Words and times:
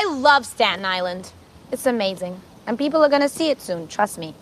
I 0.00 0.14
love 0.14 0.46
Staten 0.46 0.86
Island. 0.86 1.30
It's 1.70 1.84
amazing. 1.84 2.40
And 2.66 2.78
people 2.78 3.02
are 3.02 3.08
gonna 3.10 3.28
see 3.28 3.50
it 3.50 3.60
soon, 3.60 3.86
trust 3.86 4.16
me. 4.16 4.34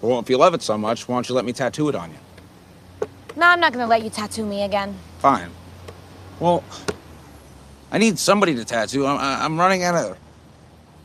Well, 0.00 0.20
if 0.20 0.30
you 0.30 0.38
love 0.38 0.54
it 0.54 0.62
so 0.62 0.78
much, 0.78 1.08
why 1.08 1.16
don't 1.16 1.28
you 1.28 1.34
let 1.34 1.44
me 1.44 1.52
tattoo 1.52 1.88
it 1.88 1.96
on 1.96 2.10
you? 2.10 3.08
No, 3.34 3.46
I'm 3.46 3.58
not 3.58 3.72
gonna 3.72 3.88
let 3.88 4.04
you 4.04 4.10
tattoo 4.10 4.46
me 4.46 4.62
again. 4.62 4.96
Fine. 5.18 5.50
Well, 6.38 6.62
I 7.90 7.98
need 7.98 8.16
somebody 8.16 8.54
to 8.54 8.64
tattoo. 8.64 9.04
I'm, 9.04 9.18
I'm 9.18 9.58
running 9.58 9.82
out 9.82 9.96
of. 9.96 10.18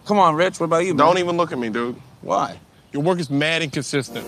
Come 0.06 0.20
on, 0.20 0.36
Rich. 0.36 0.60
What 0.60 0.66
about 0.66 0.86
you? 0.86 0.94
Don't 0.94 1.18
even 1.18 1.36
look 1.36 1.52
at 1.52 1.58
me, 1.58 1.70
dude. 1.70 1.96
Why? 2.22 2.60
Your 2.92 3.02
work 3.02 3.20
is 3.20 3.32
mad 3.32 3.64
inconsistent. 3.64 4.28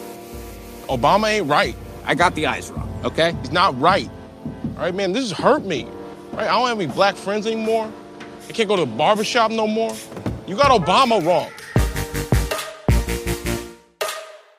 Obama 0.88 1.30
ain't 1.30 1.48
right. 1.48 1.76
I 2.06 2.16
got 2.16 2.34
the 2.34 2.48
eyes 2.48 2.72
wrong. 2.72 2.92
Okay. 3.06 3.36
He's 3.42 3.52
not 3.52 3.80
right. 3.80 4.10
All 4.78 4.84
right, 4.84 4.96
man. 4.96 5.14
This 5.14 5.30
has 5.30 5.38
hurt 5.38 5.64
me. 5.64 5.84
All 5.84 6.38
right, 6.38 6.48
I 6.48 6.58
don't 6.58 6.68
have 6.68 6.80
any 6.80 6.92
black 6.92 7.16
friends 7.16 7.46
anymore. 7.46 7.94
I 8.50 8.52
can't 8.52 8.68
go 8.68 8.76
to 8.76 8.86
the 8.86 8.98
barbershop 8.98 9.52
no 9.52 9.68
more. 9.68 9.94
You 10.48 10.56
got 10.56 10.72
Obama 10.72 11.24
wrong. 11.24 11.48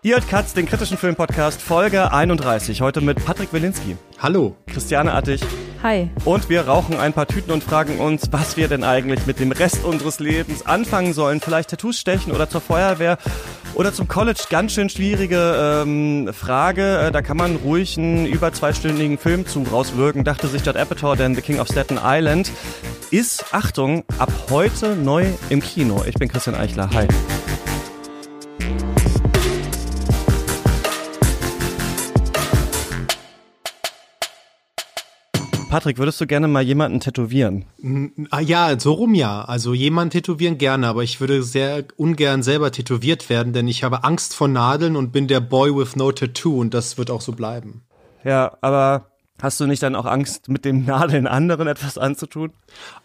Ihr 0.03 0.15
hört 0.15 0.29
Katz, 0.29 0.55
den 0.55 0.67
kritischen 0.67 0.97
Filmpodcast, 0.97 1.61
Folge 1.61 2.13
31. 2.13 2.81
Heute 2.81 3.01
mit 3.01 3.23
Patrick 3.25 3.53
Wilinski. 3.53 3.97
Hallo. 4.19 4.57
Christiane 4.67 5.13
Attig. 5.13 5.41
Hi. 5.83 6.11
Und 6.27 6.51
wir 6.51 6.67
rauchen 6.67 6.99
ein 6.99 7.15
paar 7.15 7.27
Tüten 7.27 7.53
und 7.53 7.65
fragen 7.65 8.01
uns, 8.01 8.29
was 8.31 8.59
wir 8.59 8.69
denn 8.69 8.85
eigentlich 8.85 9.27
mit 9.27 9.41
dem 9.41 9.51
Rest 9.51 9.83
unseres 9.83 10.21
Lebens 10.21 10.67
anfangen 10.67 11.15
sollen. 11.15 11.41
Vielleicht 11.41 11.71
Tattoos 11.71 11.99
stechen 11.99 12.33
oder 12.33 12.51
zur 12.51 12.61
Feuerwehr 12.61 13.17
oder 13.75 13.93
zum 13.93 14.07
College. 14.07 14.41
Ganz 14.51 14.73
schön 14.73 14.91
schwierige 14.91 15.83
ähm, 15.83 16.31
Frage. 16.35 16.99
Äh, 16.99 17.13
da 17.13 17.23
kann 17.23 17.39
man 17.39 17.57
ruhig 17.57 17.97
einen 17.97 18.27
über 18.27 18.53
zweistündigen 18.53 19.17
Film 19.17 19.47
zu 19.47 19.63
rauswirken, 19.63 20.23
dachte 20.23 20.49
sich 20.49 20.67
Judd 20.67 20.77
Apatow, 20.77 21.17
denn 21.17 21.35
The 21.35 21.41
King 21.41 21.61
of 21.61 21.69
Staten 21.69 21.99
Island 22.03 22.51
ist, 23.11 23.47
Achtung, 23.53 24.05
ab 24.19 24.31
heute 24.51 24.97
neu 24.97 25.25
im 25.49 25.63
Kino. 25.63 26.05
Ich 26.07 26.15
bin 26.15 26.29
Christian 26.29 26.57
Eichler. 26.57 26.91
Hi. 26.93 27.09
Patrick, 35.71 35.99
würdest 35.99 36.21
du 36.21 36.27
gerne 36.27 36.49
mal 36.49 36.65
jemanden 36.65 36.99
tätowieren? 36.99 37.65
Ah, 38.31 38.41
ja, 38.41 38.77
so 38.81 38.91
rum 38.91 39.15
ja. 39.15 39.45
Also 39.45 39.73
jemanden 39.73 40.11
tätowieren 40.11 40.59
gerne, 40.59 40.89
aber 40.89 41.05
ich 41.05 41.21
würde 41.21 41.45
sehr 41.45 41.85
ungern 41.97 42.43
selber 42.43 42.73
tätowiert 42.73 43.31
werden, 43.31 43.53
denn 43.53 43.69
ich 43.69 43.85
habe 43.85 44.03
Angst 44.03 44.35
vor 44.35 44.49
Nadeln 44.49 44.97
und 44.97 45.13
bin 45.13 45.29
der 45.29 45.39
Boy 45.39 45.73
with 45.77 45.95
no 45.95 46.11
tattoo 46.11 46.61
und 46.61 46.75
das 46.75 46.99
wird 46.99 47.09
auch 47.09 47.21
so 47.21 47.31
bleiben. 47.31 47.83
Ja, 48.25 48.59
aber 48.63 49.13
hast 49.41 49.61
du 49.61 49.69
nicht 49.69 49.81
dann 49.85 49.95
auch 49.95 50.07
Angst, 50.07 50.49
mit 50.49 50.65
dem 50.65 50.85
Nadeln 50.87 51.29
anderen 51.29 51.69
etwas 51.69 51.99
anzutun? 51.99 52.51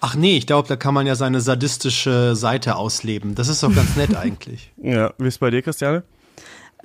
Ach 0.02 0.16
nee, 0.16 0.36
ich 0.36 0.48
glaube, 0.48 0.68
da 0.68 0.76
kann 0.76 0.96
man 0.96 1.06
ja 1.06 1.14
seine 1.14 1.42
sadistische 1.42 2.36
Seite 2.36 2.78
ausleben. 2.78 3.36
Das 3.36 3.48
ist 3.48 3.62
doch 3.62 3.76
ganz 3.76 3.96
nett 3.96 4.16
eigentlich. 4.18 4.74
Ja, 4.82 5.14
wie 5.20 5.28
ist 5.28 5.40
bei 5.40 5.52
dir, 5.52 5.62
Christiane? 5.62 6.04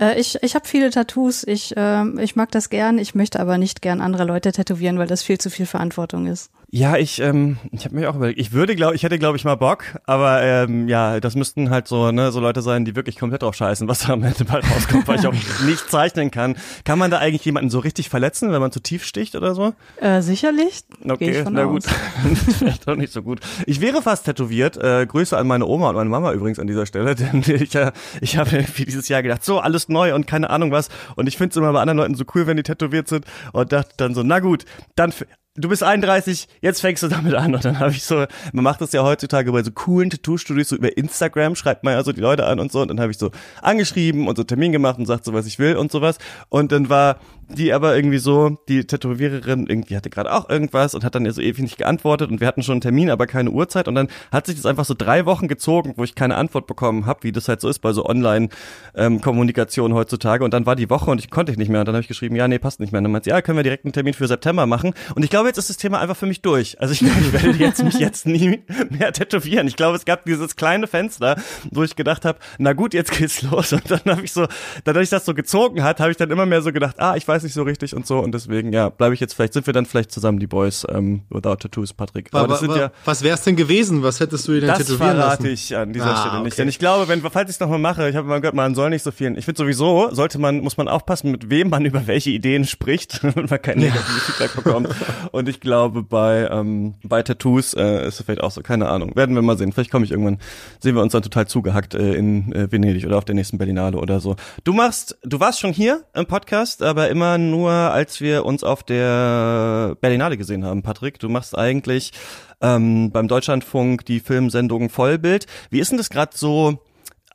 Äh, 0.00 0.18
ich 0.18 0.42
ich 0.42 0.54
habe 0.54 0.66
viele 0.66 0.90
Tattoos. 0.90 1.44
Ich, 1.46 1.76
äh, 1.76 2.22
ich 2.22 2.36
mag 2.36 2.50
das 2.50 2.70
gern. 2.70 2.98
Ich 2.98 3.14
möchte 3.14 3.38
aber 3.38 3.58
nicht 3.58 3.82
gern 3.82 4.00
andere 4.00 4.24
Leute 4.24 4.52
tätowieren, 4.52 4.98
weil 4.98 5.06
das 5.06 5.22
viel 5.22 5.38
zu 5.38 5.50
viel 5.50 5.66
Verantwortung 5.66 6.26
ist. 6.26 6.50
Ja, 6.72 6.96
ich, 6.96 7.20
ähm, 7.20 7.58
ich 7.72 7.84
habe 7.84 7.96
mir 7.96 8.08
auch 8.08 8.14
überlegt, 8.14 8.38
ich 8.38 8.52
würde, 8.52 8.76
glaube 8.76 8.94
ich, 8.94 9.02
hätte, 9.02 9.18
glaube 9.18 9.36
ich, 9.36 9.44
mal 9.44 9.56
Bock, 9.56 9.84
aber 10.04 10.40
ähm, 10.42 10.86
ja, 10.86 11.18
das 11.18 11.34
müssten 11.34 11.68
halt 11.68 11.88
so, 11.88 12.12
ne, 12.12 12.30
so 12.30 12.38
Leute 12.38 12.62
sein, 12.62 12.84
die 12.84 12.94
wirklich 12.94 13.18
komplett 13.18 13.42
drauf 13.42 13.56
scheißen, 13.56 13.88
was 13.88 14.06
da 14.06 14.12
am 14.12 14.22
Ende 14.22 14.44
bald 14.44 14.64
rauskommt, 14.70 15.08
weil 15.08 15.18
ich 15.18 15.26
auch 15.26 15.34
nicht 15.66 15.90
zeichnen 15.90 16.30
kann. 16.30 16.54
Kann 16.84 17.00
man 17.00 17.10
da 17.10 17.18
eigentlich 17.18 17.44
jemanden 17.44 17.70
so 17.70 17.80
richtig 17.80 18.08
verletzen, 18.08 18.52
wenn 18.52 18.60
man 18.60 18.70
zu 18.70 18.78
tief 18.78 19.04
sticht 19.04 19.34
oder 19.34 19.56
so? 19.56 19.74
Äh, 20.00 20.22
sicherlich. 20.22 20.82
Okay, 21.08 21.44
na 21.50 21.64
gut. 21.64 21.84
Vielleicht 22.58 22.86
auch 22.86 22.94
nicht 22.94 23.12
so 23.12 23.22
gut. 23.22 23.40
Ich 23.66 23.80
wäre 23.80 24.00
fast 24.00 24.26
tätowiert. 24.26 24.76
Äh, 24.76 25.06
Grüße 25.06 25.36
an 25.36 25.48
meine 25.48 25.66
Oma 25.66 25.88
und 25.88 25.96
meine 25.96 26.10
Mama 26.10 26.32
übrigens 26.32 26.60
an 26.60 26.68
dieser 26.68 26.86
Stelle, 26.86 27.14
denn 27.16 27.42
ich, 27.46 27.74
äh, 27.74 27.90
ich 28.20 28.36
habe 28.36 28.50
irgendwie 28.54 28.84
dieses 28.84 29.08
Jahr 29.08 29.24
gedacht, 29.24 29.44
so 29.44 29.58
alles 29.58 29.88
neu 29.88 30.14
und 30.14 30.28
keine 30.28 30.50
Ahnung 30.50 30.70
was. 30.70 30.88
Und 31.16 31.26
ich 31.26 31.36
finde 31.36 31.50
es 31.50 31.56
immer 31.56 31.72
bei 31.72 31.80
anderen 31.80 31.98
Leuten 31.98 32.14
so 32.14 32.24
cool, 32.36 32.46
wenn 32.46 32.56
die 32.56 32.62
tätowiert 32.62 33.08
sind 33.08 33.24
und 33.52 33.72
dachte 33.72 33.94
dann 33.96 34.14
so, 34.14 34.22
na 34.22 34.38
gut, 34.38 34.66
dann 34.94 35.12
du 35.56 35.68
bist 35.68 35.82
31, 35.82 36.48
jetzt 36.60 36.80
fängst 36.80 37.02
du 37.02 37.08
damit 37.08 37.34
an. 37.34 37.54
Und 37.54 37.64
dann 37.64 37.78
habe 37.78 37.90
ich 37.90 38.04
so, 38.04 38.26
man 38.52 38.64
macht 38.64 38.80
das 38.80 38.92
ja 38.92 39.02
heutzutage 39.02 39.50
bei 39.52 39.62
so 39.62 39.70
coolen 39.72 40.10
Tattoo-Studios, 40.10 40.68
so 40.68 40.76
über 40.76 40.96
Instagram 40.96 41.54
schreibt 41.54 41.84
man 41.84 41.94
ja 41.94 42.04
so 42.04 42.12
die 42.12 42.20
Leute 42.20 42.46
an 42.46 42.60
und 42.60 42.70
so. 42.72 42.80
Und 42.80 42.88
dann 42.88 43.00
habe 43.00 43.10
ich 43.10 43.18
so 43.18 43.30
angeschrieben 43.62 44.28
und 44.28 44.36
so 44.36 44.44
Termin 44.44 44.72
gemacht 44.72 44.98
und 44.98 45.06
sagt 45.06 45.24
so, 45.24 45.32
was 45.32 45.46
ich 45.46 45.58
will 45.58 45.76
und 45.76 45.90
sowas. 45.90 46.18
Und 46.48 46.72
dann 46.72 46.88
war 46.88 47.18
die 47.56 47.72
aber 47.72 47.96
irgendwie 47.96 48.18
so, 48.18 48.58
die 48.68 48.84
Tätowiererin 48.84 49.66
irgendwie 49.66 49.96
hatte 49.96 50.10
gerade 50.10 50.32
auch 50.32 50.48
irgendwas 50.48 50.94
und 50.94 51.04
hat 51.04 51.14
dann 51.14 51.24
ja 51.24 51.32
so 51.32 51.40
ewig 51.40 51.60
nicht 51.60 51.78
geantwortet 51.78 52.30
und 52.30 52.40
wir 52.40 52.46
hatten 52.46 52.62
schon 52.62 52.74
einen 52.74 52.80
Termin, 52.80 53.10
aber 53.10 53.26
keine 53.26 53.50
Uhrzeit 53.50 53.88
und 53.88 53.94
dann 53.94 54.08
hat 54.30 54.46
sich 54.46 54.56
das 54.56 54.66
einfach 54.66 54.84
so 54.84 54.94
drei 54.96 55.26
Wochen 55.26 55.48
gezogen, 55.48 55.94
wo 55.96 56.04
ich 56.04 56.14
keine 56.14 56.36
Antwort 56.36 56.66
bekommen 56.66 57.06
habe, 57.06 57.24
wie 57.24 57.32
das 57.32 57.48
halt 57.48 57.60
so 57.60 57.68
ist 57.68 57.80
bei 57.80 57.92
so 57.92 58.06
Online-Kommunikation 58.06 59.94
heutzutage 59.94 60.44
und 60.44 60.54
dann 60.54 60.66
war 60.66 60.76
die 60.76 60.90
Woche 60.90 61.10
und 61.10 61.18
ich 61.18 61.30
konnte 61.30 61.52
ich 61.52 61.58
nicht 61.58 61.68
mehr 61.68 61.80
und 61.80 61.86
dann 61.86 61.94
habe 61.94 62.02
ich 62.02 62.08
geschrieben, 62.08 62.36
ja, 62.36 62.48
nee, 62.48 62.58
passt 62.58 62.80
nicht 62.80 62.92
mehr. 62.92 62.98
Und 62.98 63.04
dann 63.04 63.12
meinte 63.12 63.24
sie, 63.24 63.30
ja, 63.30 63.42
können 63.42 63.58
wir 63.58 63.62
direkt 63.62 63.84
einen 63.84 63.92
Termin 63.92 64.14
für 64.14 64.26
September 64.26 64.66
machen 64.66 64.94
und 65.14 65.22
ich 65.22 65.30
glaube, 65.30 65.48
jetzt 65.48 65.58
ist 65.58 65.70
das 65.70 65.76
Thema 65.76 66.00
einfach 66.00 66.16
für 66.16 66.26
mich 66.26 66.42
durch. 66.42 66.80
Also 66.80 66.92
ich, 66.92 67.02
ich 67.02 67.32
werde 67.32 67.58
jetzt 67.58 67.82
mich 67.82 67.98
jetzt 67.98 68.26
nie 68.26 68.62
mehr 68.90 69.12
tätowieren. 69.12 69.66
Ich 69.66 69.76
glaube, 69.76 69.96
es 69.96 70.04
gab 70.04 70.24
dieses 70.24 70.56
kleine 70.56 70.86
Fenster, 70.86 71.36
wo 71.70 71.82
ich 71.82 71.96
gedacht 71.96 72.24
habe, 72.24 72.38
na 72.58 72.72
gut, 72.72 72.94
jetzt 72.94 73.12
geht's 73.12 73.42
los 73.42 73.72
und 73.72 73.90
dann 73.90 74.00
habe 74.06 74.24
ich 74.24 74.32
so, 74.32 74.46
dadurch 74.84 75.10
das 75.10 75.24
so 75.24 75.34
gezogen 75.34 75.82
hat, 75.82 76.00
habe 76.00 76.10
ich 76.10 76.16
dann 76.16 76.30
immer 76.30 76.46
mehr 76.46 76.62
so 76.62 76.72
gedacht, 76.72 76.96
ah, 76.98 77.16
ich 77.16 77.26
weiß 77.26 77.39
nicht 77.42 77.54
so 77.54 77.62
richtig 77.62 77.94
und 77.94 78.06
so 78.06 78.18
und 78.20 78.32
deswegen, 78.32 78.72
ja, 78.72 78.88
bleibe 78.88 79.14
ich 79.14 79.20
jetzt 79.20 79.34
vielleicht, 79.34 79.52
sind 79.52 79.66
wir 79.66 79.72
dann 79.74 79.86
vielleicht 79.86 80.10
zusammen 80.12 80.38
die 80.38 80.46
Boys 80.46 80.86
ähm, 80.90 81.22
without 81.30 81.56
Tattoos, 81.56 81.92
Patrick. 81.92 82.28
Aber, 82.32 82.40
aber 82.40 82.48
das 82.48 82.60
sind 82.60 82.74
ja, 82.76 82.90
was 83.04 83.22
wär's 83.22 83.42
denn 83.42 83.56
gewesen? 83.56 84.02
Was 84.02 84.20
hättest 84.20 84.46
du 84.48 84.52
dir 84.52 84.60
denn 84.60 84.68
das 84.68 84.78
tätowieren 84.78 85.16
verrate 85.16 85.42
lassen? 85.44 85.52
ich 85.54 85.76
an 85.76 85.92
dieser 85.92 86.14
Ah, 86.14 86.16
Stelle 86.20 86.42
nicht. 86.42 86.52
okay. 86.52 86.62
Denn 86.62 86.68
ich 86.68 86.78
glaube, 86.78 87.08
wenn, 87.08 87.20
falls 87.22 87.50
ich 87.50 87.56
es 87.56 87.60
nochmal 87.60 87.78
mache, 87.78 88.08
ich 88.08 88.16
habe 88.16 88.26
mal 88.28 88.40
gehört, 88.40 88.54
man 88.54 88.74
soll 88.74 88.90
nicht 88.90 89.02
so 89.02 89.10
viel. 89.10 89.36
Ich 89.38 89.44
finde 89.44 89.58
sowieso, 89.58 90.08
sollte 90.12 90.38
man, 90.38 90.60
muss 90.60 90.76
man 90.76 90.88
aufpassen, 90.88 91.30
mit 91.30 91.50
wem 91.50 91.68
man 91.70 91.84
über 91.86 92.06
welche 92.06 92.30
Ideen 92.30 92.64
spricht, 92.64 93.22
wenn 93.34 93.46
man 93.46 93.62
kein 93.62 93.78
negatives 93.78 94.22
Feedback 94.24 94.54
bekommt. 94.56 94.88
Und 95.32 95.48
ich 95.48 95.60
glaube, 95.60 96.02
bei, 96.02 96.48
ähm, 96.50 96.94
bei 97.04 97.22
Tattoos 97.22 97.74
äh, 97.74 98.06
ist 98.06 98.20
es 98.20 98.24
vielleicht 98.26 98.42
auch 98.42 98.50
so, 98.50 98.62
keine 98.62 98.88
Ahnung. 98.88 99.14
Werden 99.16 99.34
wir 99.34 99.42
mal 99.42 99.56
sehen. 99.58 99.72
Vielleicht 99.72 99.90
komme 99.90 100.04
ich 100.04 100.10
irgendwann, 100.10 100.38
sehen 100.80 100.94
wir 100.94 101.02
uns 101.02 101.12
dann 101.12 101.22
total 101.22 101.46
zugehackt 101.46 101.94
äh, 101.94 102.14
in 102.14 102.52
äh, 102.52 102.70
Venedig 102.70 103.06
oder 103.06 103.18
auf 103.18 103.24
der 103.24 103.34
nächsten 103.34 103.58
Berlinale 103.58 103.96
oder 103.98 104.20
so. 104.20 104.36
Du 104.64 104.72
machst, 104.72 105.18
du 105.22 105.40
warst 105.40 105.60
schon 105.60 105.72
hier 105.72 106.04
im 106.14 106.26
Podcast, 106.26 106.82
aber 106.82 107.08
immer 107.08 107.29
nur, 107.38 107.70
als 107.70 108.20
wir 108.20 108.44
uns 108.44 108.64
auf 108.64 108.82
der 108.82 109.96
Berlinale 110.00 110.36
gesehen 110.36 110.64
haben, 110.64 110.82
Patrick. 110.82 111.18
Du 111.18 111.28
machst 111.28 111.56
eigentlich 111.56 112.12
ähm, 112.60 113.10
beim 113.10 113.28
Deutschlandfunk 113.28 114.04
die 114.04 114.20
Filmsendung 114.20 114.90
Vollbild. 114.90 115.46
Wie 115.70 115.80
ist 115.80 115.90
denn 115.90 115.98
das 115.98 116.10
gerade 116.10 116.36
so? 116.36 116.78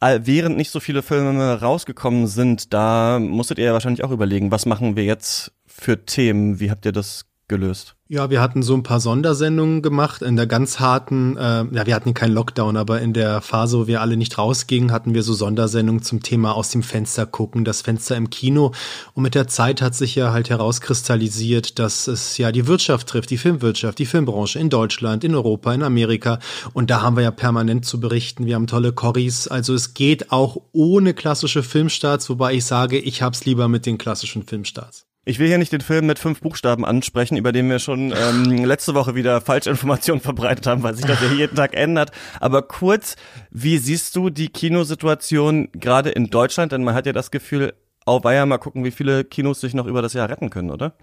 äh, 0.01 0.19
Während 0.23 0.57
nicht 0.57 0.71
so 0.71 0.79
viele 0.79 1.01
Filme 1.01 1.61
rausgekommen 1.61 2.27
sind, 2.27 2.73
da 2.73 3.19
musstet 3.19 3.59
ihr 3.59 3.65
ja 3.65 3.73
wahrscheinlich 3.73 4.03
auch 4.03 4.11
überlegen, 4.11 4.51
was 4.51 4.65
machen 4.65 4.95
wir 4.95 5.03
jetzt 5.03 5.51
für 5.65 6.05
Themen? 6.05 6.59
Wie 6.59 6.71
habt 6.71 6.85
ihr 6.85 6.91
das 6.91 7.25
gelöst? 7.47 7.94
Ja, 8.07 8.29
wir 8.29 8.39
hatten 8.39 8.61
so 8.61 8.75
ein 8.75 8.83
paar 8.83 8.99
Sondersendungen 8.99 9.81
gemacht 9.81 10.21
in 10.21 10.35
der 10.35 10.45
ganz 10.45 10.79
harten, 10.79 11.37
äh, 11.37 11.65
ja, 11.71 11.87
wir 11.87 11.95
hatten 11.95 12.13
keinen 12.13 12.35
Lockdown, 12.35 12.77
aber 12.77 13.01
in 13.01 13.13
der 13.13 13.41
Phase, 13.41 13.79
wo 13.79 13.87
wir 13.87 13.99
alle 13.99 14.15
nicht 14.15 14.37
rausgingen, 14.37 14.91
hatten 14.91 15.15
wir 15.15 15.23
so 15.23 15.33
Sondersendungen 15.33 16.03
zum 16.03 16.21
Thema 16.21 16.53
aus 16.53 16.69
dem 16.69 16.83
Fenster 16.83 17.25
gucken, 17.25 17.65
das 17.65 17.81
Fenster 17.81 18.15
im 18.15 18.29
Kino. 18.29 18.73
Und 19.15 19.23
mit 19.23 19.33
der 19.33 19.47
Zeit 19.47 19.81
hat 19.81 19.95
sich 19.95 20.13
ja 20.13 20.31
halt 20.31 20.51
herauskristallisiert, 20.51 21.79
dass 21.79 22.05
es 22.05 22.37
ja 22.37 22.51
die 22.51 22.67
Wirtschaft 22.67 23.07
trifft, 23.07 23.31
die 23.31 23.39
Filmwirtschaft, 23.39 23.97
die 23.97 24.05
Filmbranche 24.05 24.59
in 24.59 24.69
Deutschland, 24.69 25.23
in 25.23 25.33
Europa, 25.33 25.73
in 25.73 25.81
Amerika. 25.81 26.37
Und 26.73 26.91
da 26.91 27.01
haben 27.01 27.15
wir 27.15 27.23
ja 27.23 27.31
permanent 27.31 27.85
zu 27.85 27.99
berichten. 27.99 28.45
Wir 28.45 28.53
haben 28.53 28.67
tolle 28.67 28.93
Corris. 28.93 29.47
Also 29.47 29.73
es 29.73 29.95
geht 29.95 30.31
auch 30.31 30.61
ohne 30.73 31.15
klassische 31.15 31.63
Filmstarts, 31.63 32.29
wobei 32.29 32.53
ich 32.53 32.65
sage, 32.65 32.99
ich 32.99 33.23
hab's 33.23 33.45
lieber 33.45 33.67
mit 33.67 33.87
den 33.87 33.97
klassischen 33.97 34.43
Filmstarts. 34.43 35.07
Ich 35.27 35.39
will 35.39 35.47
hier 35.47 35.57
nicht 35.57 35.71
den 35.71 35.81
Film 35.81 36.05
mit 36.05 36.19
fünf 36.19 36.41
Buchstaben 36.41 36.85
ansprechen, 36.85 37.35
über 37.35 37.51
den 37.51 37.67
wir 37.67 37.79
schon 37.79 38.13
ähm, 38.15 38.45
letzte 38.63 38.93
Woche 38.93 39.15
wieder 39.15 39.41
Falschinformationen 39.41 40.21
verbreitet 40.21 40.67
haben, 40.67 40.83
weil 40.83 40.93
sich 40.93 41.05
das 41.05 41.19
ja 41.19 41.31
jeden 41.31 41.55
Tag 41.55 41.75
ändert. 41.75 42.11
Aber 42.39 42.61
kurz, 42.61 43.15
wie 43.49 43.79
siehst 43.79 44.15
du 44.15 44.29
die 44.29 44.49
Kinosituation 44.49 45.69
gerade 45.71 46.11
in 46.11 46.29
Deutschland? 46.29 46.71
Denn 46.71 46.83
man 46.83 46.93
hat 46.93 47.07
ja 47.07 47.11
das 47.11 47.31
Gefühl, 47.31 47.73
oh 48.05 48.23
weia, 48.23 48.45
mal 48.45 48.59
gucken, 48.59 48.83
wie 48.83 48.91
viele 48.91 49.23
Kinos 49.23 49.61
sich 49.61 49.73
noch 49.73 49.87
über 49.87 50.03
das 50.03 50.13
Jahr 50.13 50.29
retten 50.29 50.51
können, 50.51 50.69
oder? 50.69 50.93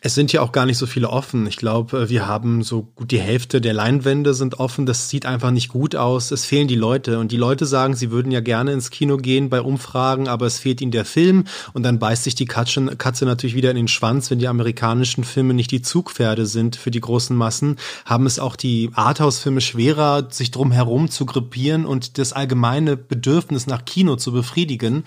Es 0.00 0.14
sind 0.14 0.32
ja 0.32 0.42
auch 0.42 0.52
gar 0.52 0.64
nicht 0.64 0.78
so 0.78 0.86
viele 0.86 1.10
offen. 1.10 1.48
Ich 1.48 1.56
glaube, 1.56 2.08
wir 2.08 2.28
haben 2.28 2.62
so 2.62 2.82
gut 2.94 3.10
die 3.10 3.18
Hälfte 3.18 3.60
der 3.60 3.72
Leinwände 3.72 4.32
sind 4.32 4.60
offen. 4.60 4.86
Das 4.86 5.08
sieht 5.08 5.26
einfach 5.26 5.50
nicht 5.50 5.70
gut 5.70 5.96
aus. 5.96 6.30
Es 6.30 6.44
fehlen 6.44 6.68
die 6.68 6.76
Leute. 6.76 7.18
Und 7.18 7.32
die 7.32 7.36
Leute 7.36 7.66
sagen, 7.66 7.96
sie 7.96 8.12
würden 8.12 8.30
ja 8.30 8.38
gerne 8.38 8.72
ins 8.72 8.90
Kino 8.90 9.16
gehen 9.16 9.48
bei 9.48 9.60
Umfragen, 9.60 10.28
aber 10.28 10.46
es 10.46 10.60
fehlt 10.60 10.80
ihnen 10.80 10.92
der 10.92 11.04
Film. 11.04 11.44
Und 11.72 11.82
dann 11.82 11.98
beißt 11.98 12.22
sich 12.22 12.36
die 12.36 12.44
Katze, 12.44 12.96
Katze 12.96 13.24
natürlich 13.24 13.56
wieder 13.56 13.70
in 13.70 13.76
den 13.76 13.88
Schwanz, 13.88 14.30
wenn 14.30 14.38
die 14.38 14.46
amerikanischen 14.46 15.24
Filme 15.24 15.52
nicht 15.52 15.72
die 15.72 15.82
Zugpferde 15.82 16.46
sind 16.46 16.76
für 16.76 16.92
die 16.92 17.00
großen 17.00 17.36
Massen. 17.36 17.74
Haben 18.04 18.26
es 18.26 18.38
auch 18.38 18.54
die 18.54 18.90
Arthouse-Filme 18.94 19.60
schwerer, 19.60 20.28
sich 20.30 20.52
drum 20.52 20.70
herum 20.70 21.10
zu 21.10 21.26
grippieren 21.26 21.84
und 21.84 22.18
das 22.18 22.32
allgemeine 22.32 22.96
Bedürfnis 22.96 23.66
nach 23.66 23.84
Kino 23.84 24.14
zu 24.14 24.30
befriedigen. 24.30 25.02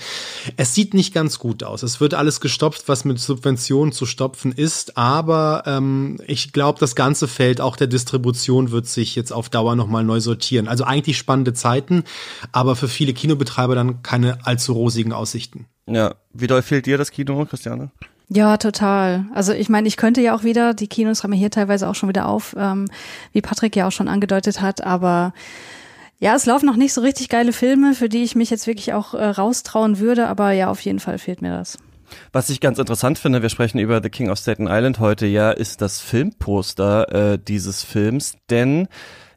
Es 0.57 0.75
sieht 0.75 0.93
nicht 0.93 1.13
ganz 1.13 1.39
gut 1.39 1.63
aus. 1.63 1.81
Es 1.81 2.01
wird 2.01 2.13
alles 2.13 2.41
gestopft, 2.41 2.83
was 2.87 3.05
mit 3.05 3.19
Subventionen 3.19 3.93
zu 3.93 4.05
stopfen 4.05 4.51
ist. 4.51 4.70
Ist, 4.71 4.97
aber 4.97 5.63
ähm, 5.65 6.17
ich 6.27 6.53
glaube, 6.53 6.79
das 6.79 6.95
ganze 6.95 7.27
Feld 7.27 7.59
auch 7.59 7.75
der 7.75 7.87
Distribution 7.87 8.71
wird 8.71 8.87
sich 8.87 9.15
jetzt 9.15 9.31
auf 9.33 9.49
Dauer 9.49 9.75
nochmal 9.75 10.03
neu 10.03 10.19
sortieren. 10.19 10.67
Also 10.67 10.83
eigentlich 10.85 11.17
spannende 11.17 11.53
Zeiten, 11.53 12.03
aber 12.51 12.75
für 12.75 12.87
viele 12.87 13.13
Kinobetreiber 13.13 13.75
dann 13.75 14.01
keine 14.01 14.45
allzu 14.45 14.73
rosigen 14.73 15.11
Aussichten. 15.13 15.65
Ja, 15.87 16.15
wie 16.33 16.47
doll 16.47 16.61
fehlt 16.61 16.85
dir 16.85 16.97
das 16.97 17.11
Kino, 17.11 17.45
Christiane? 17.45 17.91
Ja, 18.29 18.55
total. 18.55 19.25
Also 19.33 19.51
ich 19.51 19.67
meine, 19.67 19.89
ich 19.89 19.97
könnte 19.97 20.21
ja 20.21 20.33
auch 20.33 20.43
wieder, 20.43 20.73
die 20.73 20.87
Kinos 20.87 21.23
haben 21.23 21.33
ja 21.33 21.39
hier 21.39 21.51
teilweise 21.51 21.89
auch 21.89 21.95
schon 21.95 22.07
wieder 22.07 22.29
auf, 22.29 22.55
ähm, 22.57 22.87
wie 23.33 23.41
Patrick 23.41 23.75
ja 23.75 23.87
auch 23.87 23.91
schon 23.91 24.07
angedeutet 24.07 24.61
hat, 24.61 24.81
aber 24.83 25.33
ja, 26.19 26.35
es 26.35 26.45
laufen 26.45 26.67
noch 26.67 26.77
nicht 26.77 26.93
so 26.93 27.01
richtig 27.01 27.27
geile 27.27 27.51
Filme, 27.51 27.93
für 27.93 28.07
die 28.07 28.23
ich 28.23 28.35
mich 28.35 28.49
jetzt 28.49 28.67
wirklich 28.67 28.93
auch 28.93 29.13
äh, 29.13 29.25
raustrauen 29.25 29.99
würde, 29.99 30.27
aber 30.27 30.51
ja, 30.51 30.69
auf 30.69 30.79
jeden 30.81 30.99
Fall 30.99 31.17
fehlt 31.17 31.41
mir 31.41 31.51
das. 31.51 31.77
Was 32.31 32.49
ich 32.49 32.59
ganz 32.59 32.79
interessant 32.79 33.19
finde, 33.19 33.41
wir 33.41 33.49
sprechen 33.49 33.79
über 33.79 34.01
The 34.01 34.09
King 34.09 34.29
of 34.29 34.39
Staten 34.39 34.67
Island 34.67 34.99
heute 34.99 35.27
ja, 35.27 35.51
ist 35.51 35.81
das 35.81 35.99
Filmposter 35.99 37.33
äh, 37.33 37.39
dieses 37.39 37.83
Films, 37.83 38.37
denn 38.49 38.87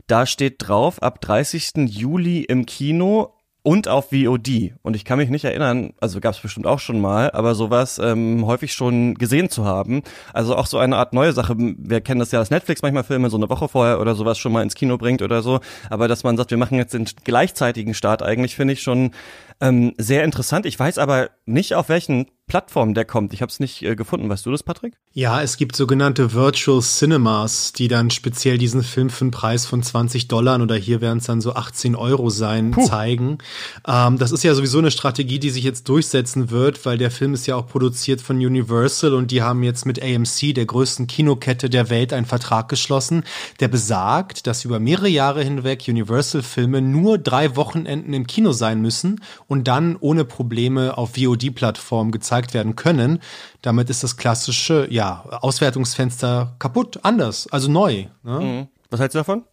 da 0.06 0.26
steht 0.26 0.56
drauf, 0.58 1.02
ab 1.02 1.20
30. 1.20 1.88
Juli 1.88 2.42
im 2.42 2.66
Kino 2.66 3.34
und 3.64 3.88
auf 3.88 4.10
VOD. 4.10 4.74
Und 4.82 4.94
ich 4.94 5.06
kann 5.06 5.18
mich 5.18 5.30
nicht 5.30 5.46
erinnern, 5.46 5.94
also 5.98 6.20
gab 6.20 6.34
es 6.34 6.40
bestimmt 6.40 6.66
auch 6.66 6.78
schon 6.78 7.00
mal, 7.00 7.30
aber 7.30 7.54
sowas 7.54 7.98
ähm, 7.98 8.44
häufig 8.46 8.74
schon 8.74 9.14
gesehen 9.14 9.48
zu 9.48 9.64
haben. 9.64 10.02
Also 10.34 10.54
auch 10.54 10.66
so 10.66 10.76
eine 10.76 10.96
Art 10.96 11.14
neue 11.14 11.32
Sache. 11.32 11.56
Wir 11.56 12.02
kennen 12.02 12.20
das 12.20 12.30
ja, 12.30 12.38
dass 12.38 12.50
Netflix 12.50 12.82
manchmal 12.82 13.04
Filme 13.04 13.30
so 13.30 13.38
eine 13.38 13.48
Woche 13.48 13.68
vorher 13.68 14.00
oder 14.00 14.14
sowas 14.14 14.38
schon 14.38 14.52
mal 14.52 14.62
ins 14.62 14.74
Kino 14.74 14.98
bringt 14.98 15.22
oder 15.22 15.40
so. 15.40 15.60
Aber 15.88 16.08
dass 16.08 16.24
man 16.24 16.36
sagt, 16.36 16.50
wir 16.50 16.58
machen 16.58 16.76
jetzt 16.76 16.92
den 16.92 17.06
gleichzeitigen 17.24 17.94
Start, 17.94 18.22
eigentlich 18.22 18.54
finde 18.54 18.74
ich 18.74 18.82
schon 18.82 19.12
ähm, 19.62 19.94
sehr 19.96 20.24
interessant. 20.24 20.66
Ich 20.66 20.78
weiß 20.78 20.98
aber 20.98 21.30
nicht, 21.46 21.74
auf 21.74 21.88
welchen 21.88 22.26
Plattformen 22.46 22.92
der 22.92 23.06
kommt. 23.06 23.32
Ich 23.32 23.40
habe 23.40 23.50
es 23.50 23.58
nicht 23.58 23.82
äh, 23.82 23.96
gefunden. 23.96 24.28
Weißt 24.28 24.44
du 24.44 24.50
das, 24.50 24.62
Patrick? 24.62 24.94
Ja, 25.12 25.40
es 25.42 25.56
gibt 25.56 25.76
sogenannte 25.76 26.34
Virtual 26.34 26.82
Cinemas, 26.82 27.72
die 27.72 27.88
dann 27.88 28.10
speziell 28.10 28.58
diesen 28.58 28.82
Film 28.82 29.08
für 29.08 29.22
einen 29.22 29.30
Preis 29.30 29.64
von 29.64 29.82
20 29.82 30.28
Dollar 30.28 30.60
oder 30.60 30.74
hier 30.74 31.00
werden 31.00 31.18
es 31.18 31.24
dann 31.24 31.40
so 31.40 31.54
18 31.54 31.96
Euro 31.96 32.28
sein, 32.28 32.72
Puh. 32.72 32.86
zeigen. 32.86 33.38
Ähm, 33.86 34.18
das 34.18 34.30
ist 34.30 34.44
ja 34.44 34.54
sowieso 34.54 34.78
eine 34.78 34.90
Strategie, 34.90 35.38
die 35.38 35.50
sich 35.50 35.64
jetzt 35.64 35.88
durchsetzen 35.88 36.50
wird, 36.50 36.84
weil 36.84 36.98
der 36.98 37.10
Film 37.10 37.32
ist 37.32 37.46
ja 37.46 37.56
auch 37.56 37.66
produziert 37.66 38.20
von 38.20 38.36
Universal 38.36 39.14
und 39.14 39.30
die 39.30 39.42
haben 39.42 39.62
jetzt 39.62 39.86
mit 39.86 40.02
AMC, 40.02 40.54
der 40.54 40.66
größten 40.66 41.06
Kinokette 41.06 41.70
der 41.70 41.88
Welt, 41.88 42.12
einen 42.12 42.26
Vertrag 42.26 42.68
geschlossen, 42.68 43.24
der 43.60 43.68
besagt, 43.68 44.46
dass 44.46 44.66
über 44.66 44.80
mehrere 44.80 45.08
Jahre 45.08 45.42
hinweg 45.42 45.84
Universal-Filme 45.88 46.82
nur 46.82 47.16
drei 47.16 47.56
Wochenenden 47.56 48.12
im 48.12 48.26
Kino 48.26 48.52
sein 48.52 48.82
müssen 48.82 49.22
und 49.46 49.66
dann 49.66 49.96
ohne 49.98 50.24
Probleme 50.24 50.98
auf 50.98 51.16
VOD-Plattformen 51.16 52.12
gezeigt 52.12 52.33
werden 52.54 52.74
können. 52.74 53.20
Damit 53.62 53.90
ist 53.90 54.02
das 54.02 54.16
klassische, 54.16 54.88
ja, 54.90 55.24
Auswertungsfenster 55.40 56.56
kaputt, 56.58 57.00
anders, 57.02 57.46
also 57.50 57.70
neu. 57.70 58.06
Ne? 58.22 58.40
Mhm. 58.40 58.68
Was 58.90 59.00
hältst 59.00 59.14
du 59.14 59.20
davon? 59.20 59.44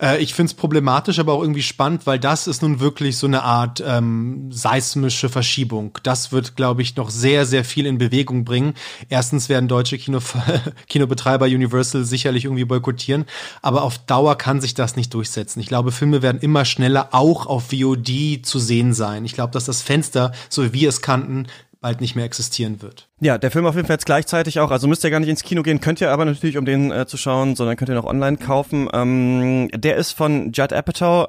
Äh, 0.00 0.22
ich 0.22 0.34
finde 0.34 0.50
es 0.50 0.54
problematisch, 0.54 1.18
aber 1.18 1.34
auch 1.34 1.42
irgendwie 1.42 1.62
spannend, 1.62 2.06
weil 2.06 2.18
das 2.18 2.46
ist 2.46 2.62
nun 2.62 2.80
wirklich 2.80 3.16
so 3.16 3.26
eine 3.26 3.42
Art 3.42 3.82
ähm, 3.86 4.50
seismische 4.50 5.28
Verschiebung. 5.28 5.98
Das 6.02 6.32
wird, 6.32 6.56
glaube 6.56 6.82
ich, 6.82 6.96
noch 6.96 7.10
sehr, 7.10 7.46
sehr 7.46 7.64
viel 7.64 7.86
in 7.86 7.98
Bewegung 7.98 8.44
bringen. 8.44 8.74
Erstens 9.08 9.48
werden 9.48 9.68
deutsche 9.68 9.98
Kino 9.98 10.20
Kinobetreiber 10.88 11.46
Universal 11.46 12.04
sicherlich 12.04 12.44
irgendwie 12.44 12.64
boykottieren, 12.64 13.26
aber 13.62 13.82
auf 13.82 13.98
Dauer 13.98 14.36
kann 14.36 14.60
sich 14.60 14.74
das 14.74 14.96
nicht 14.96 15.14
durchsetzen. 15.14 15.60
Ich 15.60 15.66
glaube, 15.66 15.92
Filme 15.92 16.22
werden 16.22 16.40
immer 16.40 16.64
schneller 16.64 17.08
auch 17.12 17.46
auf 17.46 17.70
VOD 17.70 18.40
zu 18.42 18.58
sehen 18.58 18.92
sein. 18.92 19.24
Ich 19.24 19.34
glaube, 19.34 19.52
dass 19.52 19.64
das 19.64 19.82
Fenster, 19.82 20.32
so 20.48 20.64
wie 20.64 20.72
wir 20.72 20.88
es 20.88 21.02
kannten, 21.02 21.46
bald 21.80 22.00
nicht 22.00 22.14
mehr 22.14 22.24
existieren 22.24 22.82
wird. 22.82 23.08
Ja, 23.20 23.38
der 23.38 23.50
Film 23.50 23.66
auf 23.66 23.74
jeden 23.74 23.86
Fall 23.86 23.94
jetzt 23.94 24.06
gleichzeitig 24.06 24.60
auch, 24.60 24.70
also 24.70 24.86
müsst 24.86 25.02
ihr 25.04 25.10
gar 25.10 25.20
nicht 25.20 25.28
ins 25.28 25.42
Kino 25.42 25.62
gehen, 25.62 25.80
könnt 25.80 26.00
ihr 26.00 26.10
aber 26.10 26.24
natürlich, 26.24 26.56
um 26.58 26.64
den 26.64 26.90
äh, 26.92 27.06
zu 27.06 27.16
schauen, 27.16 27.56
sondern 27.56 27.76
könnt 27.76 27.88
ihr 27.88 27.94
noch 27.94 28.04
online 28.04 28.36
kaufen. 28.36 28.88
Ähm, 28.92 29.70
der 29.74 29.96
ist 29.96 30.12
von 30.12 30.52
Judd 30.52 30.72
Apatow. 30.72 31.28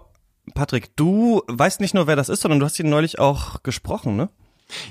Patrick, 0.54 0.96
du 0.96 1.42
weißt 1.48 1.80
nicht 1.80 1.94
nur, 1.94 2.08
wer 2.08 2.16
das 2.16 2.28
ist, 2.28 2.42
sondern 2.42 2.60
du 2.60 2.66
hast 2.66 2.80
ihn 2.80 2.90
neulich 2.90 3.20
auch 3.20 3.64
gesprochen, 3.64 4.16
ne? 4.18 4.30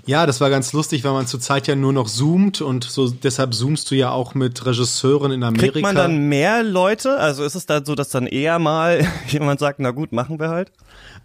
Ja, 0.04 0.26
das 0.26 0.40
war 0.40 0.50
ganz 0.50 0.72
lustig, 0.72 1.04
weil 1.04 1.12
man 1.12 1.26
zurzeit 1.26 1.66
ja 1.66 1.74
nur 1.74 1.92
noch 1.92 2.08
zoomt 2.08 2.60
und 2.60 2.84
so 2.84 3.08
deshalb 3.08 3.54
zoomst 3.54 3.90
du 3.90 3.94
ja 3.94 4.10
auch 4.10 4.34
mit 4.34 4.64
Regisseuren 4.64 5.32
in 5.32 5.42
Amerika. 5.42 5.72
Kriegt 5.72 5.82
man 5.82 5.96
dann 5.96 6.28
mehr 6.28 6.62
Leute? 6.62 7.18
Also 7.18 7.44
ist 7.44 7.54
es 7.54 7.66
da 7.66 7.84
so, 7.84 7.94
dass 7.94 8.10
dann 8.10 8.26
eher 8.26 8.58
mal 8.58 9.06
jemand 9.28 9.60
sagt, 9.60 9.80
na 9.80 9.90
gut, 9.90 10.12
machen 10.12 10.38
wir 10.38 10.48
halt? 10.48 10.72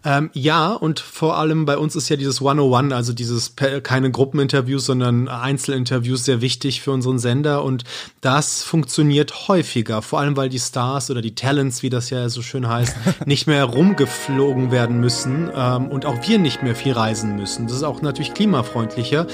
Ähm, 0.04 0.30
ja, 0.34 0.72
und 0.72 1.00
vor 1.00 1.36
allem 1.36 1.64
bei 1.64 1.76
uns 1.76 1.96
ist 1.96 2.08
ja 2.08 2.16
dieses 2.16 2.40
101, 2.40 2.92
also 2.92 3.12
dieses 3.12 3.54
keine 3.56 4.10
Gruppeninterviews, 4.12 4.86
sondern 4.86 5.26
Einzelinterviews 5.26 6.24
sehr 6.24 6.40
wichtig 6.40 6.80
für 6.80 6.92
unseren 6.92 7.18
Sender 7.18 7.64
und 7.64 7.82
das 8.20 8.62
funktioniert 8.62 9.48
häufiger, 9.48 10.02
vor 10.02 10.20
allem 10.20 10.36
weil 10.36 10.48
die 10.48 10.60
Stars 10.60 11.10
oder 11.10 11.22
die 11.22 11.34
Talents, 11.34 11.82
wie 11.82 11.90
das 11.90 12.10
ja 12.10 12.28
so 12.28 12.40
schön 12.40 12.68
heißt, 12.68 12.96
nicht 13.26 13.48
mehr 13.48 13.64
rumgeflogen 13.64 14.70
werden 14.70 15.00
müssen 15.00 15.50
ähm, 15.52 15.88
und 15.88 16.06
auch 16.06 16.28
wir 16.28 16.38
nicht 16.38 16.62
mehr 16.62 16.76
viel 16.76 16.92
reisen 16.92 17.34
müssen. 17.34 17.66
Das 17.66 17.76
ist 17.76 17.82
auch 17.82 18.00
natürlich 18.00 18.32
klimafreundlicher 18.32 19.26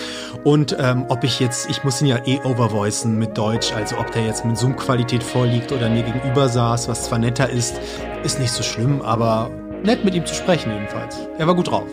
und 0.43 0.75
ähm, 0.79 1.05
ob 1.09 1.23
ich 1.23 1.39
jetzt, 1.39 1.69
ich 1.69 1.85
muss 1.85 2.01
ihn 2.01 2.07
ja 2.07 2.27
eh 2.27 2.41
overvoicen 2.45 3.19
mit 3.19 3.37
Deutsch, 3.37 3.73
also 3.75 3.99
ob 3.99 4.11
der 4.13 4.25
jetzt 4.25 4.47
mit 4.47 4.57
Zoom-Qualität 4.57 5.23
vorliegt 5.23 5.71
oder 5.71 5.91
mir 5.91 6.03
gegenüber 6.03 6.49
saß, 6.49 6.89
was 6.89 7.05
zwar 7.05 7.19
netter 7.19 7.51
ist, 7.51 7.75
ist 8.25 8.41
nicht 8.41 8.53
so 8.53 8.63
schlimm, 8.63 9.03
aber 9.03 9.51
nett 9.85 10.05
mit 10.05 10.15
ihm 10.15 10.27
zu 10.27 10.35
sprechen 10.35 10.73
jedenfalls. 10.73 11.29
Er 11.39 11.47
war 11.47 11.55
gut 11.55 11.71
drauf. 11.71 11.89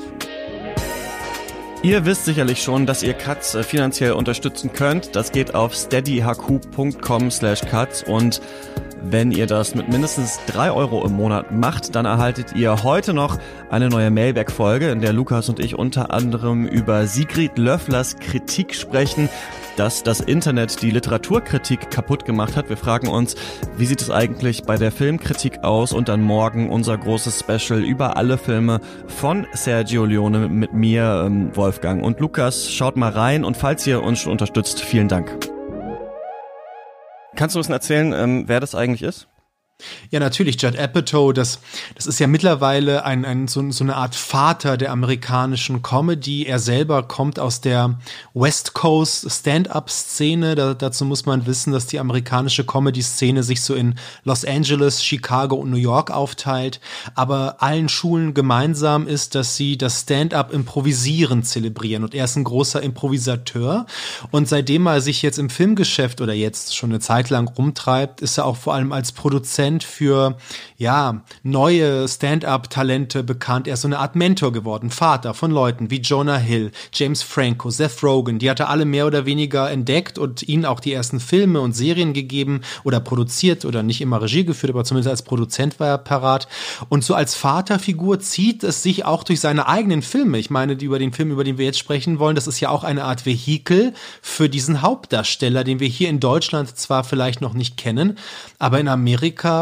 Ihr 1.82 2.04
wisst 2.04 2.26
sicherlich 2.26 2.62
schon, 2.62 2.86
dass 2.86 3.04
ihr 3.04 3.14
Katz 3.14 3.56
äh, 3.56 3.64
finanziell 3.64 4.12
unterstützen 4.12 4.74
könnt. 4.74 5.16
Das 5.16 5.32
geht 5.32 5.56
auf 5.56 5.74
steadyhq.com 5.74 7.32
slash 7.32 7.62
Katz 7.62 8.04
und 8.06 8.42
wenn 9.02 9.32
ihr 9.32 9.48
das 9.48 9.76
mit 9.76 9.88
mindestens 9.88 10.40
drei 10.46 10.72
Euro 10.72 11.06
im 11.06 11.14
Monat 11.14 11.52
macht, 11.52 11.96
dann 11.96 12.06
erhaltet 12.06 12.54
ihr 12.54 12.84
heute 12.84 13.14
noch 13.14 13.38
eine 13.70 13.88
neue 13.88 14.12
Mailback-Folge, 14.12 14.92
in 14.92 15.00
der 15.00 15.14
Lukas 15.14 15.48
und 15.48 15.62
ich 15.62 15.76
unter 15.76 16.12
anderem 16.12 16.68
über 16.68 17.08
Sigrid 17.08 17.58
Löfflers 17.58 18.18
Kritik 18.18 18.76
sprechen 18.76 19.30
dass 19.80 20.04
das 20.04 20.20
Internet 20.20 20.82
die 20.82 20.92
Literaturkritik 20.92 21.90
kaputt 21.90 22.26
gemacht 22.26 22.58
hat. 22.58 22.68
Wir 22.68 22.76
fragen 22.76 23.08
uns, 23.08 23.36
wie 23.78 23.86
sieht 23.86 24.02
es 24.02 24.12
eigentlich 24.12 24.64
bei 24.64 24.76
der 24.76 24.92
Filmkritik 24.92 25.64
aus? 25.64 25.94
Und 25.94 26.10
dann 26.10 26.22
morgen 26.22 26.70
unser 26.70 26.98
großes 26.98 27.40
Special 27.40 27.82
über 27.82 28.18
alle 28.18 28.38
Filme 28.38 28.82
von 29.08 29.48
Sergio 29.54 30.04
Leone 30.04 30.50
mit 30.50 30.74
mir, 30.74 31.24
ähm, 31.26 31.56
Wolfgang 31.56 32.04
und 32.04 32.20
Lukas. 32.20 32.70
Schaut 32.70 32.98
mal 32.98 33.12
rein 33.12 33.46
und 33.46 33.56
falls 33.56 33.88
ihr 33.88 34.04
uns 34.04 34.26
unterstützt, 34.26 34.82
vielen 34.82 35.08
Dank. 35.08 35.50
Kannst 37.38 37.56
du 37.56 37.60
uns 37.60 37.70
erzählen, 37.70 38.12
ähm, 38.12 38.44
wer 38.48 38.60
das 38.60 38.76
eigentlich 38.76 39.04
ist? 39.04 39.30
Ja, 40.12 40.20
natürlich, 40.20 40.62
Judd 40.62 40.78
Apatow, 40.78 41.32
das, 41.32 41.60
das 41.96 42.06
ist 42.06 42.20
ja 42.20 42.28
mittlerweile 42.28 43.06
ein, 43.06 43.24
ein, 43.24 43.48
so, 43.48 43.72
so 43.72 43.84
eine 43.84 43.96
Art 43.96 44.16
Vater 44.16 44.76
der 44.76 44.92
amerikanischen 44.92 45.82
Comedy. 45.82 46.46
Er 46.46 46.60
selber 46.60 47.04
kommt 47.04 47.40
aus 47.40 47.62
der 47.62 47.98
West 48.34 48.74
Coast 48.74 49.32
Stand-up-Szene. 49.32 50.56
Da, 50.56 50.74
dazu 50.74 51.06
muss 51.06 51.26
man 51.26 51.46
wissen, 51.46 51.72
dass 51.72 51.86
die 51.86 52.00
amerikanische 52.00 52.66
Comedy-Szene 52.66 53.42
sich 53.44 53.62
so 53.62 53.74
in 53.74 53.96
Los 54.26 54.44
Angeles, 54.44 55.04
Chicago 55.04 55.56
und 55.56 55.70
New 55.70 55.78
York 55.78 56.12
aufteilt. 56.12 56.82
Aber 57.16 57.62
allen 57.62 57.88
Schulen 57.88 58.34
gemeinsam 58.34 59.08
ist, 59.08 59.36
dass 59.36 59.56
sie 59.56 59.78
das 59.78 60.02
Stand-up 60.02 60.52
improvisieren 60.52 61.44
zelebrieren. 61.44 62.04
Und 62.04 62.14
er 62.16 62.26
ist 62.26 62.36
ein 62.36 62.44
großer 62.44 62.82
Improvisateur. 62.82 63.86
Und 64.32 64.50
seitdem 64.50 64.88
er 64.88 65.00
sich 65.00 65.22
jetzt 65.22 65.40
im 65.40 65.50
Filmgeschäft 65.50 66.20
oder 66.20 66.34
jetzt 66.34 66.76
schon 66.76 66.90
eine 66.90 67.00
Zeit 67.00 67.30
lang 67.30 67.48
rumtreibt, 67.48 68.20
ist 68.20 68.38
er 68.38 68.46
auch 68.46 68.58
vor 68.58 68.74
allem 68.74 68.92
als 68.92 69.14
Produzent 69.14 69.69
Prozent 69.70 69.84
für 69.84 70.38
ja 70.78 71.22
neue 71.44 72.08
Stand-up-Talente 72.08 73.24
bekannt. 73.24 73.68
Er 73.68 73.76
ist 73.76 73.82
so 73.82 73.88
eine 73.88 74.00
Art 74.00 74.16
Mentor 74.16 74.52
geworden, 74.52 74.90
Vater 74.90 75.34
von 75.34 75.52
Leuten 75.52 75.92
wie 75.92 76.00
Jonah 76.00 76.38
Hill, 76.38 76.72
James 76.94 77.22
Franco, 77.22 77.70
Seth 77.70 78.02
Rogen. 78.04 78.40
Die 78.40 78.50
hat 78.50 78.60
er 78.60 78.70
alle 78.70 78.86
mehr 78.86 79.06
oder 79.06 79.26
weniger 79.26 79.70
entdeckt 79.70 80.18
und 80.18 80.48
ihnen 80.48 80.66
auch 80.66 80.80
die 80.80 80.94
ersten 80.94 81.20
Filme 81.20 81.62
und 81.62 81.74
Serien 81.74 82.14
gegeben 82.14 82.62
oder 82.84 83.00
produziert 83.00 83.66
oder 83.66 83.84
nicht 83.84 84.02
immer 84.02 84.22
Regie 84.22 84.46
geführt, 84.46 84.72
aber 84.72 84.84
zumindest 84.84 85.10
als 85.10 85.22
Produzent 85.22 85.80
war 85.80 85.88
er 85.88 85.98
parat. 85.98 86.48
Und 86.90 87.04
so 87.04 87.14
als 87.14 87.36
Vaterfigur 87.36 88.20
zieht 88.20 88.64
es 88.64 88.82
sich 88.82 89.06
auch 89.06 89.24
durch 89.24 89.40
seine 89.40 89.68
eigenen 89.68 90.02
Filme. 90.02 90.40
Ich 90.40 90.50
meine, 90.50 90.74
über 90.74 91.00
den 91.00 91.14
Film, 91.14 91.32
über 91.32 91.44
den 91.44 91.58
wir 91.58 91.66
jetzt 91.66 91.80
sprechen 91.80 92.20
wollen, 92.20 92.36
das 92.36 92.48
ist 92.48 92.60
ja 92.60 92.70
auch 92.70 92.84
eine 92.84 93.04
Art 93.04 93.26
Vehikel 93.26 93.94
für 94.22 94.50
diesen 94.50 94.82
Hauptdarsteller, 94.82 95.64
den 95.64 95.80
wir 95.80 95.88
hier 95.88 96.10
in 96.10 96.20
Deutschland 96.20 96.76
zwar 96.78 97.04
vielleicht 97.04 97.42
noch 97.42 97.54
nicht 97.54 97.78
kennen, 97.78 98.18
aber 98.58 98.80
in 98.80 98.88
Amerika 98.88 99.59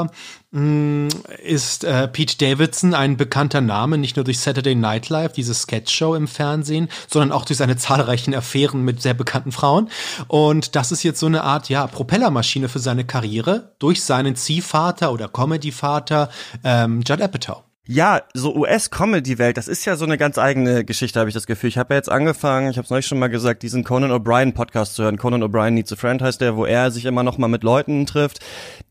Mm, 0.52 1.10
ist 1.44 1.84
äh, 1.84 2.08
Pete 2.08 2.38
Davidson 2.38 2.94
ein 2.94 3.18
bekannter 3.18 3.62
Name, 3.62 3.98
nicht 3.98 4.16
nur 4.16 4.24
durch 4.26 4.40
Saturday 4.40 4.76
Night 4.76 5.10
Live, 5.10 5.34
diese 5.34 5.54
Sketchshow 5.54 6.16
im 6.16 6.28
Fernsehen, 6.28 6.88
sondern 7.08 7.32
auch 7.32 7.44
durch 7.44 7.58
seine 7.58 7.76
zahlreichen 7.76 8.34
Affären 8.34 8.84
mit 8.84 9.02
sehr 9.02 9.14
bekannten 9.14 9.52
Frauen. 9.52 9.90
Und 10.28 10.76
das 10.76 10.92
ist 10.92 11.04
jetzt 11.04 11.20
so 11.20 11.26
eine 11.26 11.44
Art, 11.44 11.70
ja, 11.70 11.86
Propellermaschine 11.88 12.70
für 12.70 12.80
seine 12.80 13.06
Karriere 13.06 13.74
durch 13.80 14.04
seinen 14.04 14.36
Ziehvater 14.36 15.12
oder 15.12 15.28
Comedy-Vater 15.28 16.30
ähm, 16.64 17.02
Judd 17.06 17.22
Apatow. 17.22 17.67
Ja, 17.90 18.24
so 18.34 18.54
US-Comedy-Welt, 18.54 19.56
das 19.56 19.70
ist 19.70 19.86
ja 19.86 19.96
so 19.96 20.04
eine 20.04 20.18
ganz 20.18 20.38
eigene 20.38 20.84
Geschichte, 20.84 21.22
habe 21.22 21.30
ich 21.30 21.34
das 21.34 21.48
Gefühl. 21.48 21.70
Ich 21.70 21.78
habe 21.78 21.94
ja 21.94 21.98
jetzt 21.98 22.12
angefangen, 22.12 22.70
ich 22.70 22.76
habe 22.78 22.84
es 22.84 22.90
neulich 22.90 23.08
schon 23.08 23.18
mal 23.18 23.30
gesagt, 23.30 23.64
diesen 23.64 23.86
Conan 23.86 24.12
O'Brien-Podcast 24.12 24.96
zu 24.96 25.04
hören. 25.04 25.16
Conan 25.16 25.42
O'Brien 25.42 25.70
Needs 25.70 25.94
a 25.94 25.96
Friend 25.96 26.22
heißt 26.22 26.42
der, 26.42 26.58
wo 26.58 26.66
er 26.66 26.92
sich 26.92 27.06
immer 27.06 27.24
noch 27.24 27.38
mal 27.38 27.48
mit 27.48 27.64
Leuten 27.64 28.06
trifft, 28.06 28.42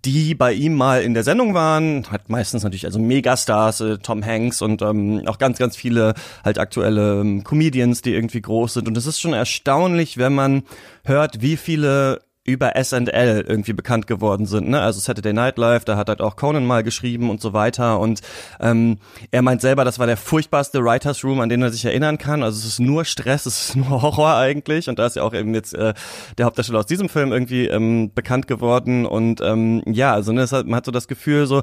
die 0.06 0.34
bei 0.34 0.54
ihm 0.54 0.72
mal 0.72 1.02
in 1.02 1.12
der 1.12 1.24
Sendung 1.24 1.52
waren. 1.52 2.10
Hat 2.10 2.30
meistens 2.30 2.62
natürlich 2.64 2.86
also 2.86 2.98
Megastars, 2.98 3.82
äh, 3.82 3.98
Tom 3.98 4.24
Hanks 4.24 4.62
und 4.62 4.80
ähm, 4.80 5.24
auch 5.26 5.36
ganz, 5.36 5.58
ganz 5.58 5.76
viele 5.76 6.14
halt 6.42 6.58
aktuelle 6.58 7.20
ähm, 7.20 7.44
Comedians, 7.44 8.00
die 8.00 8.14
irgendwie 8.14 8.40
groß 8.40 8.72
sind. 8.72 8.88
Und 8.88 8.96
es 8.96 9.04
ist 9.04 9.20
schon 9.20 9.34
erstaunlich, 9.34 10.16
wenn 10.16 10.34
man 10.34 10.62
hört, 11.04 11.42
wie 11.42 11.58
viele 11.58 12.22
über 12.46 12.72
SNL 12.82 13.44
irgendwie 13.46 13.72
bekannt 13.72 14.06
geworden 14.06 14.46
sind, 14.46 14.68
ne? 14.68 14.80
Also 14.80 15.00
Saturday 15.00 15.32
Night 15.32 15.58
Live, 15.58 15.84
da 15.84 15.96
hat 15.96 16.08
halt 16.08 16.20
auch 16.20 16.36
Conan 16.36 16.64
mal 16.64 16.82
geschrieben 16.82 17.28
und 17.28 17.40
so 17.40 17.52
weiter. 17.52 17.98
Und 17.98 18.20
ähm, 18.60 18.98
er 19.30 19.42
meint 19.42 19.60
selber, 19.60 19.84
das 19.84 19.98
war 19.98 20.06
der 20.06 20.16
furchtbarste 20.16 20.82
Writers 20.82 21.24
Room, 21.24 21.40
an 21.40 21.48
den 21.48 21.62
er 21.62 21.70
sich 21.70 21.84
erinnern 21.84 22.18
kann. 22.18 22.42
Also 22.42 22.58
es 22.58 22.64
ist 22.66 22.80
nur 22.80 23.04
Stress, 23.04 23.46
es 23.46 23.68
ist 23.68 23.76
nur 23.76 24.02
Horror 24.02 24.36
eigentlich. 24.36 24.88
Und 24.88 24.98
da 24.98 25.06
ist 25.06 25.16
ja 25.16 25.22
auch 25.22 25.34
eben 25.34 25.54
jetzt 25.54 25.74
äh, 25.74 25.94
der 26.38 26.46
Hauptdarsteller 26.46 26.78
aus 26.78 26.86
diesem 26.86 27.08
Film 27.08 27.32
irgendwie 27.32 27.66
ähm, 27.66 28.12
bekannt 28.14 28.46
geworden. 28.46 29.06
Und 29.06 29.40
ähm, 29.40 29.82
ja, 29.86 30.12
also 30.12 30.32
ne, 30.32 30.46
man 30.50 30.76
hat 30.76 30.86
so 30.86 30.92
das 30.92 31.08
Gefühl, 31.08 31.46
so 31.46 31.62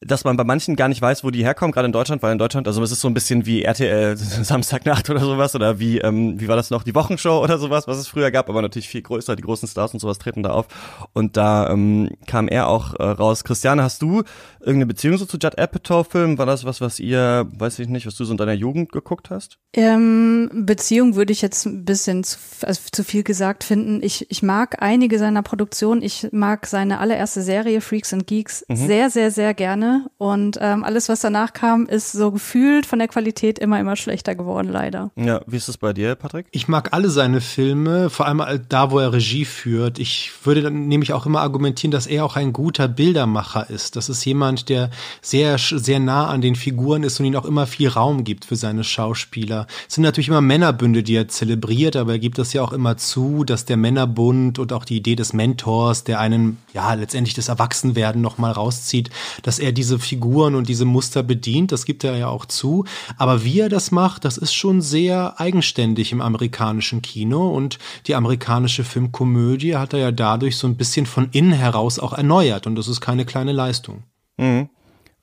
dass 0.00 0.24
man 0.24 0.36
bei 0.36 0.44
manchen 0.44 0.76
gar 0.76 0.88
nicht 0.88 1.00
weiß, 1.00 1.24
wo 1.24 1.30
die 1.30 1.42
herkommen, 1.42 1.72
gerade 1.72 1.86
in 1.86 1.92
Deutschland, 1.92 2.22
weil 2.22 2.32
in 2.32 2.38
Deutschland, 2.38 2.66
also 2.66 2.82
es 2.82 2.92
ist 2.92 3.00
so 3.00 3.08
ein 3.08 3.14
bisschen 3.14 3.46
wie 3.46 3.62
RTL 3.62 4.16
Samstagnacht 4.16 5.08
oder 5.08 5.20
sowas 5.20 5.54
oder 5.54 5.78
wie, 5.78 5.98
ähm, 5.98 6.38
wie 6.38 6.48
war 6.48 6.56
das 6.56 6.70
noch, 6.70 6.82
die 6.82 6.94
Wochenshow 6.94 7.42
oder 7.42 7.58
sowas, 7.58 7.88
was 7.88 7.96
es 7.96 8.06
früher 8.06 8.30
gab, 8.30 8.50
aber 8.50 8.60
natürlich 8.60 8.88
viel 8.88 9.00
größer, 9.00 9.36
die 9.36 9.42
großen 9.42 9.66
Stars 9.66 9.94
und 9.94 10.00
sowas 10.00 10.18
treten 10.18 10.42
da 10.42 10.50
auf. 10.50 10.66
Und 11.14 11.38
da 11.38 11.70
ähm, 11.70 12.10
kam 12.26 12.48
er 12.48 12.68
auch 12.68 12.94
äh, 12.94 13.04
raus. 13.04 13.42
Christiane, 13.42 13.82
hast 13.82 14.02
du 14.02 14.22
irgendeine 14.60 14.86
Beziehung 14.86 15.16
so 15.16 15.24
zu 15.24 15.38
Judd 15.38 15.58
Apatow-Filmen? 15.58 16.36
War 16.36 16.46
das 16.46 16.64
was, 16.66 16.82
was 16.82 17.00
ihr, 17.00 17.46
weiß 17.56 17.78
ich 17.78 17.88
nicht, 17.88 18.06
was 18.06 18.16
du 18.16 18.24
so 18.26 18.32
in 18.32 18.36
deiner 18.36 18.52
Jugend 18.52 18.92
geguckt 18.92 19.30
hast? 19.30 19.58
Ähm, 19.72 20.50
Beziehung 20.52 21.16
würde 21.16 21.32
ich 21.32 21.40
jetzt 21.40 21.64
ein 21.64 21.86
bisschen 21.86 22.22
zu, 22.22 22.38
also 22.62 22.82
zu 22.92 23.02
viel 23.02 23.22
gesagt 23.22 23.64
finden. 23.64 24.02
Ich, 24.02 24.30
ich 24.30 24.42
mag 24.42 24.82
einige 24.82 25.18
seiner 25.18 25.42
Produktionen. 25.42 26.02
Ich 26.02 26.28
mag 26.32 26.66
seine 26.66 26.98
allererste 26.98 27.40
Serie 27.40 27.80
Freaks 27.80 28.12
and 28.12 28.26
Geeks 28.26 28.64
mhm. 28.68 28.76
sehr, 28.76 29.08
sehr, 29.08 29.30
sehr 29.30 29.54
gerne 29.54 29.85
gerne. 29.86 30.06
Und 30.18 30.58
ähm, 30.60 30.84
alles, 30.84 31.08
was 31.08 31.20
danach 31.20 31.52
kam, 31.52 31.86
ist 31.86 32.12
so 32.12 32.30
gefühlt 32.30 32.86
von 32.86 32.98
der 32.98 33.08
Qualität 33.08 33.58
immer, 33.58 33.78
immer 33.78 33.96
schlechter 33.96 34.34
geworden, 34.34 34.68
leider. 34.70 35.10
Ja, 35.16 35.40
wie 35.46 35.56
ist 35.56 35.68
es 35.68 35.76
bei 35.76 35.92
dir, 35.92 36.14
Patrick? 36.14 36.46
Ich 36.50 36.68
mag 36.68 36.92
alle 36.92 37.10
seine 37.10 37.40
Filme, 37.40 38.10
vor 38.10 38.26
allem 38.26 38.42
da, 38.68 38.90
wo 38.90 38.98
er 38.98 39.12
Regie 39.12 39.44
führt. 39.44 39.98
Ich 39.98 40.32
würde 40.44 40.62
dann 40.62 40.88
nämlich 40.88 41.12
auch 41.12 41.26
immer 41.26 41.40
argumentieren, 41.40 41.90
dass 41.90 42.06
er 42.06 42.24
auch 42.24 42.36
ein 42.36 42.52
guter 42.52 42.88
Bildermacher 42.88 43.68
ist. 43.70 43.96
Das 43.96 44.08
ist 44.08 44.24
jemand, 44.24 44.68
der 44.68 44.90
sehr, 45.20 45.58
sehr 45.58 46.00
nah 46.00 46.26
an 46.28 46.40
den 46.40 46.54
Figuren 46.54 47.02
ist 47.02 47.20
und 47.20 47.26
ihnen 47.26 47.36
auch 47.36 47.44
immer 47.44 47.66
viel 47.66 47.88
Raum 47.88 48.24
gibt 48.24 48.44
für 48.44 48.56
seine 48.56 48.84
Schauspieler. 48.84 49.66
Es 49.88 49.94
sind 49.94 50.04
natürlich 50.04 50.28
immer 50.28 50.40
Männerbünde, 50.40 51.02
die 51.02 51.14
er 51.14 51.28
zelebriert, 51.28 51.96
aber 51.96 52.12
er 52.12 52.18
gibt 52.18 52.38
das 52.38 52.52
ja 52.52 52.62
auch 52.62 52.72
immer 52.72 52.96
zu, 52.96 53.44
dass 53.44 53.64
der 53.64 53.76
Männerbund 53.76 54.58
und 54.58 54.72
auch 54.72 54.84
die 54.84 54.96
Idee 54.96 55.16
des 55.16 55.32
Mentors, 55.32 56.04
der 56.04 56.20
einen, 56.20 56.58
ja, 56.72 56.94
letztendlich 56.94 57.34
das 57.34 57.48
Erwachsenwerden 57.48 58.22
nochmal 58.22 58.52
rauszieht, 58.52 59.10
dass 59.42 59.58
er 59.58 59.72
diese 59.76 59.98
Figuren 59.98 60.54
und 60.54 60.68
diese 60.68 60.84
Muster 60.84 61.22
bedient, 61.22 61.72
das 61.72 61.84
gibt 61.84 62.04
er 62.04 62.16
ja 62.16 62.28
auch 62.28 62.46
zu. 62.46 62.84
Aber 63.16 63.44
wie 63.44 63.60
er 63.60 63.68
das 63.68 63.90
macht, 63.90 64.24
das 64.24 64.38
ist 64.38 64.54
schon 64.54 64.80
sehr 64.80 65.40
eigenständig 65.40 66.12
im 66.12 66.20
amerikanischen 66.20 67.02
Kino 67.02 67.48
und 67.48 67.78
die 68.06 68.14
amerikanische 68.14 68.84
Filmkomödie 68.84 69.76
hat 69.76 69.92
er 69.92 70.00
ja 70.00 70.12
dadurch 70.12 70.56
so 70.56 70.66
ein 70.66 70.76
bisschen 70.76 71.06
von 71.06 71.28
innen 71.32 71.52
heraus 71.52 71.98
auch 71.98 72.12
erneuert 72.12 72.66
und 72.66 72.76
das 72.76 72.88
ist 72.88 73.00
keine 73.00 73.24
kleine 73.24 73.52
Leistung. 73.52 74.04
Mhm. 74.36 74.68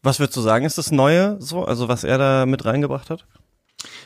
Was 0.01 0.19
würdest 0.19 0.37
du 0.37 0.41
sagen, 0.41 0.65
ist 0.65 0.77
das 0.77 0.91
Neue 0.91 1.37
so, 1.39 1.63
also 1.63 1.87
was 1.87 2.03
er 2.03 2.17
da 2.17 2.45
mit 2.45 2.65
reingebracht 2.65 3.09
hat? 3.09 3.25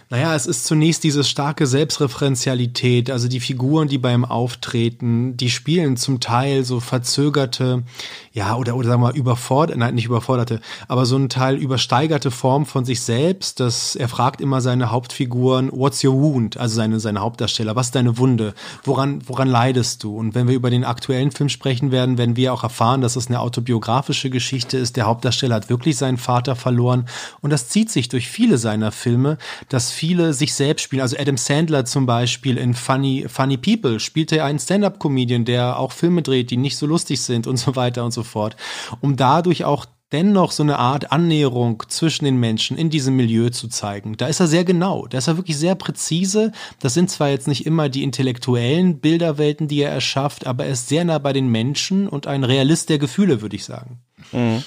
Naja, 0.10 0.34
es 0.36 0.46
ist 0.46 0.66
zunächst 0.66 1.04
diese 1.04 1.26
starke 1.26 1.68
Selbstreferenzialität, 1.68 3.12
also 3.12 3.28
die 3.28 3.42
Figuren, 3.42 3.90
die 3.90 3.98
beim 3.98 4.24
Auftreten, 4.24 5.36
die 5.36 5.50
spielen 5.50 5.98
zum 5.98 6.22
Teil 6.22 6.64
so 6.64 6.80
verzögerte, 6.80 7.84
ja, 8.32 8.56
oder, 8.56 8.78
oder 8.78 8.88
sagen 8.88 9.02
wir 9.02 9.08
mal 9.08 9.18
überforderte, 9.18 9.78
nein, 9.78 9.96
nicht 9.96 10.06
überforderte, 10.06 10.62
aber 10.88 11.06
so 11.06 11.18
ein 11.18 11.28
Teil 11.28 11.58
übersteigerte 11.58 12.32
Form 12.32 12.66
von 12.66 12.86
sich 12.86 13.02
selbst, 13.02 13.60
dass 13.60 13.98
er 13.98 14.08
fragt 14.08 14.40
immer 14.40 14.62
seine 14.62 14.92
Hauptfiguren, 14.92 15.72
what's 15.74 16.02
your 16.06 16.14
wound, 16.14 16.56
also 16.56 16.78
seine, 16.78 17.02
seine 17.02 17.20
Hauptdarsteller, 17.20 17.76
was 17.76 17.88
ist 17.88 17.96
deine 17.96 18.18
Wunde, 18.18 18.54
woran, 18.86 19.22
woran 19.28 19.50
leidest 19.50 20.04
du? 20.04 20.16
Und 20.16 20.36
wenn 20.36 20.48
wir 20.48 20.56
über 20.56 20.70
den 20.70 20.86
aktuellen 20.86 21.32
Film 21.32 21.50
sprechen 21.50 21.92
werden, 21.92 22.18
werden 22.18 22.38
wir 22.38 22.54
auch 22.54 22.64
erfahren, 22.64 23.02
dass 23.02 23.18
es 23.18 23.28
eine 23.28 23.42
autobiografische 23.42 24.30
Geschichte 24.30 24.78
ist. 24.78 24.96
Der 24.96 25.06
Hauptdarsteller 25.06 25.56
hat 25.56 25.70
wirklich 25.70 25.98
seinen 25.98 26.18
Vater 26.18 26.56
verloren 26.56 27.10
und 27.42 27.50
das 27.50 27.68
zieht 27.68 27.92
sich 27.92 28.08
durch 28.08 28.30
viele 28.30 28.58
seiner 28.58 28.94
Filme, 28.94 29.38
dass 29.68 29.97
viele 29.98 30.34
sich 30.34 30.54
selbst 30.54 30.84
spielen. 30.84 31.02
Also 31.02 31.18
Adam 31.18 31.38
Sandler 31.38 31.86
zum 31.86 32.06
Beispiel 32.06 32.58
in 32.58 32.74
Funny, 32.74 33.26
Funny 33.28 33.58
People 33.58 34.00
spielte 34.00 34.38
er 34.38 34.46
einen 34.46 34.60
Stand-up-Comedian, 34.60 35.44
der 35.44 35.80
auch 35.80 35.92
Filme 35.92 36.22
dreht, 36.22 36.52
die 36.52 36.58
nicht 36.58 36.78
so 36.78 36.86
lustig 36.86 37.22
sind 37.22 37.48
und 37.48 37.58
so 37.58 37.76
weiter 37.76 38.06
und 38.06 38.12
so 38.12 38.24
fort. 38.24 38.56
Um 39.02 39.16
dadurch 39.16 39.66
auch 39.66 39.86
dennoch 40.12 40.52
so 40.52 40.64
eine 40.64 40.80
Art 40.80 41.12
Annäherung 41.12 41.84
zwischen 41.90 42.26
den 42.26 42.38
Menschen 42.38 42.78
in 42.78 42.90
diesem 42.90 43.16
Milieu 43.16 43.50
zu 43.50 43.68
zeigen. 43.68 44.16
Da 44.16 44.28
ist 44.28 44.40
er 44.40 44.48
sehr 44.48 44.64
genau, 44.64 45.06
da 45.08 45.18
ist 45.18 45.28
er 45.28 45.38
wirklich 45.38 45.58
sehr 45.58 45.76
präzise. 45.76 46.52
Das 46.80 46.94
sind 46.94 47.10
zwar 47.10 47.30
jetzt 47.30 47.48
nicht 47.48 47.66
immer 47.66 47.90
die 47.90 48.04
intellektuellen 48.04 49.00
Bilderwelten, 49.00 49.68
die 49.68 49.82
er 49.82 49.92
erschafft, 49.92 50.48
aber 50.48 50.66
er 50.66 50.72
ist 50.72 50.88
sehr 50.88 51.04
nah 51.04 51.18
bei 51.18 51.34
den 51.34 51.50
Menschen 51.50 52.08
und 52.08 52.28
ein 52.28 52.44
Realist 52.44 52.90
der 52.90 53.00
Gefühle, 53.00 53.42
würde 53.42 53.56
ich 53.58 53.66
sagen. 53.66 54.00
Mhm. 54.32 54.64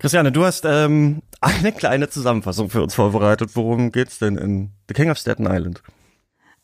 Christiane, 0.00 0.30
du 0.30 0.44
hast 0.44 0.64
ähm, 0.64 1.22
eine 1.40 1.72
kleine 1.72 2.08
Zusammenfassung 2.08 2.70
für 2.70 2.82
uns 2.82 2.94
vorbereitet. 2.94 3.50
Worum 3.54 3.90
geht's 3.90 4.18
denn 4.18 4.36
in 4.36 4.70
The 4.86 4.94
King 4.94 5.10
of 5.10 5.18
Staten 5.18 5.46
Island? 5.46 5.82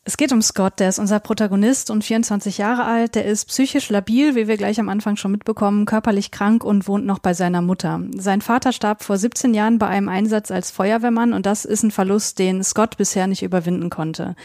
Es 0.07 0.17
geht 0.17 0.31
um 0.31 0.43
Scott, 0.43 0.79
der 0.79 0.89
ist 0.89 0.99
unser 0.99 1.19
Protagonist 1.19 1.89
und 1.89 2.03
24 2.03 2.59
Jahre 2.59 2.85
alt. 2.85 3.15
Der 3.15 3.25
ist 3.25 3.45
psychisch 3.45 3.89
labil, 3.89 4.35
wie 4.35 4.47
wir 4.47 4.55
gleich 4.55 4.79
am 4.79 4.87
Anfang 4.87 5.15
schon 5.15 5.31
mitbekommen, 5.31 5.87
körperlich 5.87 6.29
krank 6.29 6.63
und 6.63 6.87
wohnt 6.87 7.07
noch 7.07 7.17
bei 7.17 7.33
seiner 7.33 7.63
Mutter. 7.63 7.99
Sein 8.15 8.41
Vater 8.41 8.71
starb 8.71 9.03
vor 9.03 9.17
17 9.17 9.55
Jahren 9.55 9.79
bei 9.79 9.87
einem 9.87 10.07
Einsatz 10.07 10.51
als 10.51 10.69
Feuerwehrmann 10.69 11.33
und 11.33 11.47
das 11.47 11.65
ist 11.65 11.81
ein 11.81 11.89
Verlust, 11.89 12.37
den 12.37 12.63
Scott 12.63 12.97
bisher 12.97 13.25
nicht 13.25 13.41
überwinden 13.41 13.89
konnte. 13.89 14.35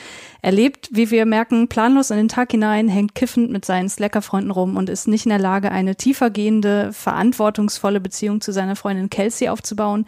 Er 0.40 0.52
lebt, 0.52 0.88
wie 0.92 1.10
wir 1.10 1.26
merken, 1.26 1.68
planlos 1.68 2.10
in 2.10 2.16
den 2.16 2.28
Tag 2.28 2.52
hinein, 2.52 2.88
hängt 2.88 3.14
kiffend 3.14 3.50
mit 3.50 3.66
seinen 3.66 3.90
Slacker-Freunden 3.90 4.52
rum 4.52 4.78
und 4.78 4.88
ist 4.88 5.08
nicht 5.08 5.26
in 5.26 5.30
der 5.30 5.38
Lage, 5.38 5.70
eine 5.70 5.94
tiefergehende, 5.94 6.94
verantwortungsvolle 6.94 8.00
Beziehung 8.00 8.40
zu 8.40 8.52
seiner 8.52 8.76
Freundin 8.76 9.10
Kelsey 9.10 9.50
aufzubauen, 9.50 10.06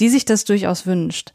die 0.00 0.08
sich 0.08 0.24
das 0.24 0.46
durchaus 0.46 0.86
wünscht. 0.86 1.34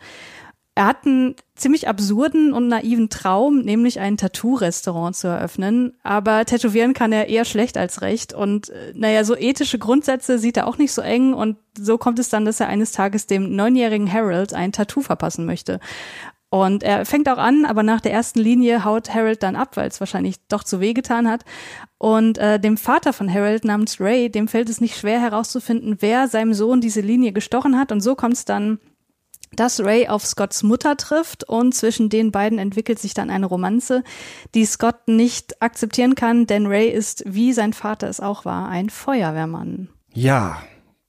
Er 0.79 0.85
hat 0.85 1.05
einen 1.05 1.35
ziemlich 1.55 1.89
absurden 1.89 2.53
und 2.53 2.69
naiven 2.69 3.09
Traum, 3.09 3.59
nämlich 3.59 3.99
ein 3.99 4.15
Tattoo-Restaurant 4.15 5.13
zu 5.13 5.27
eröffnen. 5.27 5.97
Aber 6.03 6.45
tätowieren 6.45 6.93
kann 6.93 7.11
er 7.11 7.27
eher 7.27 7.43
schlecht 7.43 7.77
als 7.77 8.01
recht. 8.01 8.31
Und 8.31 8.69
äh, 8.69 8.93
naja, 8.95 9.25
so 9.25 9.35
ethische 9.35 9.77
Grundsätze 9.77 10.39
sieht 10.39 10.55
er 10.55 10.67
auch 10.67 10.77
nicht 10.77 10.93
so 10.93 11.01
eng. 11.01 11.33
Und 11.33 11.57
so 11.77 11.97
kommt 11.97 12.17
es 12.17 12.29
dann, 12.29 12.45
dass 12.45 12.61
er 12.61 12.69
eines 12.69 12.93
Tages 12.93 13.27
dem 13.27 13.57
neunjährigen 13.57 14.09
Harold 14.09 14.53
ein 14.53 14.71
Tattoo 14.71 15.01
verpassen 15.01 15.45
möchte. 15.45 15.81
Und 16.49 16.81
er 16.81 17.05
fängt 17.05 17.27
auch 17.27 17.39
an, 17.39 17.65
aber 17.65 17.83
nach 17.83 17.99
der 17.99 18.13
ersten 18.13 18.39
Linie 18.39 18.85
haut 18.85 19.13
Harold 19.13 19.43
dann 19.43 19.57
ab, 19.57 19.75
weil 19.75 19.89
es 19.89 19.99
wahrscheinlich 19.99 20.37
doch 20.47 20.63
zu 20.63 20.79
weh 20.79 20.93
getan 20.93 21.29
hat. 21.29 21.43
Und 21.97 22.37
äh, 22.37 22.57
dem 22.57 22.77
Vater 22.77 23.11
von 23.11 23.29
Harold 23.29 23.65
namens 23.65 23.99
Ray, 23.99 24.31
dem 24.31 24.47
fällt 24.47 24.69
es 24.69 24.79
nicht 24.79 24.97
schwer 24.97 25.19
herauszufinden, 25.19 25.97
wer 25.99 26.29
seinem 26.29 26.53
Sohn 26.53 26.79
diese 26.79 27.01
Linie 27.01 27.33
gestochen 27.33 27.77
hat. 27.77 27.91
Und 27.91 27.99
so 27.99 28.15
kommt 28.15 28.35
es 28.35 28.45
dann 28.45 28.79
dass 29.55 29.79
Ray 29.79 30.07
auf 30.07 30.25
Scotts 30.25 30.63
Mutter 30.63 30.97
trifft 30.97 31.43
und 31.43 31.73
zwischen 31.73 32.09
den 32.09 32.31
beiden 32.31 32.59
entwickelt 32.59 32.99
sich 32.99 33.13
dann 33.13 33.29
eine 33.29 33.45
Romanze, 33.45 34.03
die 34.55 34.65
Scott 34.65 35.07
nicht 35.07 35.61
akzeptieren 35.61 36.15
kann, 36.15 36.47
denn 36.47 36.67
Ray 36.67 36.89
ist, 36.89 37.23
wie 37.25 37.53
sein 37.53 37.73
Vater 37.73 38.07
es 38.07 38.19
auch 38.19 38.45
war, 38.45 38.69
ein 38.69 38.89
Feuerwehrmann. 38.89 39.89
Ja, 40.13 40.61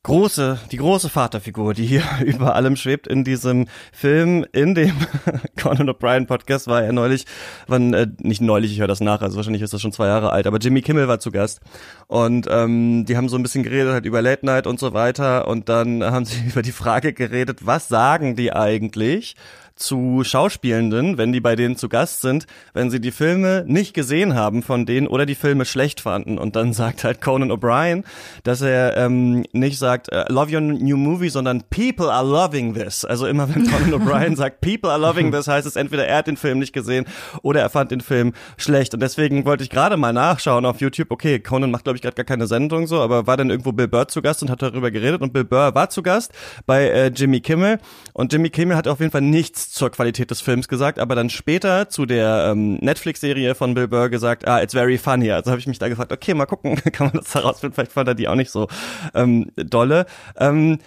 große, 0.02 0.58
die 0.72 0.78
große 0.78 1.08
Vaterfigur, 1.08 1.74
die 1.74 1.84
hier 1.84 2.02
über 2.24 2.54
allem 2.54 2.76
schwebt 2.76 3.06
in 3.06 3.24
diesem 3.24 3.66
Film, 3.92 4.46
in 4.52 4.74
dem 4.74 4.92
Conan 5.60 5.90
O'Brien 5.90 6.26
Podcast 6.26 6.66
war 6.66 6.82
er 6.82 6.92
neulich, 6.92 7.26
wann, 7.66 7.92
äh, 7.92 8.06
nicht 8.18 8.40
neulich, 8.40 8.72
ich 8.72 8.80
höre 8.80 8.88
das 8.88 9.00
nach, 9.00 9.20
also 9.20 9.36
wahrscheinlich 9.36 9.62
ist 9.62 9.72
das 9.74 9.82
schon 9.82 9.92
zwei 9.92 10.06
Jahre 10.06 10.30
alt, 10.30 10.46
aber 10.46 10.58
Jimmy 10.58 10.82
Kimmel 10.82 11.08
war 11.08 11.20
zu 11.20 11.30
Gast. 11.30 11.60
Und 12.06 12.46
ähm, 12.50 13.04
die 13.06 13.16
haben 13.16 13.28
so 13.28 13.36
ein 13.36 13.42
bisschen 13.42 13.62
geredet 13.62 13.92
halt 13.92 14.06
über 14.06 14.22
Late 14.22 14.46
Night 14.46 14.66
und 14.66 14.80
so 14.80 14.92
weiter 14.94 15.46
und 15.48 15.68
dann 15.68 16.02
haben 16.02 16.24
sie 16.24 16.40
über 16.48 16.62
die 16.62 16.72
Frage 16.72 17.12
geredet, 17.12 17.66
was 17.66 17.88
sagen 17.88 18.36
die 18.36 18.52
eigentlich 18.52 19.36
zu 19.80 20.22
Schauspielenden, 20.24 21.18
wenn 21.18 21.32
die 21.32 21.40
bei 21.40 21.56
denen 21.56 21.76
zu 21.76 21.88
Gast 21.88 22.20
sind, 22.20 22.46
wenn 22.74 22.90
sie 22.90 23.00
die 23.00 23.10
Filme 23.10 23.64
nicht 23.66 23.94
gesehen 23.94 24.34
haben 24.34 24.62
von 24.62 24.86
denen 24.86 25.06
oder 25.06 25.26
die 25.26 25.34
Filme 25.34 25.64
schlecht 25.64 26.00
fanden. 26.00 26.38
Und 26.38 26.56
dann 26.56 26.72
sagt 26.72 27.04
halt 27.04 27.20
Conan 27.20 27.50
O'Brien, 27.50 28.04
dass 28.44 28.60
er 28.60 28.96
ähm, 28.96 29.44
nicht 29.52 29.78
sagt, 29.78 30.12
uh, 30.12 30.24
love 30.28 30.54
your 30.54 30.60
new 30.60 30.96
movie, 30.96 31.30
sondern 31.30 31.62
people 31.70 32.12
are 32.12 32.26
loving 32.26 32.74
this. 32.74 33.04
Also 33.04 33.26
immer 33.26 33.48
wenn 33.48 33.68
Conan 33.68 33.94
O'Brien 33.94 34.36
sagt, 34.36 34.60
people 34.60 34.90
are 34.90 35.00
loving 35.00 35.32
this, 35.32 35.48
heißt 35.48 35.66
es 35.66 35.76
entweder 35.76 36.06
er 36.06 36.18
hat 36.18 36.26
den 36.26 36.36
Film 36.36 36.58
nicht 36.58 36.72
gesehen 36.72 37.06
oder 37.42 37.60
er 37.60 37.70
fand 37.70 37.90
den 37.90 38.00
Film 38.00 38.32
schlecht. 38.56 38.94
Und 38.94 39.00
deswegen 39.00 39.44
wollte 39.44 39.64
ich 39.64 39.70
gerade 39.70 39.96
mal 39.96 40.12
nachschauen 40.12 40.66
auf 40.66 40.80
YouTube, 40.80 41.10
okay, 41.10 41.40
Conan 41.40 41.70
macht 41.70 41.84
glaube 41.84 41.96
ich 41.96 42.02
gerade 42.02 42.14
gar 42.14 42.24
keine 42.24 42.46
Sendung 42.46 42.86
so, 42.86 43.00
aber 43.00 43.26
war 43.26 43.36
dann 43.36 43.50
irgendwo 43.50 43.72
Bill 43.72 43.88
Burr 43.88 44.08
zu 44.08 44.22
Gast 44.22 44.42
und 44.42 44.50
hat 44.50 44.62
darüber 44.62 44.90
geredet 44.90 45.22
und 45.22 45.32
Bill 45.32 45.44
Burr 45.44 45.74
war 45.74 45.88
zu 45.90 46.02
Gast 46.02 46.32
bei 46.66 46.88
äh, 46.88 47.06
Jimmy 47.08 47.40
Kimmel 47.40 47.78
und 48.12 48.32
Jimmy 48.32 48.50
Kimmel 48.50 48.76
hat 48.76 48.86
auf 48.88 49.00
jeden 49.00 49.12
Fall 49.12 49.22
nichts 49.22 49.69
zur 49.70 49.90
Qualität 49.90 50.30
des 50.30 50.40
Films 50.40 50.66
gesagt, 50.66 50.98
aber 50.98 51.14
dann 51.14 51.30
später 51.30 51.88
zu 51.88 52.04
der 52.04 52.48
ähm, 52.50 52.74
Netflix-Serie 52.80 53.54
von 53.54 53.74
Bill 53.74 53.86
Burr 53.86 54.08
gesagt, 54.08 54.46
ah, 54.48 54.60
it's 54.60 54.74
very 54.74 54.98
funny. 54.98 55.30
Also 55.30 55.50
habe 55.50 55.60
ich 55.60 55.66
mich 55.68 55.78
da 55.78 55.88
gefragt, 55.88 56.12
okay, 56.12 56.34
mal 56.34 56.46
gucken, 56.46 56.74
kann 56.92 57.08
man 57.08 57.22
das 57.22 57.34
herausfinden, 57.34 57.74
vielleicht 57.74 57.92
fand 57.92 58.08
er 58.08 58.14
die 58.14 58.26
auch 58.26 58.34
nicht 58.34 58.50
so 58.50 58.68
ähm, 59.14 59.52
dolle. 59.56 60.06
Ähm, 60.36 60.78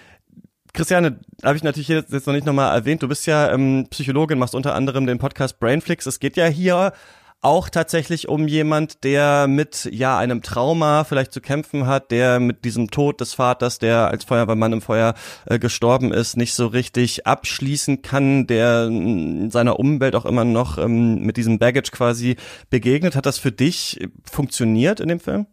Christiane, 0.73 1.19
habe 1.43 1.55
ich 1.55 1.63
natürlich 1.63 1.87
jetzt, 1.87 2.11
noch 2.11 2.33
nicht 2.33 2.45
nochmal 2.45 2.75
erwähnt, 2.75 3.03
du 3.03 3.07
bist 3.07 3.25
ja 3.25 3.53
ähm, 3.53 3.87
Psychologin, 3.89 4.39
machst 4.39 4.55
unter 4.55 4.75
anderem 4.75 5.05
den 5.05 5.19
Podcast 5.19 5.59
Brainflix. 5.59 6.05
Es 6.05 6.19
geht 6.19 6.35
ja 6.35 6.47
hier 6.47 6.93
auch 7.43 7.69
tatsächlich 7.69 8.27
um 8.29 8.47
jemand, 8.47 9.03
der 9.03 9.47
mit 9.47 9.89
ja 9.91 10.17
einem 10.17 10.41
Trauma 10.41 11.03
vielleicht 11.03 11.31
zu 11.33 11.41
kämpfen 11.41 11.85
hat, 11.87 12.11
der 12.11 12.39
mit 12.39 12.65
diesem 12.65 12.89
Tod 12.89 13.21
des 13.21 13.33
Vaters, 13.33 13.79
der 13.79 14.07
als 14.09 14.23
Feuerwehrmann 14.23 14.73
im 14.73 14.81
Feuer 14.81 15.13
äh, 15.45 15.59
gestorben 15.59 16.11
ist, 16.11 16.37
nicht 16.37 16.53
so 16.53 16.67
richtig 16.67 17.27
abschließen 17.27 18.01
kann, 18.01 18.47
der 18.47 18.85
in 18.85 19.51
seiner 19.51 19.79
Umwelt 19.79 20.15
auch 20.15 20.25
immer 20.25 20.45
noch 20.45 20.77
ähm, 20.77 21.21
mit 21.21 21.37
diesem 21.37 21.59
Baggage 21.59 21.91
quasi 21.91 22.37
begegnet. 22.69 23.15
Hat 23.15 23.25
das 23.25 23.37
für 23.37 23.51
dich 23.51 24.07
funktioniert 24.23 24.99
in 24.99 25.09
dem 25.09 25.19
Film? 25.19 25.47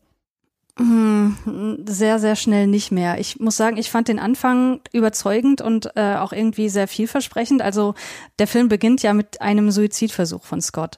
Hm, 0.80 1.84
sehr, 1.86 2.18
sehr 2.18 2.36
schnell 2.36 2.66
nicht 2.66 2.90
mehr. 2.90 3.18
Ich 3.18 3.38
muss 3.38 3.56
sagen, 3.58 3.76
ich 3.76 3.90
fand 3.90 4.08
den 4.08 4.18
Anfang 4.18 4.80
überzeugend 4.92 5.60
und 5.60 5.90
äh, 5.94 6.14
auch 6.14 6.32
irgendwie 6.32 6.70
sehr 6.70 6.88
vielversprechend. 6.88 7.60
Also 7.60 7.94
der 8.38 8.46
Film 8.46 8.68
beginnt 8.68 9.02
ja 9.02 9.12
mit 9.12 9.42
einem 9.42 9.70
Suizidversuch 9.70 10.44
von 10.44 10.62
Scott. 10.62 10.96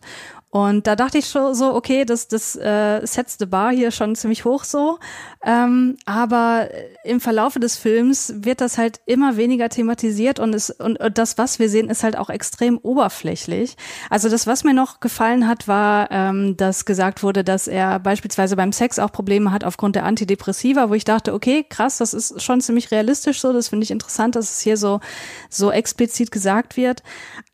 Und 0.52 0.86
da 0.86 0.96
dachte 0.96 1.16
ich 1.16 1.28
schon 1.28 1.54
so, 1.54 1.74
okay, 1.74 2.04
das, 2.04 2.28
das 2.28 2.56
äh, 2.56 3.00
setzt 3.06 3.38
the 3.38 3.46
bar 3.46 3.72
hier 3.72 3.90
schon 3.90 4.14
ziemlich 4.14 4.44
hoch 4.44 4.64
so. 4.64 4.98
Ähm, 5.42 5.96
aber 6.04 6.68
im 7.04 7.20
Verlaufe 7.20 7.58
des 7.58 7.78
Films 7.78 8.34
wird 8.36 8.60
das 8.60 8.76
halt 8.76 9.00
immer 9.06 9.38
weniger 9.38 9.70
thematisiert 9.70 10.38
und, 10.38 10.54
es, 10.54 10.68
und, 10.68 11.00
und 11.00 11.16
das, 11.16 11.38
was 11.38 11.58
wir 11.58 11.70
sehen, 11.70 11.88
ist 11.88 12.04
halt 12.04 12.18
auch 12.18 12.28
extrem 12.28 12.76
oberflächlich. 12.76 13.78
Also 14.10 14.28
das, 14.28 14.46
was 14.46 14.62
mir 14.62 14.74
noch 14.74 15.00
gefallen 15.00 15.48
hat, 15.48 15.68
war, 15.68 16.10
ähm, 16.10 16.54
dass 16.58 16.84
gesagt 16.84 17.22
wurde, 17.22 17.44
dass 17.44 17.66
er 17.66 17.98
beispielsweise 17.98 18.54
beim 18.54 18.72
Sex 18.72 18.98
auch 18.98 19.10
Probleme 19.10 19.52
hat 19.52 19.64
aufgrund 19.64 19.96
der 19.96 20.04
Antidepressiva, 20.04 20.90
wo 20.90 20.94
ich 20.94 21.04
dachte, 21.04 21.32
okay, 21.32 21.64
krass, 21.66 21.96
das 21.96 22.12
ist 22.12 22.42
schon 22.42 22.60
ziemlich 22.60 22.90
realistisch 22.90 23.40
so. 23.40 23.54
Das 23.54 23.70
finde 23.70 23.84
ich 23.84 23.90
interessant, 23.90 24.36
dass 24.36 24.50
es 24.50 24.60
hier 24.60 24.76
so, 24.76 25.00
so 25.48 25.70
explizit 25.70 26.30
gesagt 26.30 26.76
wird. 26.76 27.02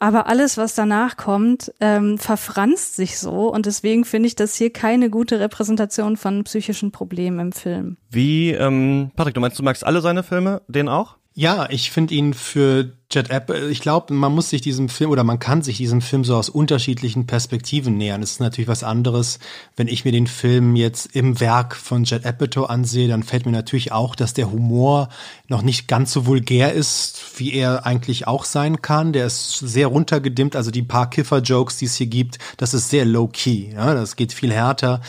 Aber 0.01 0.27
alles, 0.27 0.57
was 0.57 0.75
danach 0.75 1.17
kommt, 1.17 1.73
ähm, 1.79 2.19
verfranst 2.19 2.88
verletzt 2.89 2.97
sich 2.97 3.19
so 3.19 3.53
und 3.53 3.67
deswegen 3.67 4.05
finde 4.05 4.29
ich 4.29 4.37
das 4.37 4.57
hier 4.57 4.73
keine 4.73 5.11
gute 5.11 5.41
Repräsentation 5.41 6.17
von 6.17 6.45
psychischen 6.45 6.91
Problemen 6.93 7.41
im 7.41 7.53
Film. 7.53 7.97
Wie, 8.11 8.51
ähm, 8.51 9.11
Patrick, 9.17 9.35
du 9.35 9.41
meinst, 9.41 9.59
du 9.59 9.63
magst 9.63 9.85
alle 9.85 10.01
seine 10.01 10.23
Filme, 10.23 10.63
den 10.69 10.89
auch? 10.89 11.17
Ja, 11.35 11.69
ich 11.71 11.91
finde 11.91 12.15
ihn 12.15 12.35
für 12.35 12.98
Jet 13.11 13.31
App, 13.31 13.51
ich 13.71 13.81
glaube, 13.81 14.13
man 14.13 14.35
muss 14.35 14.51
sich 14.51 14.61
diesem 14.61 14.91
Film 14.91 15.11
oder 15.11 15.25
man 15.25 15.39
kann 15.39 15.63
sich 15.63 15.79
diesem 15.79 16.03
Film 16.03 16.25
so 16.25 16.37
aus 16.37 16.51
unterschiedlichen 16.51 17.27
Perspektiven 17.27 17.97
nähern. 17.97 18.23
Es 18.23 18.33
ist 18.33 18.41
natürlich 18.41 18.69
was 18.69 18.85
anderes, 18.85 19.39
wenn 19.77 19.89
ich 19.89 20.05
mir 20.05 20.13
den 20.13 20.27
Film 20.27 20.77
jetzt 20.77 21.17
im 21.17 21.41
Werk 21.41 21.75
von 21.75 22.05
Jet 22.05 22.27
Apatow 22.27 22.69
ansehe, 22.69 23.09
dann 23.09 23.23
fällt 23.23 23.47
mir 23.47 23.53
natürlich 23.53 23.93
auch, 23.93 24.15
dass 24.15 24.35
der 24.35 24.51
Humor 24.53 25.09
noch 25.47 25.63
nicht 25.63 25.89
ganz 25.89 26.13
so 26.13 26.27
vulgär 26.27 26.75
ist, 26.75 27.19
wie 27.39 27.55
er 27.55 27.87
eigentlich 27.87 28.27
auch 28.27 28.45
sein 28.45 28.83
kann. 28.83 29.15
Der 29.15 29.25
ist 29.25 29.59
sehr 29.59 29.87
runtergedimmt, 29.87 30.55
also 30.55 30.71
die 30.71 30.83
paar 30.83 31.09
Kiffer-Jokes, 31.09 31.79
die 31.79 31.87
es 31.87 31.95
hier 31.95 32.09
gibt, 32.09 32.39
das 32.59 32.75
ist 32.75 32.91
sehr 32.91 33.07
low-key. 33.07 33.73
Ja, 33.73 33.95
das 33.95 34.17
geht 34.17 34.35
viel 34.35 34.53
härter. 34.53 35.01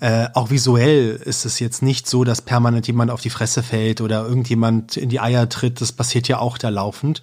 Äh, 0.00 0.26
auch 0.34 0.50
visuell 0.50 1.18
ist 1.24 1.46
es 1.46 1.58
jetzt 1.58 1.80
nicht 1.80 2.06
so, 2.06 2.22
dass 2.22 2.42
permanent 2.42 2.86
jemand 2.86 3.10
auf 3.10 3.22
die 3.22 3.30
Fresse 3.30 3.62
fällt 3.62 4.02
oder 4.02 4.26
irgendjemand 4.26 4.98
in 4.98 5.08
die 5.08 5.20
Eier 5.20 5.48
tritt. 5.48 5.80
Das 5.80 5.92
passiert 5.92 6.28
ja 6.28 6.38
auch 6.38 6.58
da 6.58 6.68
laufend 6.68 7.22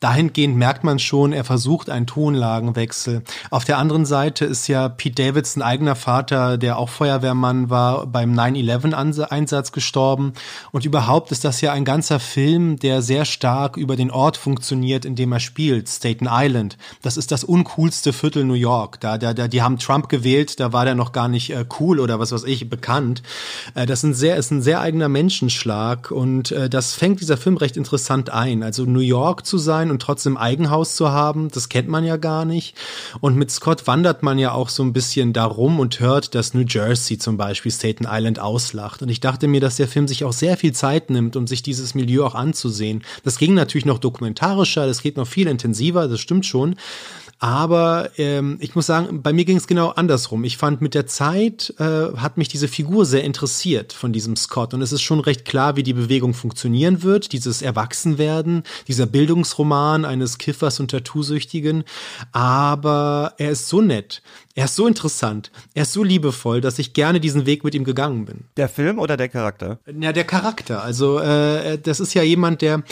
dahingehend 0.00 0.56
merkt 0.56 0.84
man 0.84 0.98
schon, 0.98 1.32
er 1.32 1.44
versucht 1.44 1.88
einen 1.88 2.06
Tonlagenwechsel. 2.06 3.22
Auf 3.50 3.64
der 3.64 3.78
anderen 3.78 4.04
Seite 4.04 4.44
ist 4.44 4.68
ja 4.68 4.88
Pete 4.88 5.22
Davidson 5.22 5.62
eigener 5.62 5.94
Vater, 5.96 6.58
der 6.58 6.78
auch 6.78 6.88
Feuerwehrmann 6.88 7.70
war, 7.70 8.06
beim 8.06 8.38
9-11-Einsatz 8.38 9.72
gestorben. 9.72 10.34
Und 10.72 10.84
überhaupt 10.84 11.32
ist 11.32 11.44
das 11.44 11.60
ja 11.60 11.72
ein 11.72 11.84
ganzer 11.84 12.20
Film, 12.20 12.78
der 12.78 13.02
sehr 13.02 13.24
stark 13.24 13.76
über 13.76 13.96
den 13.96 14.10
Ort 14.10 14.36
funktioniert, 14.36 15.04
in 15.04 15.16
dem 15.16 15.32
er 15.32 15.40
spielt, 15.40 15.88
Staten 15.88 16.28
Island. 16.30 16.76
Das 17.02 17.16
ist 17.16 17.32
das 17.32 17.44
uncoolste 17.44 18.12
Viertel 18.12 18.44
New 18.44 18.54
York. 18.54 19.00
Da, 19.00 19.16
da, 19.16 19.32
da, 19.32 19.48
die 19.48 19.62
haben 19.62 19.78
Trump 19.78 20.08
gewählt, 20.08 20.60
da 20.60 20.72
war 20.72 20.84
der 20.84 20.94
noch 20.94 21.12
gar 21.12 21.28
nicht 21.28 21.50
äh, 21.50 21.64
cool 21.80 22.00
oder 22.00 22.18
was 22.18 22.32
weiß 22.32 22.44
ich, 22.44 22.68
bekannt. 22.68 23.22
Äh, 23.74 23.86
das 23.86 24.00
ist 24.00 24.04
ein 24.04 24.14
sehr, 24.14 24.36
ist 24.36 24.50
ein 24.50 24.62
sehr 24.62 24.80
eigener 24.80 25.08
Menschenschlag 25.08 26.10
und 26.10 26.52
äh, 26.52 26.68
das 26.68 26.94
fängt 26.94 27.20
dieser 27.20 27.36
Film 27.36 27.56
recht 27.56 27.76
interessant 27.76 28.30
ein. 28.30 28.62
Also 28.62 28.84
New 28.84 29.00
York 29.00 29.46
zu 29.46 29.58
sein 29.58 29.90
und 29.94 30.02
trotzdem 30.02 30.36
Eigenhaus 30.36 30.96
zu 30.96 31.10
haben, 31.10 31.48
das 31.50 31.68
kennt 31.68 31.88
man 31.88 32.04
ja 32.04 32.16
gar 32.16 32.44
nicht. 32.44 32.76
Und 33.20 33.36
mit 33.36 33.50
Scott 33.50 33.86
wandert 33.86 34.22
man 34.22 34.38
ja 34.38 34.52
auch 34.52 34.68
so 34.68 34.82
ein 34.82 34.92
bisschen 34.92 35.32
darum 35.32 35.80
und 35.80 36.00
hört, 36.00 36.34
dass 36.34 36.52
New 36.52 36.64
Jersey 36.68 37.16
zum 37.16 37.36
Beispiel 37.36 37.72
Staten 37.72 38.06
Island 38.08 38.38
auslacht. 38.38 39.02
Und 39.02 39.08
ich 39.08 39.20
dachte 39.20 39.46
mir, 39.46 39.60
dass 39.60 39.76
der 39.76 39.88
Film 39.88 40.08
sich 40.08 40.24
auch 40.24 40.32
sehr 40.32 40.56
viel 40.56 40.72
Zeit 40.72 41.10
nimmt, 41.10 41.36
um 41.36 41.46
sich 41.46 41.62
dieses 41.62 41.94
Milieu 41.94 42.26
auch 42.26 42.34
anzusehen. 42.34 43.04
Das 43.22 43.38
ging 43.38 43.54
natürlich 43.54 43.86
noch 43.86 43.98
dokumentarischer, 43.98 44.86
das 44.86 45.00
geht 45.00 45.16
noch 45.16 45.28
viel 45.28 45.46
intensiver, 45.46 46.08
das 46.08 46.20
stimmt 46.20 46.44
schon. 46.44 46.76
Aber 47.38 48.10
ähm, 48.16 48.58
ich 48.60 48.74
muss 48.74 48.86
sagen, 48.86 49.22
bei 49.22 49.32
mir 49.32 49.44
ging 49.44 49.56
es 49.56 49.66
genau 49.66 49.90
andersrum. 49.90 50.44
Ich 50.44 50.56
fand, 50.56 50.80
mit 50.80 50.94
der 50.94 51.06
Zeit 51.06 51.74
äh, 51.78 52.16
hat 52.16 52.38
mich 52.38 52.48
diese 52.48 52.68
Figur 52.68 53.06
sehr 53.06 53.24
interessiert 53.24 53.92
von 53.92 54.12
diesem 54.12 54.36
Scott. 54.36 54.74
Und 54.74 54.82
es 54.82 54.92
ist 54.92 55.02
schon 55.02 55.20
recht 55.20 55.44
klar, 55.44 55.76
wie 55.76 55.82
die 55.82 55.92
Bewegung 55.92 56.34
funktionieren 56.34 57.02
wird. 57.02 57.32
Dieses 57.32 57.62
Erwachsenwerden, 57.62 58.62
dieser 58.88 59.06
Bildungsroman 59.06 60.04
eines 60.04 60.38
Kiffers 60.38 60.80
und 60.80 60.90
Tattoo-Süchtigen. 60.90 61.84
Aber 62.32 63.34
er 63.38 63.50
ist 63.50 63.68
so 63.68 63.80
nett. 63.80 64.22
Er 64.56 64.66
ist 64.66 64.76
so 64.76 64.86
interessant, 64.86 65.50
er 65.74 65.82
ist 65.82 65.92
so 65.92 66.04
liebevoll, 66.04 66.60
dass 66.60 66.78
ich 66.78 66.92
gerne 66.92 67.18
diesen 67.18 67.44
Weg 67.44 67.64
mit 67.64 67.74
ihm 67.74 67.82
gegangen 67.82 68.24
bin. 68.24 68.44
Der 68.56 68.68
Film 68.68 69.00
oder 69.00 69.16
der 69.16 69.28
Charakter? 69.28 69.80
Ja, 69.98 70.12
der 70.12 70.22
Charakter. 70.22 70.84
Also 70.84 71.18
äh, 71.18 71.76
das 71.76 71.98
ist 71.98 72.14
ja 72.14 72.22
jemand, 72.22 72.62
der 72.62 72.84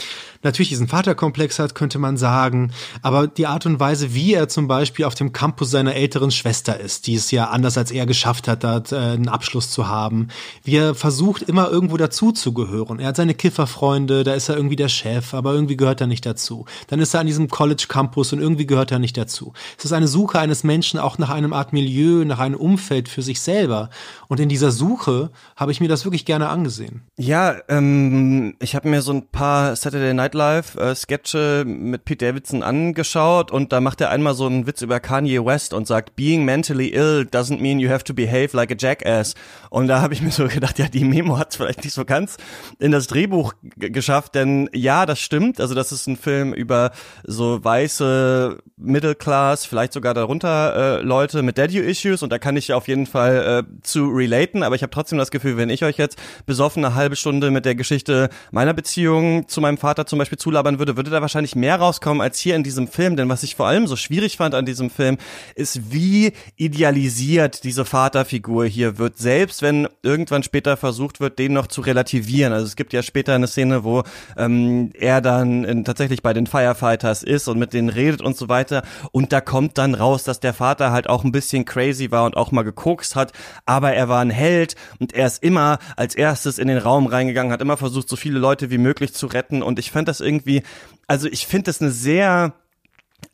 natürlich 0.42 0.70
diesen 0.70 0.88
Vaterkomplex 0.88 1.60
hat, 1.60 1.76
könnte 1.76 2.00
man 2.00 2.16
sagen, 2.16 2.72
aber 3.00 3.28
die 3.28 3.46
Art 3.46 3.64
und 3.64 3.78
Weise, 3.78 4.12
wie 4.12 4.31
er 4.34 4.48
zum 4.48 4.68
Beispiel 4.68 5.04
auf 5.04 5.14
dem 5.14 5.32
Campus 5.32 5.70
seiner 5.70 5.94
älteren 5.94 6.30
Schwester 6.30 6.78
ist, 6.78 7.06
die 7.06 7.14
es 7.14 7.30
ja 7.30 7.50
anders 7.50 7.78
als 7.78 7.90
er 7.90 8.06
geschafft 8.06 8.48
hat, 8.48 8.64
da 8.64 8.82
äh, 8.90 8.96
einen 8.96 9.28
Abschluss 9.28 9.70
zu 9.70 9.88
haben, 9.88 10.28
wie 10.64 10.76
er 10.76 10.94
versucht, 10.94 11.42
immer 11.42 11.70
irgendwo 11.70 11.96
dazuzugehören. 11.96 13.00
Er 13.00 13.08
hat 13.08 13.16
seine 13.16 13.34
Kifferfreunde, 13.34 14.24
da 14.24 14.34
ist 14.34 14.48
er 14.48 14.56
irgendwie 14.56 14.76
der 14.76 14.88
Chef, 14.88 15.34
aber 15.34 15.52
irgendwie 15.52 15.76
gehört 15.76 16.00
er 16.00 16.06
nicht 16.06 16.26
dazu. 16.26 16.64
Dann 16.88 17.00
ist 17.00 17.14
er 17.14 17.20
an 17.20 17.26
diesem 17.26 17.48
College 17.48 17.86
Campus 17.88 18.32
und 18.32 18.40
irgendwie 18.40 18.66
gehört 18.66 18.92
er 18.92 18.98
nicht 18.98 19.16
dazu. 19.16 19.52
Es 19.78 19.84
ist 19.84 19.92
eine 19.92 20.08
Suche 20.08 20.38
eines 20.38 20.64
Menschen 20.64 20.98
auch 20.98 21.18
nach 21.18 21.30
einem 21.30 21.52
Art 21.52 21.72
Milieu, 21.72 22.24
nach 22.24 22.38
einem 22.38 22.56
Umfeld 22.56 23.08
für 23.08 23.22
sich 23.22 23.40
selber. 23.40 23.90
Und 24.28 24.40
in 24.40 24.48
dieser 24.48 24.70
Suche 24.70 25.30
habe 25.56 25.72
ich 25.72 25.80
mir 25.80 25.88
das 25.88 26.04
wirklich 26.04 26.24
gerne 26.24 26.48
angesehen. 26.48 27.02
Ja, 27.18 27.56
ähm, 27.68 28.56
ich 28.60 28.74
habe 28.74 28.88
mir 28.88 29.02
so 29.02 29.12
ein 29.12 29.28
paar 29.28 29.76
Saturday 29.76 30.14
Night 30.14 30.34
Live 30.34 30.76
äh, 30.76 30.94
Sketche 30.94 31.64
mit 31.66 32.04
Pete 32.04 32.26
Davidson 32.26 32.62
angeschaut 32.62 33.50
und 33.50 33.72
da 33.72 33.80
macht 33.80 34.00
er 34.00 34.10
einmal 34.22 34.34
so 34.34 34.46
einen 34.46 34.66
Witz 34.66 34.82
über 34.82 35.00
Kanye 35.00 35.44
West 35.44 35.74
und 35.74 35.86
sagt, 35.86 36.14
being 36.14 36.44
mentally 36.44 36.88
ill 36.88 37.26
doesn't 37.28 37.60
mean 37.60 37.80
you 37.80 37.90
have 37.90 38.04
to 38.04 38.14
behave 38.14 38.56
like 38.56 38.70
a 38.70 38.76
jackass. 38.78 39.34
Und 39.68 39.88
da 39.88 40.00
habe 40.00 40.14
ich 40.14 40.22
mir 40.22 40.30
so 40.30 40.46
gedacht, 40.46 40.78
ja, 40.78 40.86
die 40.88 41.04
Memo 41.04 41.38
hat 41.38 41.50
es 41.50 41.56
vielleicht 41.56 41.82
nicht 41.82 41.94
so 41.94 42.04
ganz 42.04 42.36
in 42.78 42.92
das 42.92 43.08
Drehbuch 43.08 43.52
geschafft, 43.76 44.36
denn 44.36 44.70
ja, 44.72 45.06
das 45.06 45.18
stimmt. 45.18 45.60
Also 45.60 45.74
das 45.74 45.90
ist 45.90 46.06
ein 46.06 46.16
Film 46.16 46.54
über 46.54 46.92
so 47.24 47.62
weiße 47.62 48.58
Middle 48.76 49.16
Class, 49.16 49.64
vielleicht 49.64 49.92
sogar 49.92 50.14
darunter 50.14 51.00
äh, 51.00 51.02
Leute 51.02 51.42
mit 51.42 51.58
Daddy-Issues 51.58 52.22
und 52.22 52.30
da 52.30 52.38
kann 52.38 52.56
ich 52.56 52.72
auf 52.72 52.86
jeden 52.88 53.06
Fall 53.06 53.64
äh, 53.64 53.82
zu 53.82 54.06
relaten, 54.08 54.62
aber 54.62 54.76
ich 54.76 54.82
habe 54.82 54.90
trotzdem 54.90 55.18
das 55.18 55.30
Gefühl, 55.30 55.56
wenn 55.56 55.70
ich 55.70 55.84
euch 55.84 55.96
jetzt 55.98 56.18
besoffen 56.46 56.84
eine 56.84 56.94
halbe 56.94 57.16
Stunde 57.16 57.50
mit 57.50 57.64
der 57.64 57.74
Geschichte 57.74 58.28
meiner 58.50 58.74
Beziehung 58.74 59.48
zu 59.48 59.60
meinem 59.60 59.78
Vater 59.78 60.06
zum 60.06 60.18
Beispiel 60.18 60.38
zulabern 60.38 60.78
würde, 60.78 60.96
würde 60.96 61.10
da 61.10 61.20
wahrscheinlich 61.20 61.56
mehr 61.56 61.76
rauskommen 61.76 62.20
als 62.20 62.38
hier 62.38 62.54
in 62.54 62.62
diesem 62.62 62.88
Film, 62.88 63.16
denn 63.16 63.28
was 63.28 63.42
ich 63.42 63.56
vor 63.56 63.66
allem 63.66 63.86
so 63.86 63.96
schwierig 63.96 64.11
schwierig 64.12 64.36
fand 64.36 64.54
an 64.54 64.66
diesem 64.66 64.90
Film, 64.90 65.16
ist, 65.54 65.90
wie 65.90 66.32
idealisiert 66.56 67.64
diese 67.64 67.86
Vaterfigur 67.86 68.66
hier 68.66 68.98
wird, 68.98 69.16
selbst 69.16 69.62
wenn 69.62 69.88
irgendwann 70.02 70.42
später 70.42 70.76
versucht 70.76 71.18
wird, 71.18 71.38
den 71.38 71.54
noch 71.54 71.66
zu 71.66 71.80
relativieren. 71.80 72.52
Also 72.52 72.66
es 72.66 72.76
gibt 72.76 72.92
ja 72.92 73.02
später 73.02 73.34
eine 73.34 73.46
Szene, 73.46 73.84
wo 73.84 74.02
ähm, 74.36 74.90
er 74.92 75.22
dann 75.22 75.64
in, 75.64 75.86
tatsächlich 75.86 76.20
bei 76.22 76.34
den 76.34 76.46
Firefighters 76.46 77.22
ist 77.22 77.48
und 77.48 77.58
mit 77.58 77.72
denen 77.72 77.88
redet 77.88 78.20
und 78.20 78.36
so 78.36 78.50
weiter. 78.50 78.82
Und 79.12 79.32
da 79.32 79.40
kommt 79.40 79.78
dann 79.78 79.94
raus, 79.94 80.24
dass 80.24 80.40
der 80.40 80.52
Vater 80.52 80.92
halt 80.92 81.08
auch 81.08 81.24
ein 81.24 81.32
bisschen 81.32 81.64
crazy 81.64 82.10
war 82.10 82.26
und 82.26 82.36
auch 82.36 82.52
mal 82.52 82.64
gekokst 82.64 83.16
hat, 83.16 83.32
aber 83.64 83.94
er 83.94 84.10
war 84.10 84.20
ein 84.20 84.28
Held 84.28 84.76
und 84.98 85.14
er 85.14 85.26
ist 85.26 85.42
immer 85.42 85.78
als 85.96 86.14
erstes 86.14 86.58
in 86.58 86.68
den 86.68 86.76
Raum 86.76 87.06
reingegangen, 87.06 87.50
hat 87.50 87.62
immer 87.62 87.78
versucht, 87.78 88.10
so 88.10 88.16
viele 88.16 88.38
Leute 88.38 88.70
wie 88.70 88.76
möglich 88.76 89.14
zu 89.14 89.26
retten. 89.26 89.62
Und 89.62 89.78
ich 89.78 89.90
fand 89.90 90.06
das 90.06 90.20
irgendwie, 90.20 90.62
also 91.06 91.28
ich 91.28 91.46
finde 91.46 91.64
das 91.64 91.80
eine 91.80 91.90
sehr 91.90 92.52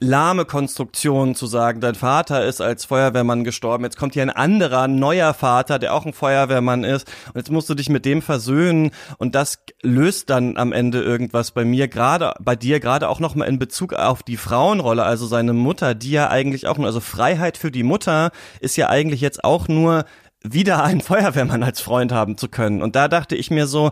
lahme 0.00 0.44
Konstruktion 0.44 1.34
zu 1.34 1.46
sagen, 1.46 1.80
dein 1.80 1.96
Vater 1.96 2.44
ist 2.44 2.60
als 2.60 2.84
Feuerwehrmann 2.84 3.42
gestorben, 3.42 3.82
jetzt 3.84 3.96
kommt 3.96 4.14
hier 4.14 4.22
ein 4.22 4.30
anderer, 4.30 4.86
neuer 4.86 5.34
Vater, 5.34 5.80
der 5.80 5.92
auch 5.92 6.06
ein 6.06 6.12
Feuerwehrmann 6.12 6.84
ist. 6.84 7.08
Und 7.28 7.36
jetzt 7.36 7.50
musst 7.50 7.68
du 7.68 7.74
dich 7.74 7.88
mit 7.88 8.04
dem 8.04 8.22
versöhnen. 8.22 8.92
Und 9.18 9.34
das 9.34 9.58
löst 9.82 10.30
dann 10.30 10.56
am 10.56 10.72
Ende 10.72 11.02
irgendwas 11.02 11.50
bei 11.50 11.64
mir, 11.64 11.88
gerade 11.88 12.34
bei 12.38 12.54
dir, 12.54 12.78
gerade 12.78 13.08
auch 13.08 13.18
nochmal 13.18 13.48
in 13.48 13.58
Bezug 13.58 13.92
auf 13.92 14.22
die 14.22 14.36
Frauenrolle, 14.36 15.02
also 15.02 15.26
seine 15.26 15.52
Mutter, 15.52 15.96
die 15.96 16.12
ja 16.12 16.28
eigentlich 16.28 16.68
auch 16.68 16.78
nur, 16.78 16.86
also 16.86 17.00
Freiheit 17.00 17.56
für 17.56 17.72
die 17.72 17.82
Mutter 17.82 18.30
ist 18.60 18.76
ja 18.76 18.88
eigentlich 18.88 19.20
jetzt 19.20 19.42
auch 19.42 19.66
nur 19.66 20.04
wieder 20.42 20.84
einen 20.84 21.00
Feuerwehrmann 21.00 21.64
als 21.64 21.80
Freund 21.80 22.12
haben 22.12 22.36
zu 22.36 22.48
können. 22.48 22.82
Und 22.82 22.94
da 22.94 23.08
dachte 23.08 23.34
ich 23.34 23.50
mir 23.50 23.66
so, 23.66 23.90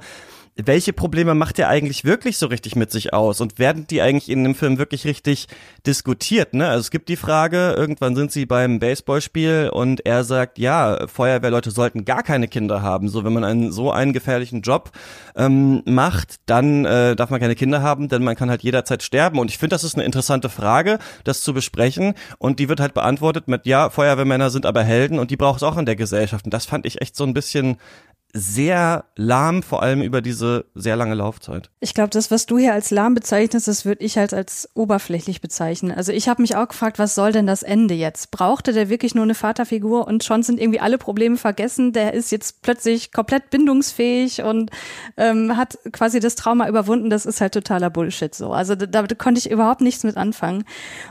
welche 0.56 0.94
Probleme 0.94 1.34
macht 1.34 1.58
er 1.58 1.68
eigentlich 1.68 2.04
wirklich 2.04 2.38
so 2.38 2.46
richtig 2.46 2.76
mit 2.76 2.90
sich 2.90 3.12
aus 3.12 3.42
und 3.42 3.58
werden 3.58 3.86
die 3.86 4.00
eigentlich 4.00 4.30
in 4.30 4.42
dem 4.42 4.54
Film 4.54 4.78
wirklich 4.78 5.04
richtig 5.04 5.48
diskutiert, 5.86 6.54
ne? 6.54 6.68
Also 6.68 6.80
es 6.80 6.90
gibt 6.90 7.10
die 7.10 7.16
Frage, 7.16 7.74
irgendwann 7.76 8.16
sind 8.16 8.32
sie 8.32 8.46
beim 8.46 8.78
Baseballspiel 8.78 9.70
und 9.72 10.06
er 10.06 10.24
sagt, 10.24 10.58
ja, 10.58 11.06
Feuerwehrleute 11.08 11.70
sollten 11.70 12.06
gar 12.06 12.22
keine 12.22 12.48
Kinder 12.48 12.80
haben. 12.80 13.08
So, 13.08 13.22
wenn 13.22 13.34
man 13.34 13.44
einen 13.44 13.70
so 13.70 13.90
einen 13.90 14.14
gefährlichen 14.14 14.62
Job 14.62 14.92
ähm, 15.36 15.82
macht, 15.84 16.36
dann 16.46 16.86
äh, 16.86 17.14
darf 17.16 17.28
man 17.28 17.40
keine 17.40 17.54
Kinder 17.54 17.82
haben, 17.82 18.08
denn 18.08 18.24
man 18.24 18.34
kann 18.34 18.48
halt 18.48 18.62
jederzeit 18.62 19.02
sterben. 19.02 19.38
Und 19.38 19.50
ich 19.50 19.58
finde, 19.58 19.74
das 19.74 19.84
ist 19.84 19.94
eine 19.94 20.04
interessante 20.04 20.48
Frage, 20.48 20.98
das 21.24 21.42
zu 21.42 21.52
besprechen. 21.52 22.14
Und 22.38 22.58
die 22.60 22.70
wird 22.70 22.80
halt 22.80 22.94
beantwortet 22.94 23.46
mit, 23.46 23.66
ja, 23.66 23.90
Feuerwehrmänner 23.90 24.48
sind 24.48 24.64
aber 24.64 24.82
Helden 24.82 25.18
und 25.18 25.30
die 25.30 25.36
braucht 25.36 25.58
es 25.58 25.62
auch 25.62 25.76
in 25.76 25.84
der 25.84 25.96
Gesellschaft. 25.96 26.46
Und 26.46 26.54
das 26.54 26.64
fand 26.64 26.86
ich 26.86 27.02
echt 27.02 27.14
so 27.14 27.24
ein 27.24 27.34
bisschen 27.34 27.76
sehr 28.32 29.04
lahm, 29.16 29.62
vor 29.62 29.82
allem 29.82 30.02
über 30.02 30.20
diese 30.20 30.66
sehr 30.74 30.96
lange 30.96 31.14
Laufzeit. 31.14 31.70
Ich 31.80 31.94
glaube, 31.94 32.10
das, 32.10 32.30
was 32.30 32.44
du 32.44 32.58
hier 32.58 32.74
als 32.74 32.90
lahm 32.90 33.14
bezeichnest, 33.14 33.66
das 33.66 33.84
würde 33.84 34.04
ich 34.04 34.18
halt 34.18 34.34
als 34.34 34.68
oberflächlich 34.74 35.40
bezeichnen. 35.40 35.92
Also 35.92 36.12
ich 36.12 36.28
habe 36.28 36.42
mich 36.42 36.54
auch 36.54 36.68
gefragt, 36.68 36.98
was 36.98 37.14
soll 37.14 37.32
denn 37.32 37.46
das 37.46 37.62
Ende 37.62 37.94
jetzt? 37.94 38.30
Brauchte 38.30 38.72
der 38.72 38.90
wirklich 38.90 39.14
nur 39.14 39.24
eine 39.24 39.34
Vaterfigur 39.34 40.06
und 40.06 40.22
schon 40.22 40.42
sind 40.42 40.60
irgendwie 40.60 40.80
alle 40.80 40.98
Probleme 40.98 41.36
vergessen? 41.36 41.92
Der 41.92 42.12
ist 42.12 42.30
jetzt 42.30 42.62
plötzlich 42.62 43.10
komplett 43.10 43.48
bindungsfähig 43.50 44.42
und 44.42 44.70
ähm, 45.16 45.56
hat 45.56 45.78
quasi 45.92 46.20
das 46.20 46.34
Trauma 46.34 46.68
überwunden. 46.68 47.08
Das 47.08 47.24
ist 47.24 47.40
halt 47.40 47.54
totaler 47.54 47.88
Bullshit 47.88 48.34
so. 48.34 48.52
Also 48.52 48.74
da, 48.74 48.86
da 49.02 49.14
konnte 49.14 49.38
ich 49.38 49.50
überhaupt 49.50 49.80
nichts 49.80 50.04
mit 50.04 50.16
anfangen. 50.16 50.64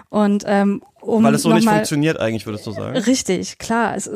Und 0.09 0.43
ähm, 0.45 0.81
um 1.05 1.23
Weil 1.23 1.35
es 1.35 1.43
so 1.43 1.53
nicht 1.53 1.67
funktioniert 1.67 2.19
eigentlich, 2.19 2.45
würdest 2.45 2.65
du 2.65 2.71
sagen? 2.71 2.97
Richtig, 2.97 3.57
klar. 3.57 3.95
Es, 3.95 4.09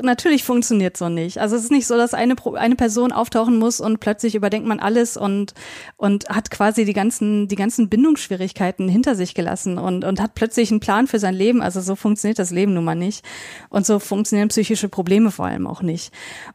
natürlich 0.00 0.44
funktioniert 0.44 0.96
so 0.96 1.08
nicht. 1.08 1.38
Also 1.38 1.56
es 1.56 1.64
ist 1.64 1.70
nicht 1.70 1.86
so, 1.86 1.96
dass 1.96 2.14
eine, 2.14 2.36
eine 2.54 2.76
Person 2.76 3.12
auftauchen 3.12 3.58
muss 3.58 3.80
und 3.80 3.98
plötzlich 3.98 4.34
überdenkt 4.34 4.68
man 4.68 4.80
alles 4.80 5.16
und, 5.16 5.54
und 5.96 6.28
hat 6.28 6.50
quasi 6.50 6.84
die 6.84 6.92
ganzen, 6.92 7.48
die 7.48 7.56
ganzen 7.56 7.88
Bindungsschwierigkeiten 7.88 8.88
hinter 8.88 9.16
sich 9.16 9.34
gelassen 9.34 9.78
und, 9.78 10.04
und 10.04 10.20
hat 10.20 10.34
plötzlich 10.34 10.70
einen 10.70 10.80
Plan 10.80 11.06
für 11.06 11.18
sein 11.18 11.34
Leben. 11.34 11.62
Also 11.62 11.80
so 11.80 11.96
funktioniert 11.96 12.38
das 12.38 12.50
Leben 12.50 12.74
nun 12.74 12.84
mal 12.84 12.94
nicht. 12.94 13.24
Und 13.68 13.84
so 13.84 13.98
funktionieren 13.98 14.48
psychische 14.48 14.88
Probleme 14.88 15.30
vor 15.30 15.46
allem 15.46 15.66
auch 15.66 15.82
nicht. 15.82 16.12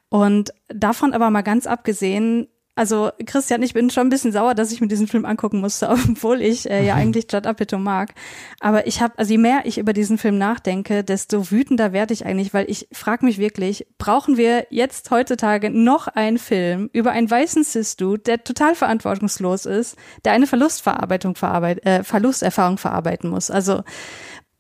Und 0.10 0.54
davon 0.70 1.14
aber 1.14 1.30
mal 1.30 1.42
ganz 1.42 1.68
abgesehen, 1.68 2.48
also 2.76 3.10
Christian, 3.26 3.64
ich 3.64 3.74
bin 3.74 3.90
schon 3.90 4.08
ein 4.08 4.10
bisschen 4.10 4.34
sauer, 4.34 4.54
dass 4.54 4.72
ich 4.72 4.82
mir 4.82 4.88
diesen 4.88 5.08
Film 5.08 5.24
angucken 5.26 5.62
musste, 5.62 5.90
obwohl 6.10 6.42
ich 6.42 6.70
äh, 6.70 6.86
ja 6.86 6.96
eigentlich 6.96 7.32
Judd 7.32 7.48
Apatow 7.48 7.80
mag. 7.80 8.14
Aber 8.60 8.86
ich 8.86 9.02
habe, 9.02 9.18
also 9.18 9.32
je 9.32 9.38
mehr 9.38 9.62
ich 9.64 9.78
über 9.78 9.94
diesen 9.94 10.18
Film 10.18 10.38
nachdenke, 10.38 11.04
desto 11.04 11.52
wütender 11.52 11.94
werde 11.94 12.14
ich 12.14 12.26
eigentlich, 12.26 12.54
weil 12.54 12.70
ich 12.70 12.88
frage 12.92 13.26
mich 13.26 13.38
wirklich, 13.38 13.88
brauchen 13.98 14.36
wir 14.36 14.68
jetzt 14.70 15.10
heutzutage 15.10 15.70
noch 15.70 16.08
einen 16.08 16.38
Film 16.38 16.90
über 16.92 17.12
einen 17.12 17.32
weißen 17.32 17.64
Cis-Dude, 17.64 18.24
der 18.24 18.44
total 18.44 18.76
verantwortungslos 18.76 19.66
ist, 19.66 19.96
der 20.26 20.34
eine 20.34 20.48
Verlustverarbeitung 20.48 21.36
verarbeit, 21.36 21.86
äh, 21.86 22.04
Verlusterfahrung 22.04 22.78
verarbeiten 22.78 23.30
muss? 23.30 23.50
Also 23.50 23.84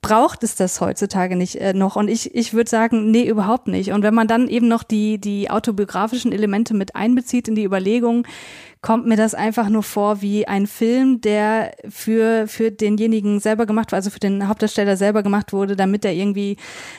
braucht 0.06 0.44
es 0.44 0.54
das 0.54 0.82
heutzutage 0.82 1.36
nicht 1.36 1.56
äh, 1.56 1.74
noch. 1.74 1.96
Und 1.96 2.10
ich, 2.10 2.36
ich 2.36 2.54
würde 2.54 2.70
sagen, 2.70 3.10
nee, 3.10 3.28
überhaupt 3.28 3.68
nicht. 3.68 3.92
Und 3.92 4.04
wenn 4.04 4.14
man 4.14 4.28
dann 4.28 4.48
eben 4.48 4.68
noch 4.68 4.84
die, 4.84 5.18
die 5.18 5.50
autobiografischen 5.50 6.32
Elemente 6.32 6.76
mit 6.76 6.96
einbezieht 6.96 7.48
in 7.48 7.56
die 7.56 7.64
Überlegung, 7.64 8.28
kommt 8.84 9.08
mir 9.08 9.16
das 9.16 9.34
einfach 9.34 9.68
nur 9.68 9.82
vor 9.82 10.22
wie 10.22 10.48
ein 10.48 10.68
Film, 10.68 11.22
der 11.22 11.72
für, 11.90 12.48
für 12.48 12.70
denjenigen 12.70 13.40
selber 13.40 13.66
gemacht 13.66 13.92
war, 13.92 13.98
also 13.98 14.12
für 14.12 14.20
den 14.20 14.48
Hauptdarsteller 14.48 14.96
selber 14.96 15.24
gemacht 15.24 15.54
wurde, 15.54 15.76
damit 15.76 16.06
er 16.06 16.14
irgendwie 16.14 16.58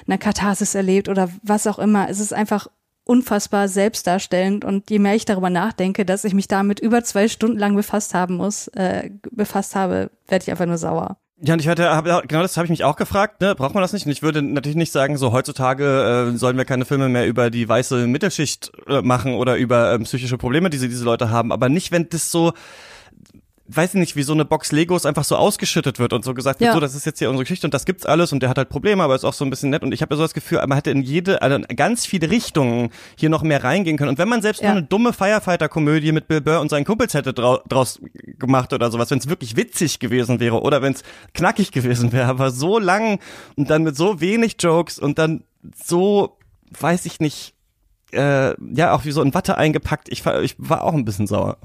eine 0.09 0.19
Katharsis 0.19 0.75
erlebt 0.75 1.09
oder 1.09 1.31
was 1.45 1.69
auch 1.69 1.79
immer. 1.79 2.11
Es 2.11 2.19
ist 2.19 2.33
einfach 2.33 2.67
unfassbar 3.05 3.69
selbstdarstellend 3.69 4.65
und 4.65 4.91
je 4.91 4.99
mehr 4.99 5.15
ich 5.15 5.25
darüber 5.25 5.49
nachdenke, 5.49 6.05
dass 6.05 6.25
ich 6.25 6.35
mich 6.35 6.49
damit 6.49 6.81
über 6.81 7.05
zwei 7.05 7.29
Stunden 7.29 7.57
lang 7.57 7.77
befasst 7.77 8.15
haben 8.15 8.35
muss, 8.35 8.67
äh, 8.75 9.11
befasst 9.31 9.77
habe, 9.77 10.11
werde 10.27 10.43
ich 10.43 10.51
einfach 10.51 10.67
nur 10.67 10.79
sauer. 10.79 11.19
Ja, 11.39 11.53
und 11.53 11.61
ich 11.61 11.69
hatte, 11.69 11.83
genau 12.27 12.41
das 12.41 12.57
habe 12.57 12.65
ich 12.65 12.71
mich 12.71 12.83
auch 12.83 12.97
gefragt, 12.97 13.43
ne? 13.43 13.55
braucht 13.55 13.75
man 13.75 13.83
das 13.83 13.93
nicht? 13.93 14.07
Und 14.07 14.13
ich 14.13 14.23
würde 14.23 14.41
natürlich 14.41 14.77
nicht 14.77 14.91
sagen, 14.91 15.19
so 15.19 15.33
heutzutage 15.33 16.31
äh, 16.33 16.37
sollen 16.39 16.57
wir 16.57 16.65
keine 16.65 16.87
Filme 16.87 17.11
mehr 17.11 17.27
über 17.27 17.51
die 17.51 17.69
weiße 17.69 18.07
Mittelschicht 18.07 18.73
äh, 18.87 19.03
machen 19.03 19.35
oder 19.35 19.57
über 19.57 19.93
ähm, 19.93 20.05
psychische 20.05 20.39
Probleme, 20.39 20.71
die 20.71 20.79
sie, 20.79 20.89
diese 20.89 21.05
Leute 21.05 21.31
haben, 21.31 21.53
aber 21.53 21.69
nicht, 21.69 21.93
wenn 21.93 22.09
das 22.09 22.31
so 22.31 22.55
weiß 23.69 23.95
ich 23.95 24.01
nicht, 24.01 24.17
wie 24.17 24.23
so 24.23 24.33
eine 24.33 24.45
Box 24.45 24.73
Legos 24.73 25.07
einfach 25.07 25.25
so 25.25 25.37
ausgeschüttet 25.37 25.99
wird 25.99 26.13
und 26.13 26.25
so 26.25 26.35
gesagt 26.35 26.61
wird, 26.61 26.69
ja. 26.69 26.75
so, 26.75 26.81
das 26.81 26.95
ist 26.95 27.05
jetzt 27.05 27.19
hier 27.19 27.29
unsere 27.29 27.45
Geschichte 27.45 27.67
und 27.67 27.75
das 27.75 27.85
gibt's 27.85 28.07
alles 28.07 28.33
und 28.33 28.41
der 28.41 28.49
hat 28.49 28.59
halt 28.59 28.69
Probleme, 28.69 29.03
aber 29.03 29.15
ist 29.15 29.25
auch 29.25 29.33
so 29.33 29.45
ein 29.45 29.51
bisschen 29.51 29.71
nett 29.71 29.83
und 29.83 29.93
ich 29.93 30.03
habe 30.03 30.15
ja 30.15 30.17
so 30.17 30.23
das 30.23 30.35
Gefühl, 30.35 30.59
man 30.67 30.77
hätte 30.77 30.91
in 30.91 31.03
jede, 31.03 31.43
also 31.43 31.57
in 31.57 31.77
ganz 31.77 32.07
viele 32.07 32.31
Richtungen 32.31 32.91
hier 33.17 33.29
noch 33.29 33.43
mehr 33.43 33.65
reingehen 33.65 33.97
können 33.97 34.11
und 34.11 34.19
wenn 34.19 34.29
man 34.29 34.43
selbst 34.43 34.63
ja. 34.63 34.69
nur 34.69 34.79
eine 34.79 34.87
dumme 34.87 35.13
Firefighter-Komödie 35.13 36.13
mit 36.13 36.29
Bill 36.29 36.41
Burr 36.41 36.61
und 36.61 36.69
seinen 36.69 36.85
Kumpels 36.85 37.15
hätte 37.15 37.33
drau 37.33 37.61
draus 37.69 38.01
gemacht 38.39 38.73
oder 38.73 38.91
sowas, 38.91 39.11
wenn 39.11 39.19
es 39.19 39.29
wirklich 39.29 39.57
witzig 39.57 39.99
gewesen 39.99 40.39
wäre 40.41 40.63
oder 40.63 40.83
wenn 40.83 40.93
es 40.93 41.03
knackig 41.35 41.73
gewesen 41.73 42.13
wäre, 42.13 42.29
aber 42.29 42.51
so 42.51 42.79
lang 42.79 43.19
und 43.57 43.71
dann 43.71 43.83
mit 43.83 43.97
so 43.97 44.21
wenig 44.21 44.57
Jokes 44.61 44.99
und 44.99 45.19
dann 45.19 45.45
so, 45.75 46.39
weiß 46.79 47.07
ich 47.07 47.21
nicht, 47.21 47.55
äh, 48.13 48.55
ja, 48.75 48.93
auch 48.93 49.05
wie 49.05 49.11
so 49.11 49.23
in 49.23 49.35
Watte 49.35 49.59
eingepackt, 49.59 50.09
ich, 50.09 50.25
ich 50.27 50.55
war 50.59 50.85
auch 50.85 50.95
ein 50.95 51.05
bisschen 51.05 51.27
sauer. 51.27 51.59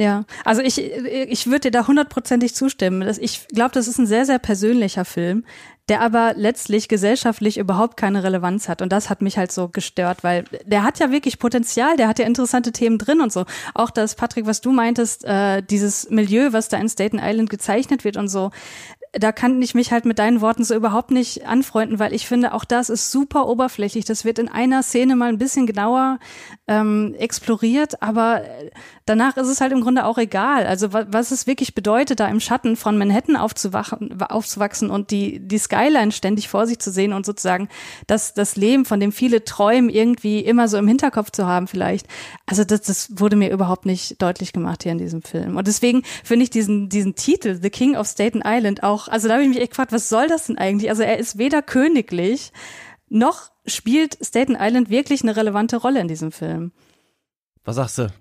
Ja, 0.00 0.24
also 0.46 0.62
ich, 0.62 0.78
ich 0.78 1.46
würde 1.48 1.60
dir 1.60 1.70
da 1.72 1.86
hundertprozentig 1.86 2.54
zustimmen. 2.54 3.06
Ich 3.20 3.46
glaube, 3.48 3.72
das 3.74 3.86
ist 3.86 3.98
ein 3.98 4.06
sehr, 4.06 4.24
sehr 4.24 4.38
persönlicher 4.38 5.04
Film, 5.04 5.44
der 5.90 6.00
aber 6.00 6.32
letztlich 6.34 6.88
gesellschaftlich 6.88 7.58
überhaupt 7.58 7.98
keine 7.98 8.24
Relevanz 8.24 8.70
hat. 8.70 8.80
Und 8.80 8.92
das 8.92 9.10
hat 9.10 9.20
mich 9.20 9.36
halt 9.36 9.52
so 9.52 9.68
gestört, 9.68 10.24
weil 10.24 10.44
der 10.64 10.84
hat 10.84 11.00
ja 11.00 11.10
wirklich 11.10 11.38
Potenzial, 11.38 11.98
der 11.98 12.08
hat 12.08 12.18
ja 12.18 12.24
interessante 12.24 12.72
Themen 12.72 12.96
drin 12.96 13.20
und 13.20 13.30
so. 13.30 13.44
Auch 13.74 13.90
das, 13.90 14.14
Patrick, 14.14 14.46
was 14.46 14.62
du 14.62 14.72
meintest, 14.72 15.26
äh, 15.26 15.60
dieses 15.62 16.08
Milieu, 16.08 16.54
was 16.54 16.70
da 16.70 16.78
in 16.78 16.88
Staten 16.88 17.20
Island 17.22 17.50
gezeichnet 17.50 18.02
wird 18.02 18.16
und 18.16 18.28
so, 18.28 18.52
da 19.12 19.32
kann 19.32 19.60
ich 19.60 19.74
mich 19.74 19.90
halt 19.90 20.04
mit 20.04 20.20
deinen 20.20 20.40
Worten 20.40 20.62
so 20.62 20.74
überhaupt 20.74 21.10
nicht 21.10 21.44
anfreunden, 21.44 21.98
weil 21.98 22.14
ich 22.14 22.28
finde, 22.28 22.54
auch 22.54 22.64
das 22.64 22.88
ist 22.90 23.10
super 23.10 23.48
oberflächlich. 23.48 24.04
Das 24.04 24.24
wird 24.24 24.38
in 24.38 24.48
einer 24.48 24.84
Szene 24.84 25.16
mal 25.16 25.28
ein 25.28 25.38
bisschen 25.38 25.66
genauer 25.66 26.20
ähm, 26.68 27.14
exploriert, 27.18 28.02
aber 28.02 28.42
danach 29.06 29.36
ist 29.36 29.48
es 29.48 29.60
halt 29.60 29.72
im 29.72 29.80
Grunde 29.80 30.04
auch 30.04 30.16
egal. 30.16 30.64
Also 30.66 30.92
was, 30.92 31.06
was 31.10 31.30
es 31.32 31.48
wirklich 31.48 31.74
bedeutet, 31.74 32.20
da 32.20 32.28
im 32.28 32.38
Schatten 32.38 32.76
von 32.76 32.96
Manhattan 32.96 33.34
aufzuwachen, 33.34 34.22
aufzuwachsen 34.22 34.90
und 34.90 35.10
die, 35.10 35.40
die 35.40 35.58
Skyline 35.58 36.12
ständig 36.12 36.48
vor 36.48 36.68
sich 36.68 36.78
zu 36.78 36.92
sehen 36.92 37.12
und 37.12 37.26
sozusagen 37.26 37.68
das, 38.06 38.34
das 38.34 38.54
Leben, 38.54 38.84
von 38.84 39.00
dem 39.00 39.10
viele 39.10 39.44
träumen, 39.44 39.90
irgendwie 39.90 40.38
immer 40.38 40.68
so 40.68 40.78
im 40.78 40.86
Hinterkopf 40.86 41.32
zu 41.32 41.46
haben 41.46 41.66
vielleicht. 41.66 42.06
Also 42.46 42.62
das, 42.62 42.82
das 42.82 43.08
wurde 43.18 43.34
mir 43.34 43.50
überhaupt 43.50 43.86
nicht 43.86 44.22
deutlich 44.22 44.52
gemacht 44.52 44.84
hier 44.84 44.92
in 44.92 44.98
diesem 44.98 45.22
Film. 45.22 45.56
Und 45.56 45.66
deswegen 45.66 46.04
finde 46.22 46.44
ich 46.44 46.50
diesen, 46.50 46.88
diesen 46.88 47.16
Titel, 47.16 47.58
The 47.60 47.70
King 47.70 47.96
of 47.96 48.06
Staten 48.06 48.42
Island, 48.44 48.84
auch, 48.84 48.99
also 49.08 49.28
da 49.28 49.34
habe 49.34 49.42
ich 49.42 49.48
mich 49.48 49.60
echt 49.60 49.70
gefragt, 49.70 49.92
was 49.92 50.08
soll 50.08 50.28
das 50.28 50.46
denn 50.46 50.58
eigentlich? 50.58 50.90
Also 50.90 51.02
er 51.02 51.18
ist 51.18 51.38
weder 51.38 51.62
königlich, 51.62 52.52
noch 53.08 53.50
spielt 53.66 54.18
Staten 54.24 54.56
Island 54.58 54.90
wirklich 54.90 55.22
eine 55.22 55.36
relevante 55.36 55.76
Rolle 55.76 56.00
in 56.00 56.08
diesem 56.08 56.32
Film. 56.32 56.72
Was 57.64 57.76
sagst 57.76 57.98
du? 57.98 58.12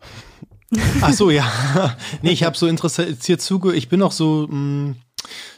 Ach 1.02 1.13
so, 1.13 1.30
ja. 1.30 1.50
nee, 2.22 2.32
ich 2.32 2.44
habe 2.44 2.58
so 2.58 2.68
interessiert 2.68 3.42
zuge... 3.42 3.74
Ich 3.74 3.89
bin 3.89 4.00
noch 4.00 4.12
so 4.12 4.48
mh, 4.48 4.52
hm, 4.52 4.96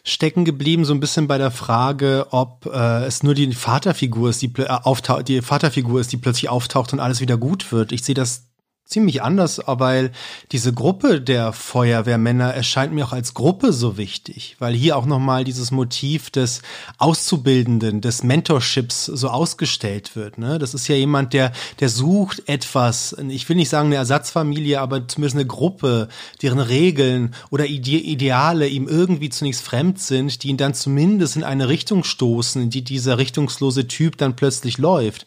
stecken 0.04 0.46
geblieben, 0.46 0.86
so 0.86 0.94
ein 0.94 1.00
bisschen 1.00 1.28
bei 1.28 1.38
der 1.38 1.52
Frage, 1.52 2.28
ob 2.32 2.66
äh, 2.66 3.06
es 3.06 3.24
nur 3.24 3.34
die 3.34 3.52
Vaterfigur 3.54 4.30
ist, 4.30 4.42
die, 4.42 4.52
äh, 4.58 4.68
auftaucht, 4.68 5.28
die 5.28 5.42
Vaterfigur 5.42 6.00
ist, 6.00 6.12
die 6.12 6.18
plötzlich 6.18 6.50
auftaucht 6.50 6.94
und 6.94 7.00
alles 7.00 7.22
wieder 7.22 7.38
gut 7.38 7.72
wird. 7.72 7.92
Ich 7.92 8.04
sehe 8.04 8.16
das 8.16 8.51
ziemlich 8.92 9.24
anders, 9.24 9.62
weil 9.66 10.12
diese 10.52 10.74
Gruppe 10.74 11.22
der 11.22 11.54
Feuerwehrmänner 11.54 12.54
erscheint 12.54 12.94
mir 12.94 13.06
auch 13.06 13.14
als 13.14 13.34
Gruppe 13.34 13.72
so 13.72 13.98
wichtig, 13.98 14.58
weil 14.60 14.74
hier 14.74 14.98
auch 14.98 15.06
nochmal 15.06 15.46
dieses 15.46 15.72
Motiv 15.72 16.30
des 16.30 16.62
Auszubildenden, 16.98 18.02
des 18.02 18.24
Mentorships 18.24 19.06
so 19.06 19.30
ausgestellt 19.30 20.16
wird. 20.16 20.38
Ne? 20.38 20.60
Das 20.60 20.74
ist 20.74 20.88
ja 20.90 20.96
jemand, 20.96 21.34
der, 21.34 21.54
der 21.80 21.90
sucht 21.90 22.44
etwas, 22.48 23.16
ich 23.30 23.48
will 23.48 23.56
nicht 23.56 23.70
sagen 23.70 23.88
eine 23.88 23.96
Ersatzfamilie, 23.96 24.82
aber 24.82 25.08
zumindest 25.08 25.38
eine 25.38 25.48
Gruppe, 25.48 26.10
deren 26.42 26.60
Regeln 26.60 27.34
oder 27.50 27.66
Ide 27.66 27.92
Ideale 27.92 28.68
ihm 28.68 28.88
irgendwie 28.88 29.30
zunächst 29.30 29.64
fremd 29.64 30.00
sind, 30.00 30.44
die 30.44 30.50
ihn 30.50 30.58
dann 30.58 30.74
zumindest 30.74 31.38
in 31.38 31.44
eine 31.44 31.70
Richtung 31.70 32.04
stoßen, 32.04 32.62
in 32.62 32.70
die 32.70 32.84
dieser 32.84 33.18
richtungslose 33.18 33.88
Typ 33.88 34.18
dann 34.18 34.36
plötzlich 34.36 34.78
läuft. 34.78 35.26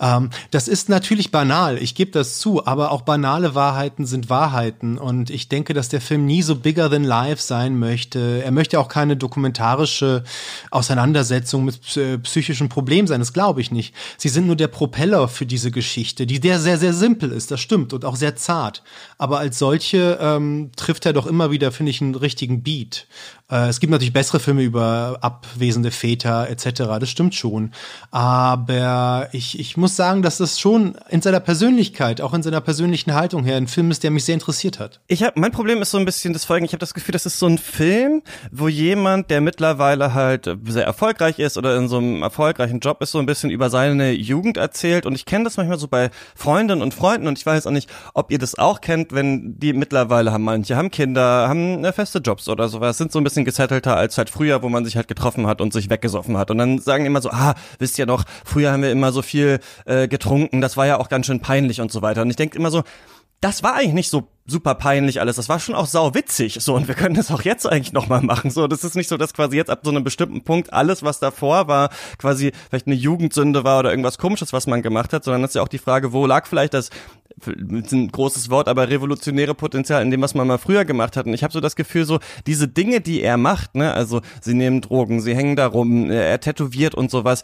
Ähm, 0.00 0.30
das 0.50 0.66
ist 0.66 0.88
natürlich 0.88 1.30
banal, 1.30 1.76
ich 1.76 1.94
gebe 1.94 2.10
das 2.10 2.38
zu, 2.38 2.66
aber 2.66 2.90
auch 2.90 3.01
banale 3.04 3.54
Wahrheiten 3.54 4.06
sind 4.06 4.30
Wahrheiten. 4.30 4.98
Und 4.98 5.30
ich 5.30 5.48
denke, 5.48 5.74
dass 5.74 5.88
der 5.88 6.00
Film 6.00 6.26
nie 6.26 6.42
so 6.42 6.56
bigger 6.56 6.90
than 6.90 7.04
life 7.04 7.42
sein 7.42 7.78
möchte. 7.78 8.42
Er 8.44 8.50
möchte 8.50 8.78
auch 8.80 8.88
keine 8.88 9.16
dokumentarische 9.16 10.24
Auseinandersetzung 10.70 11.64
mit 11.64 11.80
psychischen 12.22 12.68
Problemen 12.68 13.08
sein, 13.08 13.20
das 13.20 13.32
glaube 13.32 13.60
ich 13.60 13.70
nicht. 13.70 13.94
Sie 14.16 14.28
sind 14.28 14.46
nur 14.46 14.56
der 14.56 14.68
Propeller 14.68 15.28
für 15.28 15.46
diese 15.46 15.70
Geschichte, 15.70 16.26
die 16.26 16.40
der 16.40 16.58
sehr, 16.58 16.78
sehr 16.78 16.92
simpel 16.92 17.32
ist, 17.32 17.50
das 17.50 17.60
stimmt, 17.60 17.92
und 17.92 18.04
auch 18.04 18.16
sehr 18.16 18.36
zart. 18.36 18.82
Aber 19.18 19.38
als 19.38 19.58
solche 19.58 20.18
ähm, 20.20 20.70
trifft 20.76 21.06
er 21.06 21.12
doch 21.12 21.26
immer 21.26 21.50
wieder, 21.50 21.72
finde 21.72 21.90
ich, 21.90 22.00
einen 22.00 22.14
richtigen 22.14 22.62
Beat. 22.62 23.06
Äh, 23.52 23.68
es 23.68 23.80
gibt 23.80 23.90
natürlich 23.90 24.12
bessere 24.12 24.40
Filme 24.40 24.62
über 24.62 25.18
abwesende 25.20 25.90
Väter 25.90 26.48
etc., 26.48 26.84
das 26.98 27.10
stimmt 27.10 27.34
schon. 27.34 27.72
Aber 28.10 29.28
ich, 29.32 29.58
ich 29.60 29.76
muss 29.76 29.94
sagen, 29.94 30.22
dass 30.22 30.38
das 30.38 30.58
schon 30.58 30.96
in 31.10 31.20
seiner 31.20 31.40
Persönlichkeit, 31.40 32.20
auch 32.20 32.32
in 32.32 32.42
seiner 32.42 32.62
persönlichen 32.62 33.14
Haltung 33.14 33.44
her, 33.44 33.56
ein 33.56 33.68
Film 33.68 33.90
ist, 33.90 34.02
der 34.02 34.10
mich 34.10 34.24
sehr 34.24 34.34
interessiert 34.34 34.78
hat. 34.78 35.00
Ich 35.06 35.22
hab, 35.22 35.36
mein 35.36 35.52
Problem 35.52 35.82
ist 35.82 35.90
so 35.90 35.98
ein 35.98 36.06
bisschen 36.06 36.32
das 36.32 36.46
folgende, 36.46 36.66
ich 36.66 36.72
habe 36.72 36.80
das 36.80 36.94
Gefühl, 36.94 37.12
das 37.12 37.26
ist 37.26 37.38
so 37.38 37.46
ein 37.46 37.58
Film, 37.58 38.22
wo 38.50 38.68
jemand, 38.68 39.30
der 39.30 39.42
mittlerweile 39.42 40.14
halt 40.14 40.48
sehr 40.66 40.86
erfolgreich 40.86 41.38
ist 41.38 41.58
oder 41.58 41.76
in 41.76 41.88
so 41.88 41.98
einem 41.98 42.22
erfolgreichen 42.22 42.80
Job 42.80 43.02
ist, 43.02 43.12
so 43.12 43.18
ein 43.18 43.26
bisschen 43.26 43.50
über 43.50 43.68
seine 43.68 44.12
Jugend 44.12 44.56
erzählt. 44.56 45.04
Und 45.04 45.14
ich 45.14 45.26
kenne 45.26 45.44
das 45.44 45.58
manchmal 45.58 45.78
so 45.78 45.88
bei 45.88 46.10
Freundinnen 46.34 46.80
und 46.80 46.94
Freunden 46.94 47.28
und 47.28 47.38
ich 47.38 47.44
weiß 47.44 47.66
auch 47.66 47.70
nicht, 47.70 47.90
ob 48.14 48.30
ihr 48.30 48.38
das 48.38 48.58
auch 48.58 48.80
kennt, 48.80 49.12
wenn 49.12 49.58
die 49.58 49.74
mittlerweile 49.74 50.32
haben, 50.32 50.44
manche 50.44 50.76
haben 50.76 50.90
Kinder, 50.90 51.48
haben 51.48 51.84
feste 51.92 52.20
Jobs 52.20 52.48
oder 52.48 52.68
sowas, 52.68 52.96
sind 52.96 53.12
so 53.12 53.18
ein 53.18 53.24
bisschen 53.24 53.41
bisschen 53.42 53.44
gesettelter 53.44 53.96
als 53.96 54.18
halt 54.18 54.30
früher, 54.30 54.62
wo 54.62 54.68
man 54.68 54.84
sich 54.84 54.96
halt 54.96 55.08
getroffen 55.08 55.46
hat 55.46 55.60
und 55.60 55.72
sich 55.72 55.90
weggesoffen 55.90 56.36
hat. 56.36 56.50
Und 56.50 56.58
dann 56.58 56.78
sagen 56.78 57.06
immer 57.06 57.20
so, 57.20 57.30
ah, 57.30 57.54
wisst 57.78 57.98
ihr 57.98 58.06
noch, 58.06 58.24
früher 58.44 58.72
haben 58.72 58.82
wir 58.82 58.90
immer 58.90 59.12
so 59.12 59.22
viel 59.22 59.60
äh, 59.84 60.08
getrunken, 60.08 60.60
das 60.60 60.76
war 60.76 60.86
ja 60.86 60.98
auch 60.98 61.08
ganz 61.08 61.26
schön 61.26 61.40
peinlich 61.40 61.80
und 61.80 61.92
so 61.92 62.02
weiter. 62.02 62.22
Und 62.22 62.30
ich 62.30 62.36
denke 62.36 62.56
immer 62.56 62.70
so, 62.70 62.82
das 63.40 63.64
war 63.64 63.74
eigentlich 63.74 63.94
nicht 63.94 64.10
so 64.10 64.28
super 64.46 64.76
peinlich 64.76 65.20
alles. 65.20 65.34
Das 65.34 65.48
war 65.48 65.58
schon 65.58 65.74
auch 65.74 65.86
sau 65.86 66.14
witzig. 66.14 66.58
So, 66.60 66.76
und 66.76 66.86
wir 66.86 66.94
können 66.94 67.16
das 67.16 67.32
auch 67.32 67.42
jetzt 67.42 67.66
eigentlich 67.66 67.92
nochmal 67.92 68.22
machen. 68.22 68.52
So, 68.52 68.68
das 68.68 68.84
ist 68.84 68.94
nicht 68.94 69.08
so, 69.08 69.16
dass 69.16 69.34
quasi 69.34 69.56
jetzt 69.56 69.68
ab 69.68 69.80
so 69.82 69.90
einem 69.90 70.04
bestimmten 70.04 70.44
Punkt 70.44 70.72
alles, 70.72 71.02
was 71.02 71.18
davor 71.18 71.66
war, 71.66 71.90
quasi 72.18 72.52
vielleicht 72.68 72.86
eine 72.86 72.94
Jugendsünde 72.94 73.64
war 73.64 73.80
oder 73.80 73.90
irgendwas 73.90 74.18
komisches, 74.18 74.52
was 74.52 74.68
man 74.68 74.80
gemacht 74.80 75.12
hat, 75.12 75.24
sondern 75.24 75.42
das 75.42 75.52
ist 75.52 75.54
ja 75.56 75.62
auch 75.62 75.68
die 75.68 75.78
Frage, 75.78 76.12
wo 76.12 76.24
lag 76.24 76.46
vielleicht 76.46 76.74
das 76.74 76.90
ist 77.46 77.92
ein 77.92 78.08
großes 78.10 78.50
Wort, 78.50 78.68
aber 78.68 78.88
revolutionäre 78.88 79.54
Potenzial 79.54 80.02
in 80.02 80.10
dem, 80.10 80.22
was 80.22 80.34
man 80.34 80.46
mal 80.46 80.58
früher 80.58 80.84
gemacht 80.84 81.16
hat. 81.16 81.26
Und 81.26 81.34
ich 81.34 81.42
habe 81.42 81.52
so 81.52 81.60
das 81.60 81.76
Gefühl, 81.76 82.04
so 82.04 82.18
diese 82.46 82.68
Dinge, 82.68 83.00
die 83.00 83.22
er 83.22 83.36
macht, 83.36 83.74
ne, 83.74 83.92
also 83.92 84.20
sie 84.40 84.54
nehmen 84.54 84.80
Drogen, 84.80 85.20
sie 85.20 85.34
hängen 85.34 85.56
da 85.56 85.66
rum, 85.66 86.10
er 86.10 86.40
tätowiert 86.40 86.94
und 86.94 87.10
sowas, 87.10 87.42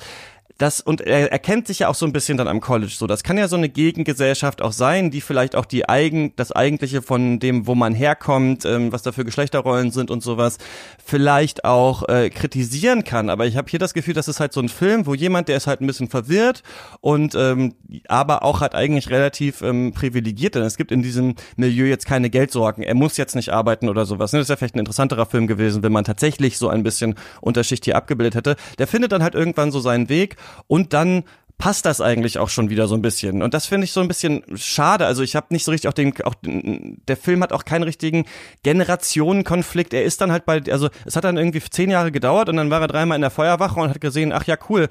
das 0.59 0.81
und 0.81 1.01
er 1.01 1.31
erkennt 1.31 1.69
sich 1.69 1.79
ja 1.81 1.89
auch 1.89 1.95
so 1.95 2.05
ein 2.05 2.13
bisschen 2.13 2.37
dann 2.37 2.49
am 2.49 2.61
College 2.61 2.93
so. 2.97 3.07
Das 3.07 3.23
kann 3.23 3.39
ja 3.39 3.47
so 3.47 3.57
eine 3.57 3.69
Gegengesellschaft 3.69 4.61
auch 4.61 4.73
sein, 4.73 5.13
die 5.13 5.21
vielleicht 5.21 5.55
auch 5.55 5.65
die 5.65 5.89
eigen 5.89 6.35
das 6.35 6.51
eigentliche 6.51 7.01
von 7.01 7.39
dem, 7.39 7.69
wo 7.69 7.77
man 7.77 7.95
herkommt, 7.95 8.65
ähm, 8.65 8.91
was 8.91 9.03
da 9.03 9.13
für 9.13 9.25
Geschlechterrollen 9.25 9.93
sind 9.93 10.11
und 10.11 10.21
sowas, 10.21 10.59
vielleicht 11.05 11.65
auch 11.65 12.09
äh, 12.09 12.29
kritisieren 12.31 13.05
kann. 13.05 13.31
Aber 13.31 13.47
ich 13.47 13.57
habe 13.57 13.71
hier 13.71 13.79
das 13.79 13.95
Gefühl, 13.95 14.15
das 14.15 14.27
ist 14.27 14.41
halt 14.41 14.53
so 14.53 14.61
ein 14.61 14.69
Film, 14.69 15.07
wo 15.07 15.15
jemand, 15.15 15.47
der 15.47 15.57
ist 15.57 15.69
halt 15.69 15.81
ein 15.81 15.87
bisschen 15.87 16.09
verwirrt 16.09 16.65
und 17.01 17.37
ähm, 17.37 17.75
aber 18.09 18.43
auch 18.43 18.61
halt 18.61 18.75
eigentlich 18.75 19.11
relativ 19.11 19.63
ähm, 19.63 19.93
privilegiert. 19.93 20.57
Denn 20.57 20.65
es 20.65 20.77
gibt 20.77 20.91
in 20.91 21.03
diesem 21.03 21.37
Milieu 21.57 21.87
jetzt 21.87 22.05
keine 22.05 22.31
Geldsorgen. 22.31 22.83
Er 22.83 22.95
muss 22.95 23.17
jetzt 23.17 23.37
nicht 23.37 23.51
arbeiten 23.51 23.89
oder 23.89 24.07
sowas. 24.07 24.33
Ne? 24.33 24.41
Das 24.41 24.47
ist 24.47 24.51
ja 24.51 24.57
vielleicht 24.57 24.75
ein 24.75 24.81
interessanterer 24.81 25.27
Film 25.27 25.47
gewesen, 25.47 25.85
wenn 25.85 25.93
man 25.93 26.03
tatsächlich 26.03 26.59
so 26.59 26.69
ein 26.69 26.83
bisschen 26.83 27.15
Unterschicht 27.41 27.85
hier 27.85 27.95
abgebildet 27.95 28.35
hätte. 28.35 28.57
Der 28.79 28.89
findet 28.89 29.13
dann 29.13 29.23
halt 29.23 29.37
irgendwann 29.37 29.71
so 29.71 29.79
seinen 29.79 30.09
Weg 30.09 30.35
und 30.67 30.93
dann 30.93 31.25
passt 31.59 31.85
das 31.87 32.01
eigentlich 32.01 32.39
auch 32.39 32.49
schon 32.49 32.71
wieder 32.71 32.87
so 32.87 32.95
ein 32.95 33.03
bisschen. 33.03 33.43
Und 33.43 33.53
das 33.53 33.67
finde 33.67 33.85
ich 33.85 33.93
so 33.93 34.01
ein 34.01 34.07
bisschen 34.07 34.45
schade. 34.57 35.07
Also 35.07 35.25
ich 35.25 35.35
habe 35.35 35.49
nicht 35.51 35.65
so 35.65 35.73
richtig 35.73 35.89
auch 35.89 35.93
den, 35.93 36.15
auch 36.23 36.35
der 36.43 37.17
Film 37.17 37.43
hat 37.43 37.53
auch 37.53 37.65
keinen 37.65 37.83
richtigen 37.83 38.27
Generationenkonflikt. 38.63 39.93
Er 39.93 40.05
ist 40.05 40.21
dann 40.21 40.31
halt 40.31 40.47
bei, 40.47 40.63
also 40.71 40.89
es 41.05 41.17
hat 41.17 41.25
dann 41.25 41.37
irgendwie 41.37 41.61
zehn 41.61 41.91
Jahre 41.91 42.13
gedauert 42.13 42.49
und 42.49 42.57
dann 42.57 42.71
war 42.71 42.81
er 42.81 42.87
dreimal 42.87 43.17
in 43.17 43.23
der 43.23 43.31
Feuerwache 43.31 43.81
und 43.81 43.91
hat 43.91 44.01
gesehen, 44.01 44.33
ach 44.33 44.45
ja 44.45 44.57
cool, 44.69 44.89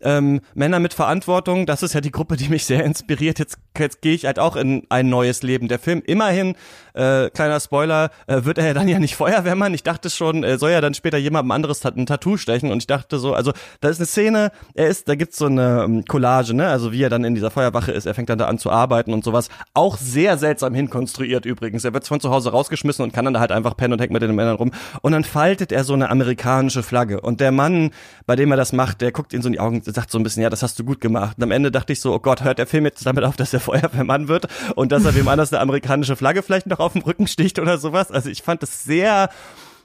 ähm, 0.00 0.40
Männer 0.54 0.78
mit 0.78 0.94
Verantwortung, 0.94 1.66
das 1.66 1.82
ist 1.82 1.94
ja 1.94 2.00
die 2.00 2.10
Gruppe, 2.10 2.36
die 2.36 2.48
mich 2.48 2.64
sehr 2.64 2.84
inspiriert. 2.84 3.38
Jetzt, 3.38 3.58
jetzt 3.76 4.02
gehe 4.02 4.14
ich 4.14 4.26
halt 4.26 4.38
auch 4.38 4.56
in 4.56 4.86
ein 4.88 5.08
neues 5.08 5.42
Leben. 5.42 5.68
Der 5.68 5.78
Film, 5.78 6.02
immerhin, 6.06 6.54
äh, 6.94 7.30
kleiner 7.30 7.60
Spoiler, 7.60 8.10
äh, 8.26 8.44
wird 8.44 8.58
er 8.58 8.66
ja 8.66 8.74
dann 8.74 8.88
ja 8.88 8.98
nicht 8.98 9.16
Feuerwehrmann. 9.16 9.74
Ich 9.74 9.82
dachte 9.82 10.10
schon, 10.10 10.44
er 10.44 10.58
soll 10.58 10.70
ja 10.70 10.80
dann 10.80 10.94
später 10.94 11.18
jemandem 11.18 11.52
anderes 11.52 11.84
ein 11.84 12.06
Tattoo 12.06 12.36
stechen 12.36 12.70
und 12.70 12.78
ich 12.78 12.86
dachte 12.86 13.18
so, 13.18 13.34
also 13.34 13.52
da 13.80 13.88
ist 13.88 13.98
eine 13.98 14.06
Szene, 14.06 14.52
er 14.74 14.88
ist, 14.88 15.08
da 15.08 15.14
gibt's 15.14 15.38
so 15.38 15.46
eine 15.46 15.84
um, 15.84 15.98
ähm, 15.98 16.04
Collage, 16.04 16.54
ne, 16.54 16.68
also 16.68 16.92
wie 16.92 17.02
er 17.02 17.10
dann 17.10 17.24
in 17.24 17.34
dieser 17.34 17.50
Feuerwache 17.50 17.92
ist, 17.92 18.06
er 18.06 18.14
fängt 18.14 18.28
dann 18.28 18.38
da 18.38 18.46
an 18.46 18.58
zu 18.58 18.70
arbeiten 18.70 19.12
und 19.12 19.24
sowas. 19.24 19.48
Auch 19.74 19.96
sehr 19.96 20.38
seltsam 20.38 20.74
hinkonstruiert 20.74 21.44
übrigens. 21.46 21.84
Er 21.84 21.94
wird 21.94 22.06
von 22.06 22.20
zu 22.20 22.30
Hause 22.30 22.50
rausgeschmissen 22.50 23.02
und 23.02 23.12
kann 23.12 23.24
dann 23.24 23.34
da 23.34 23.40
halt 23.40 23.52
einfach 23.52 23.76
pennen 23.76 23.94
und 23.94 24.00
hängt 24.00 24.12
mit 24.12 24.22
den 24.22 24.34
Männern 24.34 24.56
rum 24.56 24.72
und 25.02 25.12
dann 25.12 25.24
faltet 25.24 25.72
er 25.72 25.84
so 25.84 25.94
eine 25.94 26.10
amerikanische 26.10 26.82
Flagge 26.82 27.20
und 27.20 27.40
der 27.40 27.52
Mann, 27.52 27.90
bei 28.26 28.36
dem 28.36 28.50
er 28.50 28.56
das 28.56 28.72
macht, 28.72 29.00
der 29.00 29.12
guckt 29.12 29.32
ihn 29.32 29.42
so 29.42 29.48
in 29.48 29.52
die 29.52 29.60
Augen 29.60 29.82
sagt 29.92 30.10
so 30.10 30.18
ein 30.18 30.22
bisschen, 30.22 30.42
ja, 30.42 30.50
das 30.50 30.62
hast 30.62 30.78
du 30.78 30.84
gut 30.84 31.00
gemacht. 31.00 31.36
Und 31.38 31.44
am 31.44 31.50
Ende 31.50 31.70
dachte 31.70 31.92
ich 31.92 32.00
so, 32.00 32.14
oh 32.14 32.18
Gott, 32.18 32.42
hört 32.44 32.58
der 32.58 32.66
Film 32.66 32.84
jetzt 32.84 33.04
damit 33.06 33.24
auf, 33.24 33.36
dass 33.36 33.52
er 33.52 33.60
Feuerwehrmann 33.60 34.28
wird 34.28 34.46
und 34.74 34.92
dass 34.92 35.04
er 35.04 35.14
wem 35.14 35.28
anders 35.28 35.52
eine 35.52 35.60
amerikanische 35.60 36.16
Flagge 36.16 36.42
vielleicht 36.42 36.66
noch 36.66 36.80
auf 36.80 36.92
dem 36.92 37.02
Rücken 37.02 37.26
sticht 37.26 37.58
oder 37.58 37.78
sowas. 37.78 38.10
Also 38.10 38.30
ich 38.30 38.42
fand 38.42 38.62
es 38.62 38.84
sehr, 38.84 39.30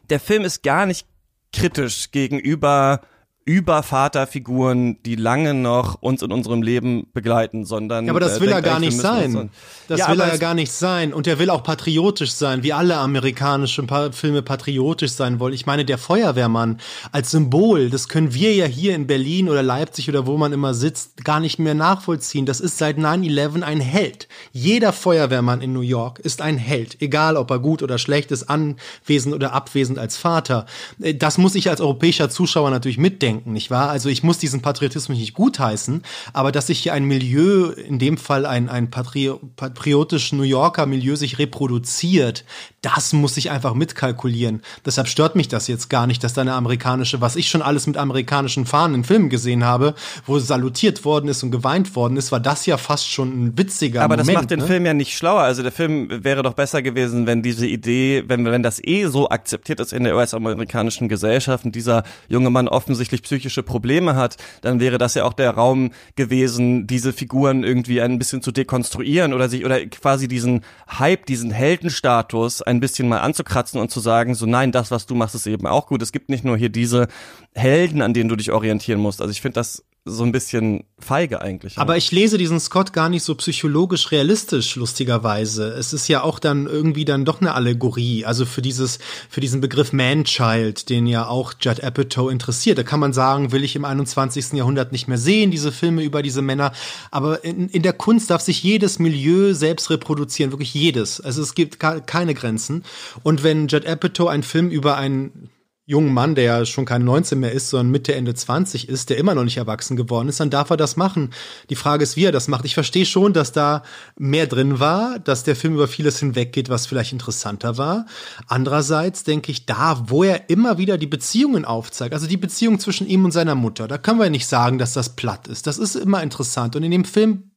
der 0.10 0.20
Film 0.20 0.44
ist 0.44 0.63
gar 0.63 0.86
nicht 0.86 1.08
kritisch 1.52 2.12
gegenüber 2.12 3.02
über 3.45 3.84
Vaterfiguren, 3.84 5.01
die 5.03 5.15
lange 5.15 5.53
noch 5.53 6.01
uns 6.01 6.21
in 6.21 6.32
unserem 6.32 6.62
Leben 6.62 7.08
begleiten, 7.13 7.65
sondern. 7.65 8.06
Ja, 8.06 8.12
aber 8.12 8.21
das 8.21 8.38
äh, 8.38 8.41
will 8.41 8.49
er 8.49 8.62
gar 8.62 8.79
nicht 8.79 8.97
sein. 8.97 9.49
Das 9.89 9.99
ja, 9.99 10.10
will 10.10 10.21
er 10.21 10.29
ja 10.29 10.38
gar 10.38 10.53
nicht 10.53 10.71
sein. 10.71 11.13
Und 11.13 11.27
er 11.27 11.39
will 11.39 11.49
auch 11.49 11.63
patriotisch 11.63 12.32
sein, 12.32 12.63
wie 12.63 12.71
alle 12.71 12.97
amerikanischen 12.97 13.86
pa 13.86 14.12
Filme 14.12 14.43
patriotisch 14.43 15.12
sein 15.12 15.39
wollen. 15.41 15.53
Ich 15.53 15.65
meine, 15.65 15.84
der 15.84 15.97
Feuerwehrmann 15.97 16.79
als 17.12 17.32
Symbol, 17.32 17.89
das 17.89 18.08
können 18.08 18.34
wir 18.34 18.53
ja 18.56 18.65
hier 18.65 18.95
in 18.95 19.08
Berlin 19.08 19.49
oder 19.49 19.62
Leipzig 19.62 20.08
oder 20.08 20.25
wo 20.25 20.38
man 20.38 20.53
immer 20.53 20.73
sitzt, 20.73 21.25
gar 21.25 21.41
nicht 21.41 21.60
mehr 21.60 21.73
nachvollziehen. 21.73 22.45
Das 22.45 22.62
ist 22.62 22.77
seit 22.77 22.97
9-11 22.97 23.62
ein 23.62 23.82
Held. 23.82 24.29
Jeder 24.53 24.93
Feuerwehrmann 24.93 25.62
in 25.62 25.73
New 25.73 25.82
York 25.82 26.19
ist 26.19 26.41
ein 26.41 26.58
Held. 26.58 27.01
Egal, 27.01 27.36
ob 27.36 27.51
er 27.51 27.60
gut 27.60 27.84
oder 27.84 27.97
schlecht 27.97 28.32
ist, 28.32 28.49
anwesend 28.49 29.36
oder 29.36 29.51
abwesend 29.51 29.99
als 29.99 30.15
Vater. 30.15 30.65
Äh, 31.01 31.15
das 31.15 31.38
muss 31.38 31.56
ich 31.56 31.69
als 31.69 31.82
europäischer 31.82 32.29
Zuschauer 32.29 32.69
natürlich 32.69 32.97
mitdenken 32.97 33.33
denken, 33.34 33.54
nicht 33.54 33.72
wahr? 33.72 33.89
Also 33.89 34.10
ich 34.10 34.24
muss 34.24 34.38
diesen 34.38 34.62
Patriotismus 34.62 35.17
nicht 35.17 35.34
gutheißen, 35.34 36.04
aber 36.34 36.52
dass 36.52 36.67
sich 36.67 36.80
hier 36.80 36.93
ein 36.93 37.06
Milieu, 37.06 37.72
in 37.72 38.00
dem 38.00 38.17
Fall 38.17 38.46
ein, 38.46 38.69
ein 38.69 38.89
Patri 38.89 39.32
patriotisch 39.56 40.34
New 40.34 40.43
Yorker 40.43 40.86
Milieu 40.86 41.15
sich 41.15 41.39
reproduziert, 41.39 42.46
das 42.84 43.13
muss 43.13 43.38
ich 43.38 43.50
einfach 43.50 43.74
mitkalkulieren. 43.74 44.62
Deshalb 44.86 45.08
stört 45.08 45.36
mich 45.36 45.48
das 45.48 45.67
jetzt 45.67 45.89
gar 45.89 46.06
nicht, 46.06 46.24
dass 46.24 46.34
da 46.34 46.41
eine 46.41 46.54
amerikanische, 46.54 47.22
was 47.22 47.38
ich 47.38 47.50
schon 47.50 47.62
alles 47.62 47.88
mit 47.88 47.98
amerikanischen 47.98 48.65
Fahnen 48.65 48.96
in 48.96 49.04
Filmen 49.06 49.30
gesehen 49.30 49.63
habe, 49.63 49.96
wo 50.26 50.38
salutiert 50.38 51.06
worden 51.06 51.30
ist 51.30 51.43
und 51.43 51.52
geweint 51.52 51.96
worden 51.96 52.17
ist, 52.17 52.32
war 52.32 52.41
das 52.41 52.65
ja 52.65 52.78
fast 52.78 53.10
schon 53.10 53.30
ein 53.30 53.58
witziger 53.58 54.02
Aber 54.02 54.15
Moment. 54.15 54.30
das 54.30 54.36
macht 54.36 54.52
den 54.52 54.60
ne? 54.60 54.67
Film 54.67 54.86
ja 54.86 54.93
nicht 54.93 55.17
schlauer. 55.17 55.41
Also 55.41 55.63
der 55.63 55.72
Film 55.72 56.10
wäre 56.10 56.43
doch 56.43 56.54
besser 56.54 56.82
gewesen, 56.82 57.26
wenn 57.26 57.41
diese 57.41 57.65
Idee, 57.65 58.26
wenn, 58.28 58.43
wenn 58.46 58.63
das 58.63 58.84
eh 58.84 59.06
so 59.06 59.30
akzeptiert 59.30 59.80
ist 59.80 59.93
in 59.93 60.04
der 60.04 60.15
US-amerikanischen 60.15 61.08
Gesellschaft 61.08 61.63
und 61.63 61.76
dieser 61.76 62.04
junge 62.28 62.50
Mann 62.50 62.67
offensichtlich 62.67 63.24
psychische 63.24 63.63
Probleme 63.63 64.17
hat, 64.17 64.36
dann 64.62 64.82
wäre 64.82 64.98
das 64.98 65.13
ja 65.13 65.24
auch 65.24 65.34
der 65.34 65.52
Raum 65.52 65.91
gewesen, 66.17 66.86
diese 66.86 67.13
Figuren 67.13 67.63
irgendwie 67.63 68.02
ein 68.02 68.19
bisschen 68.19 68.41
zu 68.41 68.52
dekonstruieren 68.52 69.32
oder 69.32 69.48
sich 69.48 69.63
oder 69.63 69.86
quasi 69.86 70.28
diesen 70.28 70.65
Hype, 71.00 71.26
diesen 71.28 71.52
Heldenstatus 71.52 72.62
ein 72.74 72.80
bisschen 72.80 73.08
mal 73.08 73.20
anzukratzen 73.20 73.80
und 73.80 73.92
zu 73.92 74.00
sagen, 74.00 74.36
so 74.36 74.46
nein, 74.46 74.72
das, 74.72 74.92
was 74.92 75.06
du 75.06 75.16
machst, 75.16 75.36
ist 75.36 75.48
eben 75.48 75.68
auch 75.68 75.88
gut. 75.88 76.02
Es 76.02 76.12
gibt 76.12 76.30
nicht 76.30 76.44
nur 76.44 76.58
hier 76.58 76.70
diese 76.70 77.08
Helden, 77.54 78.02
an 78.02 78.14
denen 78.14 78.30
du 78.30 78.36
dich 78.36 78.52
orientieren 78.52 79.00
musst. 79.00 79.22
Also 79.22 79.32
ich 79.32 79.42
finde 79.42 79.56
das 79.56 79.84
so 80.06 80.24
ein 80.24 80.34
bisschen 80.34 80.84
feige 81.00 81.42
eigentlich. 81.42 81.78
Aber 81.78 81.96
ich 81.96 82.12
lese 82.12 82.38
diesen 82.38 82.60
Scott 82.60 82.92
gar 82.92 83.08
nicht 83.08 83.24
so 83.24 83.36
psychologisch 83.36 84.12
realistisch, 84.12 84.76
lustigerweise. 84.76 85.70
Es 85.70 85.94
ist 85.94 86.10
ja 86.10 86.24
auch 86.24 86.39
dann 86.39 86.66
irgendwie 86.68 87.06
dann 87.06 87.24
doch 87.24 87.39
eine 87.39 87.54
Allegorie. 87.54 88.26
Also 88.26 88.46
für 88.46 88.62
dieses, 88.62 89.00
für 89.30 89.39
diesen 89.39 89.62
Begriff 89.62 89.94
Man-Child, 89.94 90.89
den 90.89 91.08
ja 91.08 91.28
auch 91.28 91.54
Judd 91.60 91.82
Apatow 91.82 92.30
interessiert. 92.30 92.78
Da 92.78 92.84
kann 92.84 93.00
man 93.00 93.13
sagen, 93.13 93.54
will 93.54 93.63
ich 93.63 93.78
im 93.78 93.86
21. 93.86 94.54
Jahrhundert 94.54 94.92
nicht 94.92 95.08
mehr 95.08 95.18
sehen, 95.18 95.52
diese 95.52 95.72
Filme 95.72 96.04
über 96.04 96.22
diese 96.22 96.42
Männer. 96.42 96.74
Aber 97.10 97.46
in, 97.46 97.70
in 97.70 97.82
der 97.82 97.94
Kunst 97.94 98.30
darf 98.30 98.42
sich 98.42 98.62
jedes 98.62 99.00
Milieu 99.00 99.54
selbst 99.54 99.89
reproduzieren, 99.89 100.52
wirklich 100.52 100.74
jedes. 100.74 101.22
Also 101.22 101.42
es 101.42 101.56
gibt 101.56 101.80
keine 101.80 102.34
Grenzen. 102.34 102.84
Und 103.24 103.44
wenn 103.44 103.68
Judd 103.70 103.88
Apatow 103.88 104.28
einen 104.28 104.44
Film 104.44 104.70
über 104.70 104.98
einen 104.98 105.50
jungen 105.86 106.13
Mann, 106.13 106.36
der 106.36 106.43
ja 106.43 106.65
schon 106.65 106.86
kein 106.86 107.04
19 107.04 107.39
mehr 107.39 107.52
ist, 107.52 107.69
sondern 107.69 107.91
Mitte, 107.91 108.15
Ende 108.15 108.34
20 108.34 108.88
ist, 108.88 109.10
der 109.10 109.17
immer 109.17 109.36
noch 109.36 109.43
nicht 109.43 109.58
erwachsen 109.58 109.98
geworden 109.98 110.30
ist, 110.30 110.39
dann 110.39 110.50
darf 110.50 110.69
er 110.69 110.78
das 110.78 110.96
machen. 110.96 111.32
Die 111.69 111.76
Frage 111.76 112.04
ist, 112.04 112.15
wie 112.15 112.24
er 112.24 112.32
das 112.32 112.48
macht. 112.48 112.63
Ich 112.63 112.74
verstehe 112.74 113.06
schon, 113.06 113.34
dass 113.34 113.52
da 113.52 113.84
mehr 114.17 114.48
drin 114.48 114.80
war, 114.80 115.19
dass 115.19 115.43
der 115.43 115.58
Film 115.58 115.74
über 115.74 115.89
vieles 115.89 116.19
hinweggeht, 116.19 116.69
was 116.69 116.86
vielleicht 116.86 117.12
interessanter 117.12 117.78
war. 117.78 118.06
Andererseits 118.48 119.26
denke 119.26 119.52
ich, 119.52 119.65
da, 119.65 120.04
wo 120.08 120.24
er 120.24 120.50
immer 120.50 120.78
wieder 120.78 120.98
die 120.98 121.08
Beziehungen 121.08 121.65
aufzeigt, 121.65 122.13
also 122.13 122.28
die 122.28 122.38
Beziehung 122.38 122.80
zwischen 122.80 123.08
ihm 123.08 123.26
und 123.26 123.32
seiner 123.32 123.56
Mutter, 123.56 123.89
da 123.89 123.98
können 123.98 124.19
wir 124.19 124.30
nicht 124.30 124.48
sagen, 124.48 124.78
dass 124.78 124.93
das 124.93 125.17
platt 125.17 125.48
ist. 125.48 125.67
Das 125.67 125.78
ist 125.78 125.96
immer 125.96 126.24
interessant. 126.24 126.78
Und 126.78 126.84
in 126.84 126.91
dem 126.91 127.06
Film 127.06 127.52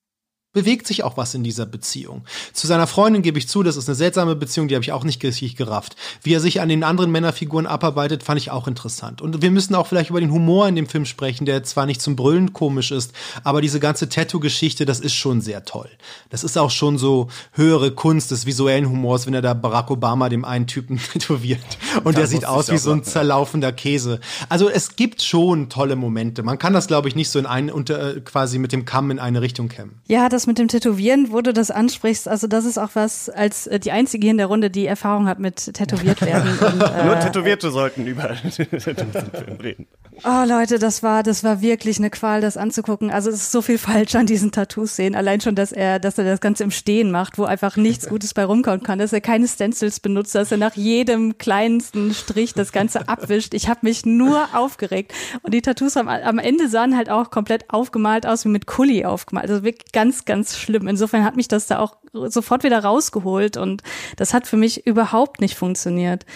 bewegt 0.56 0.86
sich 0.86 1.04
auch 1.04 1.18
was 1.18 1.34
in 1.34 1.44
dieser 1.44 1.66
Beziehung. 1.66 2.24
Zu 2.54 2.66
seiner 2.66 2.86
Freundin 2.86 3.20
gebe 3.20 3.38
ich 3.38 3.46
zu, 3.46 3.62
das 3.62 3.76
ist 3.76 3.90
eine 3.90 3.94
seltsame 3.94 4.34
Beziehung, 4.34 4.68
die 4.68 4.74
habe 4.74 4.82
ich 4.82 4.90
auch 4.90 5.04
nicht 5.04 5.22
richtig 5.22 5.54
gerafft. 5.54 5.96
Wie 6.22 6.32
er 6.32 6.40
sich 6.40 6.62
an 6.62 6.70
den 6.70 6.82
anderen 6.82 7.10
Männerfiguren 7.10 7.66
abarbeitet, 7.66 8.22
fand 8.22 8.40
ich 8.40 8.50
auch 8.50 8.66
interessant. 8.66 9.20
Und 9.20 9.42
wir 9.42 9.50
müssen 9.50 9.74
auch 9.74 9.86
vielleicht 9.86 10.08
über 10.08 10.20
den 10.20 10.32
Humor 10.32 10.66
in 10.66 10.74
dem 10.74 10.86
Film 10.86 11.04
sprechen, 11.04 11.44
der 11.44 11.62
zwar 11.62 11.84
nicht 11.84 12.00
zum 12.00 12.16
Brüllen 12.16 12.54
komisch 12.54 12.90
ist, 12.90 13.12
aber 13.44 13.60
diese 13.60 13.80
ganze 13.80 14.08
Tattoo-Geschichte, 14.08 14.86
das 14.86 14.98
ist 15.00 15.12
schon 15.12 15.42
sehr 15.42 15.66
toll. 15.66 15.90
Das 16.30 16.42
ist 16.42 16.56
auch 16.56 16.70
schon 16.70 16.96
so 16.96 17.28
höhere 17.52 17.90
Kunst 17.90 18.30
des 18.30 18.46
visuellen 18.46 18.88
Humors, 18.88 19.26
wenn 19.26 19.34
er 19.34 19.42
da 19.42 19.52
Barack 19.52 19.90
Obama 19.90 20.30
dem 20.30 20.46
einen 20.46 20.66
Typen 20.66 20.98
tätowiert. 21.12 21.60
Und 22.02 22.16
der 22.16 22.26
sieht 22.26 22.46
aus 22.46 22.70
wie 22.70 22.78
so 22.78 22.92
ein 22.92 23.04
zerlaufender 23.04 23.72
Käse. 23.72 24.20
Also 24.48 24.70
es 24.70 24.96
gibt 24.96 25.20
schon 25.20 25.68
tolle 25.68 25.96
Momente. 25.96 26.42
Man 26.42 26.58
kann 26.58 26.72
das, 26.72 26.86
glaube 26.86 27.08
ich, 27.08 27.14
nicht 27.14 27.28
so 27.28 27.38
in 27.38 27.44
einen, 27.44 27.68
unter, 27.68 28.20
quasi 28.20 28.58
mit 28.58 28.72
dem 28.72 28.86
Kamm 28.86 29.10
in 29.10 29.18
eine 29.18 29.42
Richtung 29.42 29.68
kämmen. 29.68 30.00
Ja, 30.06 30.30
das 30.30 30.45
mit 30.46 30.58
dem 30.58 30.68
Tätowieren, 30.68 31.32
wo 31.32 31.40
du 31.40 31.52
das 31.52 31.70
ansprichst, 31.70 32.28
also 32.28 32.46
das 32.46 32.64
ist 32.64 32.78
auch 32.78 32.90
was, 32.94 33.28
als 33.28 33.66
äh, 33.66 33.78
die 33.78 33.92
einzige 33.92 34.24
hier 34.26 34.30
in 34.32 34.38
der 34.38 34.46
Runde, 34.46 34.70
die 34.70 34.86
Erfahrung 34.86 35.28
hat 35.28 35.38
mit 35.38 35.74
tätowiert 35.74 36.20
werden. 36.20 36.58
Und, 36.60 36.80
äh, 36.80 37.04
Nur 37.04 37.18
Tätowierte 37.20 37.70
sollten 37.70 38.06
über 38.06 38.30
reden. 39.62 39.86
Oh 40.24 40.44
Leute, 40.48 40.78
das 40.78 41.02
war, 41.02 41.22
das 41.22 41.44
war 41.44 41.60
wirklich 41.60 41.98
eine 41.98 42.08
Qual, 42.08 42.40
das 42.40 42.56
anzugucken. 42.56 43.10
Also 43.10 43.28
es 43.28 43.36
ist 43.36 43.52
so 43.52 43.60
viel 43.60 43.76
falsch 43.76 44.14
an 44.14 44.24
diesen 44.24 44.50
Tattoos 44.50 44.96
sehen. 44.96 45.14
Allein 45.14 45.42
schon, 45.42 45.54
dass 45.54 45.72
er, 45.72 45.98
dass 45.98 46.16
er 46.16 46.24
das 46.24 46.40
Ganze 46.40 46.64
im 46.64 46.70
Stehen 46.70 47.10
macht, 47.10 47.36
wo 47.36 47.44
einfach 47.44 47.76
nichts 47.76 48.08
Gutes 48.08 48.32
bei 48.32 48.44
rumkommen 48.44 48.82
kann, 48.82 48.98
dass 48.98 49.12
er 49.12 49.20
keine 49.20 49.46
Stencils 49.46 50.00
benutzt, 50.00 50.34
dass 50.34 50.50
er 50.50 50.58
nach 50.58 50.74
jedem 50.74 51.36
kleinsten 51.36 52.14
Strich 52.14 52.54
das 52.54 52.72
Ganze 52.72 53.08
abwischt. 53.08 53.52
Ich 53.52 53.68
habe 53.68 53.80
mich 53.82 54.06
nur 54.06 54.48
aufgeregt. 54.54 55.12
Und 55.42 55.52
die 55.52 55.60
Tattoos 55.60 55.98
am, 55.98 56.08
am 56.08 56.38
Ende 56.38 56.68
sahen 56.68 56.96
halt 56.96 57.10
auch 57.10 57.30
komplett 57.30 57.68
aufgemalt 57.68 58.26
aus, 58.26 58.46
wie 58.46 58.48
mit 58.48 58.66
Kuli 58.66 59.04
aufgemalt. 59.04 59.50
Also 59.50 59.64
wirklich 59.64 59.92
ganz, 59.92 60.24
ganz 60.24 60.35
schlimm. 60.44 60.88
Insofern 60.88 61.24
hat 61.24 61.36
mich 61.36 61.48
das 61.48 61.66
da 61.66 61.78
auch 61.78 61.96
sofort 62.12 62.64
wieder 62.64 62.82
rausgeholt 62.82 63.56
und 63.56 63.82
das 64.16 64.34
hat 64.34 64.46
für 64.46 64.56
mich 64.56 64.86
überhaupt 64.86 65.40
nicht 65.40 65.56
funktioniert. 65.56 66.26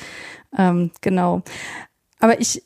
Ähm, 0.57 0.91
genau. 1.01 1.43
Aber 2.19 2.41
ich, 2.41 2.63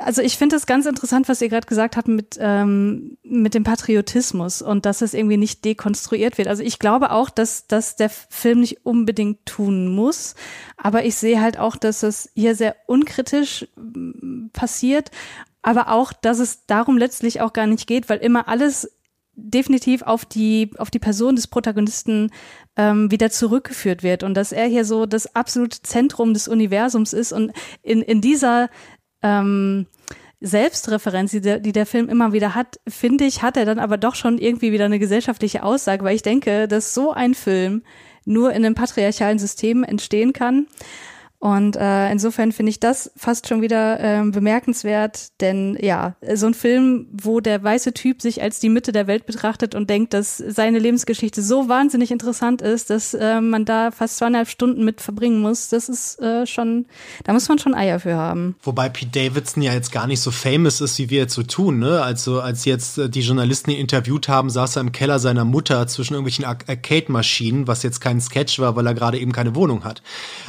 also 0.00 0.22
ich 0.22 0.38
finde 0.38 0.56
es 0.56 0.66
ganz 0.66 0.86
interessant, 0.86 1.28
was 1.28 1.42
ihr 1.42 1.48
gerade 1.48 1.66
gesagt 1.66 1.96
habt 1.96 2.08
mit, 2.08 2.38
ähm, 2.40 3.18
mit 3.22 3.54
dem 3.54 3.64
Patriotismus 3.64 4.62
und 4.62 4.86
dass 4.86 5.02
es 5.02 5.12
irgendwie 5.12 5.36
nicht 5.36 5.64
dekonstruiert 5.64 6.38
wird. 6.38 6.48
Also 6.48 6.62
ich 6.62 6.78
glaube 6.78 7.10
auch, 7.10 7.28
dass, 7.28 7.66
dass 7.66 7.96
der 7.96 8.08
Film 8.08 8.60
nicht 8.60 8.86
unbedingt 8.86 9.44
tun 9.44 9.88
muss, 9.88 10.34
aber 10.76 11.04
ich 11.04 11.16
sehe 11.16 11.40
halt 11.40 11.58
auch, 11.58 11.76
dass 11.76 12.02
es 12.02 12.30
hier 12.34 12.54
sehr 12.54 12.76
unkritisch 12.86 13.66
mm, 13.76 14.46
passiert, 14.52 15.10
aber 15.62 15.88
auch, 15.88 16.12
dass 16.12 16.38
es 16.38 16.66
darum 16.66 16.96
letztlich 16.96 17.40
auch 17.40 17.52
gar 17.52 17.66
nicht 17.66 17.86
geht, 17.86 18.08
weil 18.08 18.18
immer 18.18 18.48
alles 18.48 18.90
definitiv 19.34 20.02
auf 20.02 20.24
die, 20.24 20.70
auf 20.78 20.90
die 20.90 20.98
Person 20.98 21.36
des 21.36 21.46
Protagonisten 21.46 22.30
ähm, 22.76 23.10
wieder 23.10 23.30
zurückgeführt 23.30 24.02
wird 24.02 24.22
und 24.22 24.34
dass 24.34 24.52
er 24.52 24.66
hier 24.66 24.84
so 24.84 25.06
das 25.06 25.34
absolute 25.34 25.82
Zentrum 25.82 26.34
des 26.34 26.48
Universums 26.48 27.12
ist 27.12 27.32
und 27.32 27.52
in, 27.82 28.02
in 28.02 28.20
dieser 28.20 28.68
ähm, 29.22 29.86
Selbstreferenz, 30.40 31.30
die 31.30 31.40
der, 31.40 31.60
die 31.60 31.72
der 31.72 31.86
Film 31.86 32.08
immer 32.08 32.32
wieder 32.32 32.54
hat, 32.54 32.80
finde 32.88 33.24
ich, 33.24 33.42
hat 33.42 33.56
er 33.56 33.64
dann 33.64 33.78
aber 33.78 33.96
doch 33.96 34.16
schon 34.16 34.38
irgendwie 34.38 34.72
wieder 34.72 34.86
eine 34.86 34.98
gesellschaftliche 34.98 35.62
Aussage, 35.62 36.04
weil 36.04 36.16
ich 36.16 36.22
denke, 36.22 36.66
dass 36.66 36.94
so 36.94 37.12
ein 37.12 37.34
Film 37.34 37.82
nur 38.24 38.52
in 38.52 38.64
einem 38.64 38.74
patriarchalen 38.74 39.38
System 39.38 39.84
entstehen 39.84 40.32
kann. 40.32 40.66
Und 41.42 41.74
äh, 41.74 42.08
insofern 42.12 42.52
finde 42.52 42.70
ich 42.70 42.78
das 42.78 43.10
fast 43.16 43.48
schon 43.48 43.62
wieder 43.62 43.98
ähm, 43.98 44.30
bemerkenswert, 44.30 45.40
denn 45.40 45.76
ja, 45.80 46.14
so 46.34 46.46
ein 46.46 46.54
Film, 46.54 47.08
wo 47.10 47.40
der 47.40 47.60
weiße 47.60 47.92
Typ 47.94 48.22
sich 48.22 48.40
als 48.40 48.60
die 48.60 48.68
Mitte 48.68 48.92
der 48.92 49.08
Welt 49.08 49.26
betrachtet 49.26 49.74
und 49.74 49.90
denkt, 49.90 50.14
dass 50.14 50.36
seine 50.36 50.78
Lebensgeschichte 50.78 51.42
so 51.42 51.68
wahnsinnig 51.68 52.12
interessant 52.12 52.62
ist, 52.62 52.90
dass 52.90 53.12
äh, 53.14 53.40
man 53.40 53.64
da 53.64 53.90
fast 53.90 54.18
zweieinhalb 54.18 54.48
Stunden 54.48 54.84
mit 54.84 55.00
verbringen 55.00 55.40
muss, 55.40 55.68
das 55.68 55.88
ist 55.88 56.20
äh, 56.20 56.46
schon, 56.46 56.86
da 57.24 57.32
muss 57.32 57.48
man 57.48 57.58
schon 57.58 57.74
Eier 57.74 57.98
für 57.98 58.14
haben. 58.14 58.54
Wobei 58.62 58.88
Pete 58.88 59.10
Davidson 59.10 59.64
ja 59.64 59.72
jetzt 59.72 59.90
gar 59.90 60.06
nicht 60.06 60.20
so 60.20 60.30
famous 60.30 60.80
ist, 60.80 60.96
wie 61.00 61.10
wir 61.10 61.18
jetzt 61.18 61.34
so 61.34 61.42
tun, 61.42 61.80
ne? 61.80 62.02
Also 62.02 62.40
als 62.40 62.66
jetzt 62.66 62.98
äh, 62.98 63.08
die 63.10 63.22
Journalisten 63.22 63.72
ihn 63.72 63.80
interviewt 63.80 64.28
haben, 64.28 64.48
saß 64.48 64.76
er 64.76 64.82
im 64.82 64.92
Keller 64.92 65.18
seiner 65.18 65.44
Mutter 65.44 65.88
zwischen 65.88 66.14
irgendwelchen 66.14 66.44
Arcade-Maschinen, 66.44 67.66
was 67.66 67.82
jetzt 67.82 68.00
kein 68.00 68.20
Sketch 68.20 68.60
war, 68.60 68.76
weil 68.76 68.86
er 68.86 68.94
gerade 68.94 69.18
eben 69.18 69.32
keine 69.32 69.56
Wohnung 69.56 69.82
hat. 69.82 70.02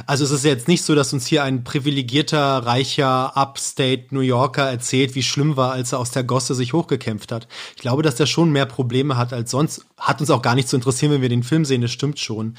Also 0.05 0.23
es 0.23 0.29
ist 0.29 0.45
jetzt 0.45 0.67
nicht 0.67 0.82
so, 0.85 0.95
dass 0.95 1.13
uns 1.13 1.27
hier 1.27 1.43
ein 1.43 1.63
privilegierter, 1.63 2.65
reicher 2.65 3.35
Upstate 3.35 4.07
New 4.11 4.21
Yorker 4.21 4.69
erzählt, 4.69 5.15
wie 5.15 5.23
schlimm 5.23 5.57
war, 5.57 5.71
als 5.71 5.91
er 5.91 5.99
aus 5.99 6.11
der 6.11 6.23
Gosse 6.23 6.55
sich 6.55 6.73
hochgekämpft 6.73 7.31
hat. 7.31 7.47
Ich 7.75 7.81
glaube, 7.81 8.03
dass 8.03 8.15
der 8.15 8.25
schon 8.25 8.51
mehr 8.51 8.65
Probleme 8.65 9.17
hat 9.17 9.33
als 9.33 9.51
sonst. 9.51 9.85
Hat 9.97 10.19
uns 10.19 10.29
auch 10.29 10.41
gar 10.41 10.55
nicht 10.55 10.67
zu 10.67 10.75
interessieren, 10.75 11.11
wenn 11.11 11.21
wir 11.21 11.29
den 11.29 11.43
Film 11.43 11.65
sehen, 11.65 11.81
das 11.81 11.91
stimmt 11.91 12.19
schon. 12.19 12.55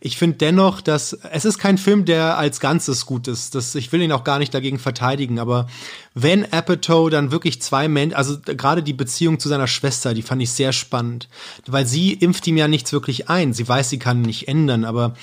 Ich 0.00 0.16
finde 0.16 0.38
dennoch, 0.38 0.80
dass 0.80 1.12
es 1.12 1.44
ist 1.44 1.58
kein 1.58 1.78
Film, 1.78 2.04
der 2.04 2.38
als 2.38 2.60
Ganzes 2.60 3.06
gut 3.06 3.28
ist. 3.28 3.54
Das, 3.54 3.74
ich 3.74 3.92
will 3.92 4.02
ihn 4.02 4.12
auch 4.12 4.24
gar 4.24 4.38
nicht 4.38 4.52
dagegen 4.52 4.78
verteidigen, 4.78 5.38
aber 5.38 5.66
wenn 6.22 6.52
Apatow 6.52 7.10
dann 7.10 7.30
wirklich 7.30 7.62
zwei 7.62 7.88
Menschen, 7.88 8.16
also 8.16 8.38
gerade 8.40 8.82
die 8.82 8.92
Beziehung 8.92 9.38
zu 9.38 9.48
seiner 9.48 9.68
Schwester, 9.68 10.14
die 10.14 10.22
fand 10.22 10.42
ich 10.42 10.50
sehr 10.50 10.72
spannend, 10.72 11.28
weil 11.66 11.86
sie 11.86 12.12
impft 12.12 12.46
ihm 12.46 12.56
ja 12.56 12.66
nichts 12.66 12.92
wirklich 12.92 13.28
ein. 13.28 13.52
Sie 13.52 13.68
weiß, 13.68 13.90
sie 13.90 13.98
kann 13.98 14.22
nicht 14.22 14.48
ändern, 14.48 14.84
aber 14.84 15.14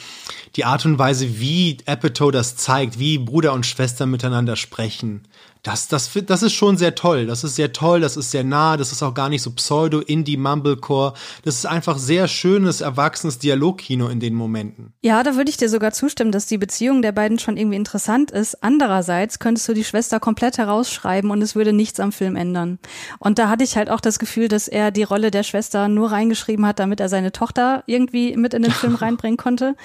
die 0.56 0.64
Art 0.64 0.86
und 0.86 0.98
Weise, 0.98 1.40
wie 1.40 1.78
Apatow 1.86 2.32
das 2.32 2.56
zeigt, 2.56 2.98
wie 2.98 3.18
Bruder 3.18 3.54
und 3.54 3.66
Schwester 3.66 4.06
miteinander 4.06 4.56
sprechen, 4.56 5.22
das, 5.66 5.88
das, 5.88 6.12
das 6.28 6.44
ist 6.44 6.54
schon 6.54 6.78
sehr 6.78 6.94
toll. 6.94 7.26
Das 7.26 7.44
ist 7.44 7.56
sehr 7.56 7.74
toll, 7.74 8.00
das 8.00 8.18
ist 8.18 8.30
sehr 8.30 8.44
nah, 8.44 8.78
das 8.78 8.92
ist 8.92 9.02
auch 9.02 9.16
gar 9.16 9.30
nicht 9.30 9.42
so 9.42 9.50
Pseudo-Indie-Mumblecore. 9.50 11.14
Das 11.44 11.56
ist 11.56 11.66
einfach 11.66 11.98
sehr 11.98 12.28
schönes, 12.28 12.82
erwachsenes 12.82 13.40
Dialogkino 13.40 14.08
in 14.08 14.20
den 14.20 14.36
Momenten. 14.36 14.94
Ja, 15.02 15.24
da 15.24 15.36
würde 15.36 15.50
ich 15.50 15.58
dir 15.58 15.68
sogar 15.68 15.92
zustimmen, 15.92 16.32
dass 16.32 16.46
die 16.46 16.60
Beziehung 16.60 17.02
der 17.02 17.14
beiden 17.14 17.40
schon 17.40 17.58
irgendwie 17.58 17.78
interessant 17.78 18.30
ist. 18.30 18.64
Andererseits 18.64 19.40
könntest 19.40 19.68
du 19.68 19.74
die 19.74 19.84
Schwester 19.84 20.20
komplett 20.20 20.60
herausschreiben 20.60 21.32
und 21.32 21.42
es 21.42 21.56
würde 21.56 21.74
nichts 21.74 22.00
am 22.00 22.12
Film 22.12 22.36
ändern. 22.36 22.78
Und 23.18 23.40
da 23.40 23.50
hatte 23.50 23.64
ich 23.64 23.76
halt 23.76 23.90
auch 23.90 24.02
das 24.02 24.20
Gefühl, 24.20 24.50
dass 24.50 24.68
er 24.68 24.92
die 24.92 25.04
Rolle 25.04 25.32
der 25.32 25.42
Schwester 25.42 25.88
nur 25.88 26.12
reingeschrieben 26.12 26.68
hat, 26.68 26.78
damit 26.78 27.00
er 27.00 27.10
seine 27.10 27.32
Tochter 27.32 27.84
irgendwie 27.88 28.38
mit 28.38 28.54
in 28.54 28.62
den 28.62 28.72
Film 28.72 28.94
reinbringen 28.94 29.38
konnte. 29.38 29.76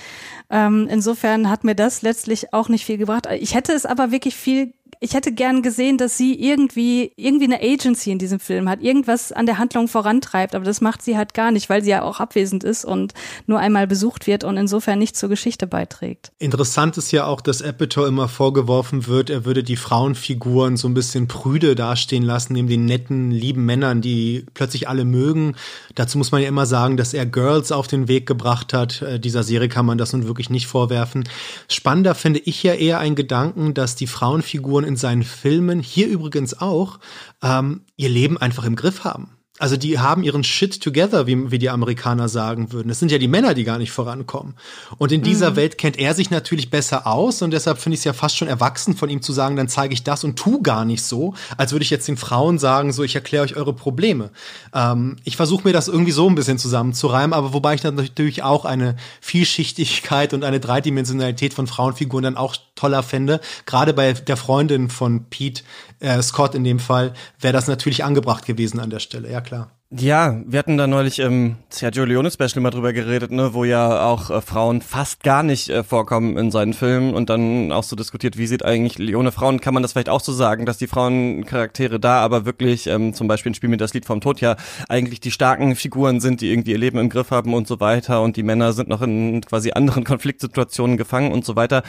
Ähm, 0.51 0.88
insofern 0.90 1.49
hat 1.49 1.64
mir 1.64 1.75
das 1.75 2.03
letztlich 2.03 2.53
auch 2.53 2.69
nicht 2.69 2.85
viel 2.85 2.99
gebracht. 2.99 3.27
Ich 3.40 3.55
hätte 3.55 3.73
es 3.73 3.87
aber 3.87 4.11
wirklich 4.11 4.37
viel 4.37 4.75
ich 5.03 5.15
hätte 5.15 5.33
gern 5.33 5.63
gesehen, 5.63 5.97
dass 5.97 6.19
sie 6.19 6.35
irgendwie, 6.35 7.13
irgendwie 7.17 7.47
eine 7.47 7.63
Agency 7.63 8.11
in 8.11 8.19
diesem 8.19 8.39
Film 8.39 8.69
hat, 8.69 8.83
irgendwas 8.83 9.33
an 9.33 9.47
der 9.47 9.57
Handlung 9.57 9.89
vorantreibt, 9.89 10.55
aber 10.55 10.67
das 10.67 10.83
macht 10.83 11.01
sie 11.01 11.17
halt 11.17 11.33
gar 11.33 11.51
nicht, 11.51 11.71
weil 11.71 11.83
sie 11.83 11.89
ja 11.89 12.03
auch 12.03 12.21
abwesend 12.21 12.65
ist 12.65 12.85
und 12.85 13.15
nur 13.47 13.59
einmal 13.59 13.87
besucht 13.87 14.27
wird 14.27 14.45
und 14.45 14.59
insofern 14.59 14.99
nicht 14.99 15.17
zur 15.17 15.31
Geschichte 15.31 15.67
beiträgt. 15.67 16.33
Interessant 16.39 16.99
ist 16.99 17.13
ja 17.13 17.25
auch, 17.25 17.41
dass 17.41 17.63
Apatow 17.63 18.07
immer 18.07 18.29
vorgeworfen 18.29 19.07
wird, 19.07 19.31
er 19.31 19.47
würde 19.47 19.63
die 19.63 19.77
Frauenfiguren 19.77 20.77
so 20.77 20.87
ein 20.87 20.93
bisschen 20.93 21.29
prüde 21.29 21.75
dastehen 21.75 22.23
lassen, 22.23 22.53
neben 22.53 22.69
den 22.69 22.85
netten, 22.85 23.31
lieben 23.31 23.65
Männern, 23.65 24.03
die 24.03 24.45
plötzlich 24.53 24.87
alle 24.87 25.07
mögen. 25.07 25.57
Dazu 25.95 26.19
muss 26.19 26.31
man 26.31 26.43
ja 26.43 26.49
immer 26.49 26.67
sagen, 26.67 26.99
dass 26.99 27.15
er 27.15 27.25
Girls 27.25 27.73
auf 27.73 27.87
den 27.87 28.07
Weg 28.07 28.27
gebracht 28.27 28.75
hat. 28.75 29.01
Äh, 29.01 29.19
dieser 29.19 29.45
Serie 29.45 29.71
kann 29.71 29.87
man 29.87 29.97
das 29.97 30.13
nun 30.13 30.27
wirklich 30.27 30.51
nicht 30.51 30.67
vorwerfen. 30.67 31.27
Spannender 31.69 32.15
finde 32.15 32.41
ich 32.41 32.63
ja 32.63 32.75
eher 32.75 32.99
ein 32.99 33.15
Gedanken, 33.15 33.73
dass 33.73 33.95
die 33.95 34.07
Frauenfiguren 34.07 34.89
in 34.90 34.96
seinen 34.96 35.22
Filmen, 35.22 35.81
hier 35.81 36.09
übrigens 36.09 36.61
auch, 36.61 36.98
ähm, 37.42 37.83
ihr 37.96 38.09
Leben 38.09 38.37
einfach 38.37 38.64
im 38.64 38.74
Griff 38.76 39.05
haben. 39.05 39.37
Also 39.61 39.77
die 39.77 39.99
haben 39.99 40.23
ihren 40.23 40.42
Shit 40.42 40.83
together, 40.83 41.27
wie, 41.27 41.51
wie 41.51 41.59
die 41.59 41.68
Amerikaner 41.68 42.29
sagen 42.29 42.73
würden. 42.73 42.88
Es 42.88 42.99
sind 42.99 43.12
ja 43.12 43.18
die 43.18 43.29
Männer, 43.29 43.53
die 43.53 43.64
gar 43.64 43.79
nicht 43.79 43.92
vorankommen. 43.92 44.55
Und 44.96 45.12
in 45.12 45.23
dieser 45.23 45.51
mhm. 45.51 45.57
Welt 45.57 45.79
kennt 45.79 45.99
er 45.99 46.14
sich 46.14 46.31
natürlich 46.31 46.70
besser 46.70 47.07
aus 47.07 47.42
und 47.42 47.51
deshalb 47.51 47.79
finde 47.79 47.94
ich 47.94 48.01
es 48.01 48.05
ja 48.05 48.14
fast 48.14 48.38
schon 48.38 48.49
erwachsen 48.49 48.96
von 48.96 49.11
ihm 49.11 49.20
zu 49.20 49.33
sagen, 49.33 49.57
dann 49.57 49.68
zeige 49.68 49.92
ich 49.92 50.03
das 50.03 50.25
und 50.25 50.38
tu 50.38 50.62
gar 50.62 50.87
nicht 50.87 51.03
so, 51.03 51.35
als 51.59 51.73
würde 51.73 51.83
ich 51.83 51.90
jetzt 51.90 52.09
den 52.09 52.16
Frauen 52.16 52.59
sagen, 52.59 52.92
so 52.92 53.03
ich 53.03 53.14
erkläre 53.14 53.44
euch 53.44 53.57
eure 53.57 53.75
Probleme. 53.75 54.31
Ähm, 54.75 55.16
ich 55.25 55.37
versuche 55.37 55.64
mir 55.64 55.75
das 55.75 55.88
irgendwie 55.88 56.12
so 56.12 56.27
ein 56.27 56.35
bisschen 56.35 56.59
zusammenzureimen, 56.59 57.35
aber 57.35 57.53
wobei 57.53 57.75
ich 57.75 57.83
dann 57.83 57.96
natürlich 57.96 58.42
auch 58.42 58.64
eine 58.64 58.96
Vielschichtigkeit 59.20 60.33
und 60.33 60.42
eine 60.42 60.61
Dreidimensionalität 60.61 61.53
von 61.53 61.66
Frauenfiguren 61.66 62.25
dann 62.25 62.37
auch 62.38 62.57
toller 62.77 63.03
fände. 63.03 63.40
Gerade 63.66 63.92
bei 63.92 64.14
der 64.14 64.38
Freundin 64.38 64.88
von 64.88 65.25
Pete, 65.25 65.62
äh, 66.01 66.21
Scott 66.23 66.55
in 66.55 66.65
dem 66.65 66.79
Fall, 66.79 67.13
wäre 67.39 67.53
das 67.53 67.69
natürlich 67.69 68.05
angebracht 68.05 68.47
gewesen 68.47 68.81
an 68.81 68.91
der 68.91 69.01
Stelle. 69.01 69.31
Ja, 69.31 69.41
klar. 69.41 69.71
Ja, 69.93 70.41
wir 70.47 70.61
hatten 70.61 70.77
da 70.77 70.87
neulich 70.87 71.19
im 71.19 71.57
Sergio 71.69 72.05
Leone 72.05 72.31
Special 72.31 72.61
mal 72.61 72.71
drüber 72.71 72.93
geredet, 72.93 73.33
ne, 73.33 73.55
wo 73.55 73.65
ja 73.65 74.07
auch 74.07 74.31
äh, 74.31 74.41
Frauen 74.41 74.83
fast 74.83 75.25
gar 75.25 75.43
nicht 75.43 75.69
äh, 75.69 75.83
vorkommen 75.83 76.37
in 76.39 76.53
seinen 76.53 76.75
Filmen 76.75 77.13
und 77.13 77.29
dann 77.29 77.73
auch 77.73 77.83
so 77.83 77.97
diskutiert, 77.97 78.39
wie 78.39 78.47
sieht 78.47 78.65
eigentlich 78.65 78.99
Leone 78.99 79.33
Frauen, 79.33 79.61
kann 79.61 79.75
man 79.75 79.83
das 79.83 79.91
vielleicht 79.91 80.09
auch 80.09 80.21
so 80.21 80.33
sagen, 80.33 80.65
dass 80.65 80.79
die 80.79 80.87
Frauencharaktere 80.87 81.99
da 81.99 82.21
aber 82.21 82.45
wirklich, 82.47 82.87
ähm, 82.87 83.15
zum 83.15 83.27
Beispiel 83.27 83.51
ein 83.51 83.57
Spiel 83.57 83.69
mit 83.69 83.81
das 83.81 83.93
Lied 83.93 84.07
vom 84.07 84.21
Tod 84.21 84.41
ja 84.41 84.55
eigentlich 84.89 85.19
die 85.19 85.33
starken 85.33 85.75
Figuren 85.75 86.21
sind, 86.21 86.41
die 86.41 86.53
irgendwie 86.53 86.71
ihr 86.71 86.79
Leben 86.79 87.01
im 87.01 87.09
Griff 87.09 87.33
haben 87.33 87.53
und 87.53 87.67
so 87.67 87.81
weiter 87.81 88.23
und 88.23 88.37
die 88.37 88.44
Männer 88.44 88.73
sind 88.73 88.88
noch 88.88 89.03
in 89.03 89.40
quasi 89.40 89.73
anderen 89.73 90.05
Konfliktsituationen 90.05 90.98
gefangen 90.98 91.33
und 91.33 91.44
so 91.44 91.57
weiter 91.57 91.83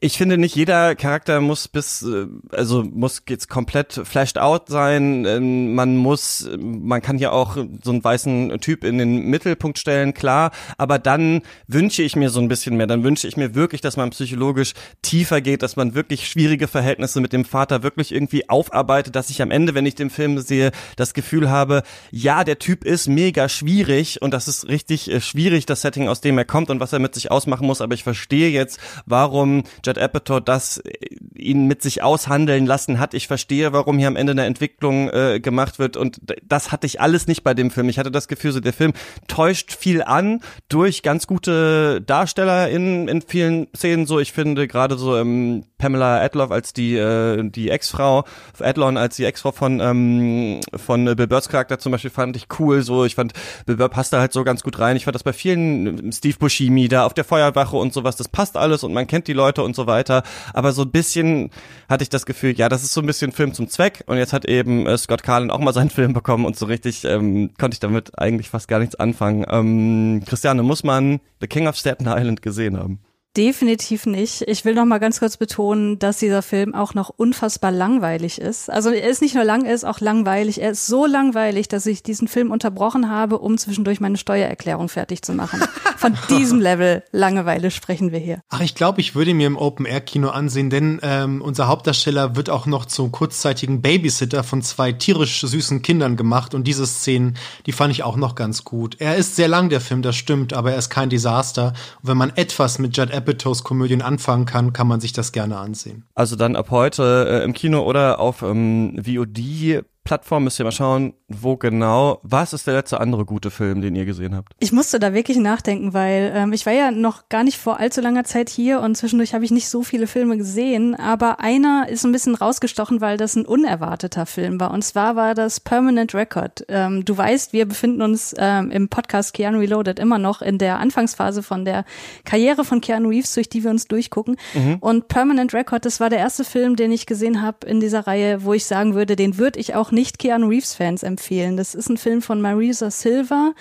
ich 0.00 0.18
finde 0.18 0.36
nicht 0.36 0.56
jeder 0.56 0.94
Charakter 0.96 1.40
muss 1.40 1.68
bis 1.68 2.02
äh, 2.02 2.26
also 2.50 2.82
muss 2.82 3.22
jetzt 3.28 3.48
komplett 3.48 3.92
flashed 4.04 4.38
out 4.38 4.68
sein. 4.68 5.24
Ähm, 5.24 5.74
man 5.74 5.96
muss 5.96 6.48
man 6.58 7.00
kann 7.00 7.18
ja 7.18 7.30
auch 7.30 7.56
so 7.82 7.90
einen 7.90 8.02
weißen 8.02 8.60
Typ 8.60 8.84
in 8.84 8.98
den 8.98 9.26
Mittelpunkt 9.26 9.78
stellen, 9.78 10.12
klar, 10.12 10.50
aber 10.78 10.98
dann 10.98 11.42
wünsche 11.68 12.02
ich 12.02 12.16
mir 12.16 12.30
so 12.30 12.40
ein 12.40 12.48
bisschen 12.48 12.76
mehr. 12.76 12.86
Dann 12.86 13.04
wünsche 13.04 13.28
ich 13.28 13.36
mir 13.36 13.54
wirklich, 13.54 13.80
dass 13.80 13.96
man 13.96 14.10
psychologisch 14.10 14.74
tiefer 15.02 15.40
geht, 15.40 15.62
dass 15.62 15.76
man 15.76 15.94
wirklich 15.94 16.28
schwierige 16.28 16.68
Verhältnisse 16.68 17.20
mit 17.20 17.32
dem 17.32 17.44
Vater 17.44 17.82
wirklich 17.82 18.12
irgendwie 18.12 18.48
aufarbeitet, 18.48 19.14
dass 19.14 19.30
ich 19.30 19.40
am 19.42 19.50
Ende, 19.50 19.74
wenn 19.74 19.86
ich 19.86 19.94
den 19.94 20.10
Film 20.10 20.38
sehe, 20.40 20.72
das 20.96 21.14
Gefühl 21.14 21.50
habe, 21.50 21.82
ja, 22.10 22.44
der 22.44 22.58
Typ 22.58 22.84
ist 22.84 23.08
mega 23.08 23.48
schwierig 23.48 24.20
und 24.22 24.34
das 24.34 24.48
ist 24.48 24.68
richtig 24.68 25.10
äh, 25.10 25.20
schwierig 25.20 25.66
das 25.66 25.82
Setting, 25.82 26.08
aus 26.08 26.20
dem 26.20 26.36
er 26.36 26.44
kommt 26.44 26.70
und 26.70 26.80
was 26.80 26.92
er 26.92 26.98
mit 26.98 27.14
sich 27.14 27.30
ausmachen 27.30 27.66
muss, 27.66 27.80
aber 27.80 27.94
ich 27.94 28.02
verstehe 28.02 28.50
jetzt, 28.50 28.78
warum 29.06 29.62
Judd 29.94 29.98
Apatow 29.98 30.40
das 30.40 30.78
äh, 30.78 30.92
ihn 31.36 31.66
mit 31.66 31.82
sich 31.82 32.02
aushandeln 32.02 32.66
lassen 32.66 32.98
hat. 32.98 33.14
Ich 33.14 33.26
verstehe, 33.26 33.72
warum 33.72 33.98
hier 33.98 34.08
am 34.08 34.16
Ende 34.16 34.32
eine 34.32 34.44
Entwicklung 34.44 35.08
äh, 35.10 35.40
gemacht 35.40 35.78
wird 35.78 35.96
und 35.96 36.20
das 36.42 36.72
hatte 36.72 36.86
ich 36.86 37.00
alles 37.00 37.26
nicht 37.26 37.42
bei 37.42 37.54
dem 37.54 37.70
Film. 37.70 37.88
Ich 37.88 37.98
hatte 37.98 38.10
das 38.10 38.28
Gefühl, 38.28 38.52
so 38.52 38.60
der 38.60 38.72
Film 38.72 38.92
täuscht 39.26 39.72
viel 39.72 40.02
an 40.02 40.40
durch 40.68 41.02
ganz 41.02 41.26
gute 41.26 42.00
Darsteller 42.00 42.68
in, 42.68 43.08
in 43.08 43.22
vielen 43.22 43.68
Szenen. 43.74 44.06
So, 44.06 44.20
ich 44.20 44.32
finde 44.32 44.66
gerade 44.66 44.96
so 44.96 45.16
ähm, 45.16 45.64
Pamela 45.78 46.20
Adloff 46.20 46.50
als 46.50 46.72
die 46.72 46.96
äh, 46.96 47.48
die 47.50 47.70
Ex-Frau, 47.70 48.24
Adlon 48.58 48.96
als 48.96 49.16
die 49.16 49.24
Ex-Frau 49.24 49.52
von 49.52 49.80
ähm, 49.80 50.60
von 50.76 51.04
Bill 51.04 51.26
Burrs 51.26 51.48
Charakter 51.48 51.78
zum 51.78 51.92
Beispiel 51.92 52.10
fand 52.10 52.36
ich 52.36 52.46
cool. 52.58 52.82
So, 52.82 53.04
ich 53.04 53.14
fand 53.14 53.32
Bill 53.66 53.76
Burr 53.76 53.88
passt 53.88 54.12
da 54.12 54.20
halt 54.20 54.32
so 54.32 54.44
ganz 54.44 54.62
gut 54.62 54.78
rein. 54.78 54.96
Ich 54.96 55.04
fand 55.04 55.14
das 55.14 55.22
bei 55.22 55.32
vielen 55.32 56.12
Steve 56.12 56.36
Buscemi 56.38 56.88
da 56.88 57.04
auf 57.04 57.14
der 57.14 57.24
Feuerwache 57.24 57.76
und 57.76 57.92
sowas. 57.92 58.16
Das 58.16 58.28
passt 58.28 58.56
alles 58.56 58.84
und 58.84 58.92
man 58.92 59.06
kennt 59.06 59.28
die 59.28 59.32
Leute 59.32 59.62
und 59.62 59.73
so 59.74 59.86
weiter. 59.86 60.22
Aber 60.52 60.72
so 60.72 60.82
ein 60.82 60.90
bisschen 60.90 61.50
hatte 61.88 62.02
ich 62.02 62.08
das 62.08 62.26
Gefühl, 62.26 62.54
ja, 62.56 62.68
das 62.68 62.82
ist 62.84 62.92
so 62.92 63.00
ein 63.00 63.06
bisschen 63.06 63.32
Film 63.32 63.54
zum 63.54 63.68
Zweck. 63.68 64.04
Und 64.06 64.16
jetzt 64.16 64.32
hat 64.32 64.44
eben 64.44 64.86
äh, 64.86 64.96
Scott 64.98 65.22
Carlin 65.22 65.50
auch 65.50 65.58
mal 65.58 65.74
seinen 65.74 65.90
Film 65.94 66.12
bekommen 66.12 66.44
und 66.44 66.56
so 66.56 66.66
richtig 66.66 67.04
ähm, 67.04 67.50
konnte 67.58 67.74
ich 67.74 67.80
damit 67.80 68.18
eigentlich 68.18 68.50
fast 68.50 68.68
gar 68.68 68.78
nichts 68.78 68.94
anfangen. 68.94 69.44
Ähm, 69.48 70.22
Christiane, 70.26 70.62
muss 70.62 70.84
man 70.84 71.20
The 71.40 71.46
King 71.46 71.66
of 71.66 71.76
Staten 71.76 72.06
Island 72.06 72.42
gesehen 72.42 72.78
haben? 72.78 73.00
Definitiv 73.36 74.06
nicht. 74.06 74.42
Ich 74.42 74.64
will 74.64 74.74
noch 74.74 74.84
mal 74.84 74.98
ganz 74.98 75.18
kurz 75.18 75.36
betonen, 75.36 75.98
dass 75.98 76.18
dieser 76.18 76.40
Film 76.40 76.72
auch 76.72 76.94
noch 76.94 77.08
unfassbar 77.08 77.72
langweilig 77.72 78.40
ist. 78.40 78.70
Also 78.70 78.90
er 78.90 79.08
ist 79.08 79.22
nicht 79.22 79.34
nur 79.34 79.42
lang, 79.42 79.64
er 79.64 79.74
ist 79.74 79.84
auch 79.84 79.98
langweilig. 79.98 80.60
Er 80.62 80.70
ist 80.70 80.86
so 80.86 81.04
langweilig, 81.04 81.66
dass 81.66 81.84
ich 81.86 82.04
diesen 82.04 82.28
Film 82.28 82.52
unterbrochen 82.52 83.10
habe, 83.10 83.38
um 83.38 83.58
zwischendurch 83.58 83.98
meine 83.98 84.18
Steuererklärung 84.18 84.88
fertig 84.88 85.22
zu 85.22 85.32
machen. 85.32 85.60
Von 85.96 86.16
diesem 86.30 86.60
Level 86.60 87.02
Langeweile 87.10 87.72
sprechen 87.72 88.12
wir 88.12 88.20
hier. 88.20 88.40
Ach, 88.50 88.60
ich 88.60 88.76
glaube, 88.76 89.00
ich 89.00 89.16
würde 89.16 89.34
mir 89.34 89.48
im 89.48 89.56
Open-Air-Kino 89.56 90.28
ansehen, 90.28 90.70
denn 90.70 91.00
ähm, 91.02 91.42
unser 91.42 91.66
Hauptdarsteller 91.66 92.36
wird 92.36 92.50
auch 92.50 92.66
noch 92.66 92.84
zum 92.84 93.10
kurzzeitigen 93.10 93.82
Babysitter 93.82 94.44
von 94.44 94.62
zwei 94.62 94.92
tierisch 94.92 95.40
süßen 95.40 95.82
Kindern 95.82 96.16
gemacht 96.16 96.54
und 96.54 96.68
diese 96.68 96.86
Szenen, 96.86 97.36
die 97.66 97.72
fand 97.72 97.90
ich 97.92 98.04
auch 98.04 98.16
noch 98.16 98.36
ganz 98.36 98.62
gut. 98.62 98.96
Er 99.00 99.16
ist 99.16 99.34
sehr 99.34 99.48
lang, 99.48 99.70
der 99.70 99.80
Film, 99.80 100.02
das 100.02 100.14
stimmt, 100.14 100.52
aber 100.52 100.70
er 100.70 100.78
ist 100.78 100.90
kein 100.90 101.10
Desaster. 101.10 101.72
Und 102.02 102.10
wenn 102.10 102.16
man 102.16 102.32
etwas 102.36 102.78
mit 102.78 102.96
Judd 102.96 103.10
Apatows-Komödien 103.24 104.02
anfangen 104.02 104.44
kann, 104.44 104.72
kann 104.72 104.86
man 104.86 105.00
sich 105.00 105.12
das 105.12 105.32
gerne 105.32 105.56
ansehen. 105.56 106.04
Also 106.14 106.36
dann 106.36 106.56
ab 106.56 106.70
heute 106.70 107.26
äh, 107.28 107.44
im 107.44 107.54
Kino 107.54 107.82
oder 107.82 108.20
auf 108.20 108.42
ähm, 108.42 109.00
VOD 109.04 109.84
Plattform 110.04 110.44
müsst 110.44 110.58
ihr 110.58 110.64
mal 110.64 110.72
schauen, 110.72 111.14
wo 111.28 111.56
genau. 111.56 112.20
Was 112.22 112.52
ist 112.52 112.66
der 112.66 112.74
letzte 112.74 113.00
andere 113.00 113.24
gute 113.24 113.50
Film, 113.50 113.80
den 113.80 113.96
ihr 113.96 114.04
gesehen 114.04 114.36
habt? 114.36 114.52
Ich 114.60 114.70
musste 114.70 114.98
da 114.98 115.14
wirklich 115.14 115.38
nachdenken, 115.38 115.94
weil 115.94 116.30
ähm, 116.34 116.52
ich 116.52 116.66
war 116.66 116.74
ja 116.74 116.90
noch 116.90 117.30
gar 117.30 117.42
nicht 117.42 117.56
vor 117.56 117.80
allzu 117.80 118.02
langer 118.02 118.24
Zeit 118.24 118.50
hier 118.50 118.80
und 118.80 118.96
zwischendurch 118.96 119.32
habe 119.32 119.46
ich 119.46 119.50
nicht 119.50 119.70
so 119.70 119.82
viele 119.82 120.06
Filme 120.06 120.36
gesehen, 120.36 120.94
aber 120.94 121.40
einer 121.40 121.88
ist 121.88 122.04
ein 122.04 122.12
bisschen 122.12 122.34
rausgestochen, 122.34 123.00
weil 123.00 123.16
das 123.16 123.34
ein 123.34 123.46
unerwarteter 123.46 124.26
Film 124.26 124.60
war. 124.60 124.72
Und 124.72 124.84
zwar 124.84 125.16
war 125.16 125.34
das 125.34 125.58
Permanent 125.60 126.14
Record. 126.14 126.66
Ähm, 126.68 127.06
du 127.06 127.16
weißt, 127.16 127.54
wir 127.54 127.66
befinden 127.66 128.02
uns 128.02 128.34
ähm, 128.36 128.70
im 128.70 128.90
Podcast 128.90 129.32
Keanu 129.32 129.58
Reloaded 129.60 129.98
immer 129.98 130.18
noch 130.18 130.42
in 130.42 130.58
der 130.58 130.80
Anfangsphase 130.80 131.42
von 131.42 131.64
der 131.64 131.86
Karriere 132.26 132.64
von 132.64 132.82
Keanu 132.82 133.08
Reeves, 133.08 133.32
durch 133.32 133.48
die 133.48 133.64
wir 133.64 133.70
uns 133.70 133.86
durchgucken. 133.86 134.36
Mhm. 134.52 134.76
Und 134.80 135.08
Permanent 135.08 135.54
Record, 135.54 135.86
das 135.86 135.98
war 135.98 136.10
der 136.10 136.18
erste 136.18 136.44
Film, 136.44 136.76
den 136.76 136.92
ich 136.92 137.06
gesehen 137.06 137.40
habe 137.40 137.66
in 137.66 137.80
dieser 137.80 138.06
Reihe, 138.06 138.44
wo 138.44 138.52
ich 138.52 138.66
sagen 138.66 138.94
würde, 138.94 139.16
den 139.16 139.38
würde 139.38 139.58
ich 139.58 139.74
auch 139.74 139.93
nicht 139.94 140.18
Keanu 140.18 140.48
Reeves-Fans 140.48 141.02
empfehlen. 141.02 141.56
Das 141.56 141.74
ist 141.74 141.88
ein 141.88 141.96
Film 141.96 142.20
von 142.20 142.40
Marisa 142.40 142.90
Silva 142.90 143.52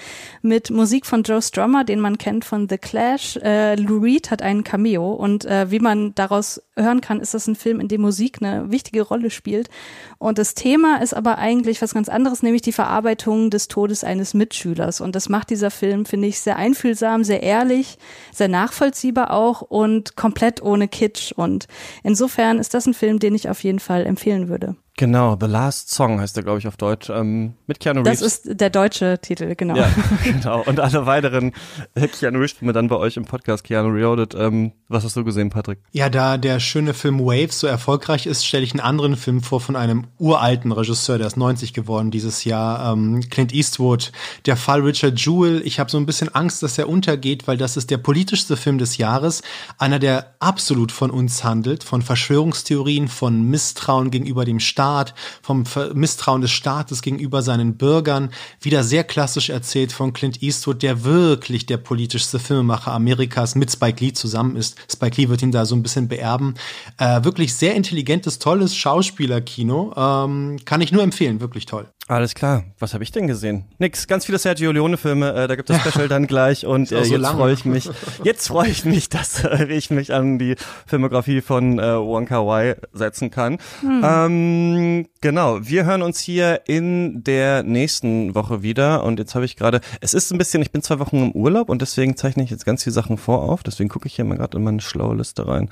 mit 0.41 0.69
Musik 0.69 1.05
von 1.05 1.23
Joe 1.23 1.41
Strummer, 1.41 1.83
den 1.83 1.99
man 1.99 2.17
kennt 2.17 2.43
von 2.43 2.67
The 2.67 2.77
Clash. 2.77 3.37
Äh, 3.37 3.75
Lou 3.75 3.99
Reed 3.99 4.31
hat 4.31 4.41
einen 4.41 4.63
Cameo 4.63 5.13
und 5.13 5.45
äh, 5.45 5.71
wie 5.71 5.79
man 5.79 6.13
daraus 6.15 6.61
hören 6.75 7.01
kann, 7.01 7.19
ist 7.19 7.33
das 7.33 7.47
ein 7.47 7.55
Film, 7.55 7.79
in 7.79 7.87
dem 7.87 8.01
Musik 8.01 8.39
eine 8.41 8.71
wichtige 8.71 9.03
Rolle 9.03 9.29
spielt. 9.29 9.69
Und 10.17 10.37
das 10.37 10.55
Thema 10.55 11.01
ist 11.01 11.13
aber 11.13 11.37
eigentlich 11.37 11.81
was 11.81 11.93
ganz 11.93 12.09
anderes, 12.09 12.43
nämlich 12.43 12.61
die 12.61 12.71
Verarbeitung 12.71 13.49
des 13.49 13.67
Todes 13.67 14.03
eines 14.03 14.33
Mitschülers. 14.33 15.01
Und 15.01 15.15
das 15.15 15.29
macht 15.29 15.49
dieser 15.49 15.71
Film, 15.71 16.05
finde 16.05 16.27
ich, 16.27 16.39
sehr 16.39 16.55
einfühlsam, 16.55 17.23
sehr 17.23 17.43
ehrlich, 17.43 17.97
sehr 18.31 18.47
nachvollziehbar 18.47 19.31
auch 19.31 19.61
und 19.61 20.15
komplett 20.15 20.61
ohne 20.63 20.87
Kitsch. 20.87 21.31
Und 21.33 21.67
insofern 22.03 22.59
ist 22.59 22.73
das 22.73 22.87
ein 22.87 22.93
Film, 22.93 23.19
den 23.19 23.35
ich 23.35 23.49
auf 23.49 23.63
jeden 23.63 23.79
Fall 23.79 24.05
empfehlen 24.05 24.49
würde. 24.49 24.75
Genau, 24.95 25.35
The 25.39 25.47
Last 25.47 25.89
Song 25.89 26.19
heißt 26.19 26.35
der, 26.35 26.43
glaube 26.43 26.59
ich, 26.59 26.67
auf 26.67 26.77
Deutsch, 26.77 27.09
ähm, 27.09 27.55
mit 27.65 27.79
Keanu 27.79 28.01
Reeves. 28.01 28.19
Das 28.19 28.27
ist 28.27 28.59
der 28.61 28.69
deutsche 28.69 29.17
Titel, 29.19 29.55
genau. 29.55 29.75
Ja, 29.75 29.91
genau. 30.23 30.61
Und 30.61 30.79
alle 30.79 31.07
weiteren 31.07 31.51
Keanu 31.95 32.37
Reeves-Filme 32.37 32.73
dann 32.73 32.89
bei 32.89 32.97
euch 32.97 33.17
im 33.17 33.25
Podcast 33.25 33.63
Keanu 33.63 33.89
Reloaded. 33.89 34.35
Ähm, 34.35 34.71
was 34.89 35.03
hast 35.03 35.15
du 35.15 35.23
gesehen, 35.23 35.49
Patrick? 35.49 35.79
Ja, 35.93 36.09
da 36.09 36.37
der 36.37 36.59
schöne 36.59 36.93
Film 36.93 37.19
Waves 37.19 37.59
so 37.59 37.65
erfolgreich 37.65 38.27
ist, 38.27 38.45
stelle 38.45 38.63
ich 38.63 38.71
einen 38.73 38.81
anderen 38.81 39.15
Film 39.15 39.41
vor 39.41 39.61
von 39.61 39.75
einem 39.75 40.05
uralten 40.19 40.71
Regisseur, 40.71 41.17
der 41.17 41.25
ist 41.25 41.37
90 41.37 41.73
geworden 41.73 42.11
dieses 42.11 42.43
Jahr, 42.43 42.93
ähm, 42.93 43.27
Clint 43.31 43.51
Eastwood. 43.51 44.11
Der 44.45 44.57
Fall 44.57 44.81
Richard 44.81 45.19
Jewell. 45.19 45.63
Ich 45.65 45.79
habe 45.79 45.89
so 45.89 45.97
ein 45.97 46.05
bisschen 46.05 46.33
Angst, 46.35 46.61
dass 46.61 46.77
er 46.77 46.87
untergeht, 46.87 47.47
weil 47.47 47.57
das 47.57 47.77
ist 47.77 47.89
der 47.89 47.97
politischste 47.97 48.57
Film 48.57 48.77
des 48.77 48.97
Jahres. 48.97 49.41
Einer, 49.79 49.97
der 49.97 50.35
absolut 50.39 50.91
von 50.91 51.09
uns 51.09 51.43
handelt, 51.43 51.83
von 51.83 52.03
Verschwörungstheorien, 52.03 53.07
von 53.07 53.41
Misstrauen 53.49 54.11
gegenüber 54.11 54.45
dem 54.45 54.59
Staat 54.59 54.82
Staat, 54.83 55.13
vom 55.41 55.63
Misstrauen 55.93 56.41
des 56.41 56.51
Staates 56.51 57.01
gegenüber 57.01 57.41
seinen 57.41 57.77
Bürgern, 57.77 58.31
wieder 58.59 58.83
sehr 58.83 59.05
klassisch 59.05 59.49
erzählt 59.49 59.93
von 59.93 60.11
Clint 60.11 60.43
Eastwood, 60.43 60.83
der 60.83 61.05
wirklich 61.05 61.65
der 61.65 61.77
politischste 61.77 62.37
Filmemacher 62.37 62.91
Amerikas 62.91 63.55
mit 63.55 63.71
Spike 63.71 64.03
Lee 64.03 64.11
zusammen 64.11 64.57
ist. 64.57 64.77
Spike 64.91 65.21
Lee 65.21 65.29
wird 65.29 65.41
ihn 65.41 65.53
da 65.53 65.65
so 65.65 65.75
ein 65.75 65.83
bisschen 65.83 66.09
beerben. 66.09 66.55
Äh, 66.97 67.23
wirklich 67.23 67.53
sehr 67.53 67.75
intelligentes, 67.75 68.39
tolles 68.39 68.75
Schauspielerkino. 68.75 69.93
Ähm, 69.95 70.59
kann 70.65 70.81
ich 70.81 70.91
nur 70.91 71.01
empfehlen, 71.01 71.39
wirklich 71.39 71.65
toll. 71.65 71.87
Alles 72.09 72.35
klar. 72.35 72.65
Was 72.79 72.93
habe 72.93 73.03
ich 73.05 73.11
denn 73.11 73.27
gesehen? 73.27 73.63
Nix. 73.77 74.07
Ganz 74.07 74.25
viele 74.25 74.37
Sergio 74.37 74.73
Leone-Filme. 74.73 75.35
Äh, 75.35 75.47
da 75.47 75.55
gibt 75.55 75.69
es 75.69 75.79
Special 75.79 76.09
dann 76.09 76.27
gleich. 76.27 76.65
Und 76.65 76.91
äh, 76.91 77.05
so 77.05 77.15
jetzt 77.15 77.27
freue 77.27 77.53
ich 77.53 77.63
mich. 77.63 77.89
Jetzt 78.23 78.47
freue 78.49 78.67
ich 78.67 78.83
mich, 78.83 79.07
dass 79.09 79.41
äh, 79.45 79.71
ich 79.71 79.89
mich 79.89 80.13
an 80.13 80.37
die 80.37 80.55
Filmografie 80.85 81.39
von 81.39 81.79
äh, 81.79 81.97
Wonka 81.97 82.45
Wai 82.45 82.75
setzen 82.91 83.31
kann. 83.31 83.57
Hm. 83.79 84.01
Ähm, 84.03 85.07
genau. 85.21 85.59
Wir 85.61 85.85
hören 85.85 86.01
uns 86.01 86.19
hier 86.19 86.63
in 86.67 87.23
der 87.23 87.63
nächsten 87.63 88.35
Woche 88.35 88.63
wieder. 88.63 89.05
Und 89.05 89.17
jetzt 89.17 89.33
habe 89.33 89.45
ich 89.45 89.55
gerade. 89.55 89.79
Es 90.01 90.13
ist 90.13 90.29
ein 90.33 90.37
bisschen. 90.37 90.61
Ich 90.61 90.71
bin 90.71 90.81
zwei 90.81 90.99
Wochen 90.99 91.27
im 91.27 91.31
Urlaub 91.31 91.69
und 91.69 91.81
deswegen 91.81 92.17
zeichne 92.17 92.43
ich 92.43 92.49
jetzt 92.49 92.65
ganz 92.65 92.83
viele 92.83 92.93
Sachen 92.93 93.17
vorauf. 93.17 93.63
Deswegen 93.63 93.87
gucke 93.87 94.07
ich 94.07 94.15
hier 94.15 94.25
mal 94.25 94.37
gerade 94.37 94.57
in 94.57 94.63
meine 94.65 94.81
schlaue 94.81 95.15
Liste 95.15 95.47
rein. 95.47 95.69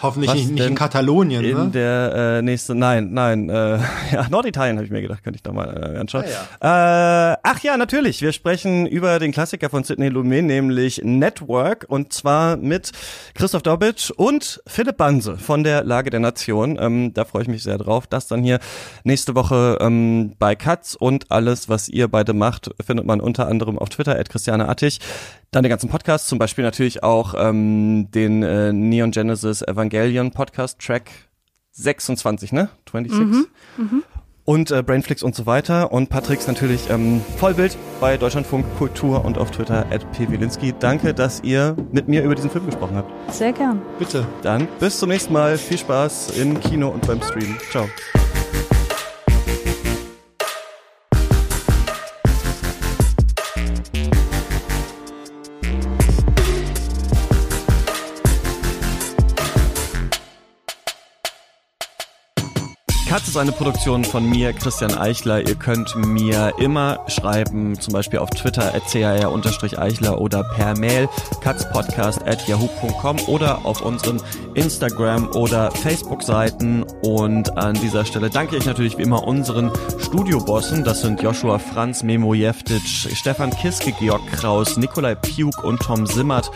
Hoffentlich 0.00 0.32
nicht, 0.32 0.52
nicht 0.52 0.64
in 0.64 0.76
Katalonien. 0.76 1.44
In 1.44 1.56
ne? 1.56 1.70
der 1.70 2.12
äh, 2.38 2.42
nächste. 2.42 2.76
Nein, 2.76 3.12
nein. 3.12 3.48
Äh, 3.48 3.80
ja, 4.12 4.28
Norditalien 4.30 4.76
habe 4.76 4.84
ich 4.84 4.92
mir 4.92 5.02
gedacht, 5.02 5.24
könnte 5.24 5.38
ich 5.38 5.42
da 5.42 5.50
mal 5.50 5.71
äh, 5.72 5.98
anschauen. 5.98 6.24
Ah, 6.60 7.34
äh, 7.34 7.36
ach 7.42 7.60
ja, 7.60 7.76
natürlich. 7.76 8.22
Wir 8.22 8.32
sprechen 8.32 8.86
über 8.86 9.18
den 9.18 9.32
Klassiker 9.32 9.70
von 9.70 9.84
Sidney 9.84 10.08
Lumet, 10.08 10.44
nämlich 10.44 11.00
Network. 11.04 11.86
Und 11.88 12.12
zwar 12.12 12.56
mit 12.56 12.92
Christoph 13.34 13.62
Dobitsch 13.62 14.10
und 14.10 14.62
Philipp 14.66 14.96
Banse 14.96 15.38
von 15.38 15.64
der 15.64 15.84
Lage 15.84 16.10
der 16.10 16.20
Nation. 16.20 16.78
Ähm, 16.80 17.14
da 17.14 17.24
freue 17.24 17.42
ich 17.42 17.48
mich 17.48 17.62
sehr 17.62 17.78
drauf. 17.78 18.06
Das 18.06 18.26
dann 18.28 18.42
hier 18.42 18.60
nächste 19.04 19.34
Woche 19.34 19.78
ähm, 19.80 20.34
bei 20.38 20.54
Katz 20.54 20.94
und 20.94 21.30
alles, 21.30 21.68
was 21.68 21.88
ihr 21.88 22.08
beide 22.08 22.32
macht, 22.32 22.70
findet 22.84 23.06
man 23.06 23.20
unter 23.20 23.48
anderem 23.48 23.78
auf 23.78 23.88
Twitter, 23.88 24.18
at 24.18 24.28
Christiane 24.28 24.68
Attich. 24.68 25.00
Dann 25.50 25.62
den 25.62 25.70
ganzen 25.70 25.90
Podcast, 25.90 26.28
zum 26.28 26.38
Beispiel 26.38 26.64
natürlich 26.64 27.02
auch 27.02 27.34
ähm, 27.36 28.10
den 28.10 28.42
äh, 28.42 28.72
Neon 28.72 29.10
Genesis 29.10 29.62
Evangelion 29.62 30.30
Podcast, 30.30 30.78
Track 30.80 31.10
26, 31.72 32.52
ne? 32.52 32.68
26. 32.90 33.12
Mhm, 33.12 33.46
mhm. 33.76 34.02
Und 34.52 34.70
äh, 34.70 34.82
Brainflix 34.82 35.22
und 35.22 35.34
so 35.34 35.46
weiter. 35.46 35.92
Und 35.92 36.10
Patricks 36.10 36.46
natürlich 36.46 36.90
ähm, 36.90 37.22
Vollbild 37.38 37.74
bei 38.02 38.18
Deutschlandfunk 38.18 38.66
Kultur 38.76 39.24
und 39.24 39.38
auf 39.38 39.50
Twitter 39.50 39.86
at 39.90 40.04
pwilinski. 40.12 40.74
Danke, 40.78 41.14
dass 41.14 41.40
ihr 41.42 41.74
mit 41.90 42.06
mir 42.06 42.22
über 42.22 42.34
diesen 42.34 42.50
Film 42.50 42.66
gesprochen 42.66 42.96
habt. 42.96 43.32
Sehr 43.32 43.54
gern. 43.54 43.80
Bitte. 43.98 44.26
Dann 44.42 44.68
bis 44.78 44.98
zum 44.98 45.08
nächsten 45.08 45.32
Mal. 45.32 45.56
Viel 45.56 45.78
Spaß 45.78 46.36
im 46.38 46.60
Kino 46.60 46.88
und 46.88 47.06
beim 47.06 47.22
Stream. 47.22 47.56
Ciao. 47.70 47.88
Katz 63.12 63.28
ist 63.28 63.36
eine 63.36 63.52
Produktion 63.52 64.06
von 64.06 64.24
mir, 64.24 64.54
Christian 64.54 64.96
Eichler. 64.96 65.46
Ihr 65.46 65.54
könnt 65.54 65.94
mir 65.96 66.54
immer 66.58 66.98
schreiben, 67.08 67.78
zum 67.78 67.92
Beispiel 67.92 68.20
auf 68.20 68.30
Twitter 68.30 68.74
at 68.74 68.86
chr-eichler 68.86 70.18
oder 70.18 70.42
per 70.42 70.78
Mail 70.78 71.10
katzpodcast 71.42 72.26
at 72.26 72.48
yahoo.com 72.48 73.18
oder 73.26 73.66
auf 73.66 73.82
unseren 73.82 74.18
Instagram- 74.54 75.28
oder 75.32 75.70
Facebook-Seiten. 75.72 76.84
Und 77.02 77.58
an 77.58 77.74
dieser 77.74 78.06
Stelle 78.06 78.30
danke 78.30 78.56
ich 78.56 78.64
natürlich 78.64 78.96
wie 78.96 79.02
immer 79.02 79.24
unseren 79.24 79.70
Studiobossen. 79.98 80.82
Das 80.82 81.02
sind 81.02 81.20
Joshua 81.20 81.58
Franz, 81.58 82.02
Memo 82.02 82.32
Jeftic, 82.32 82.80
Stefan 82.80 83.50
Kiske, 83.50 83.92
Georg 83.92 84.26
Kraus, 84.28 84.78
Nikolai 84.78 85.16
Piuk 85.16 85.62
und 85.62 85.82
Tom 85.82 86.06
Simmert 86.06 86.50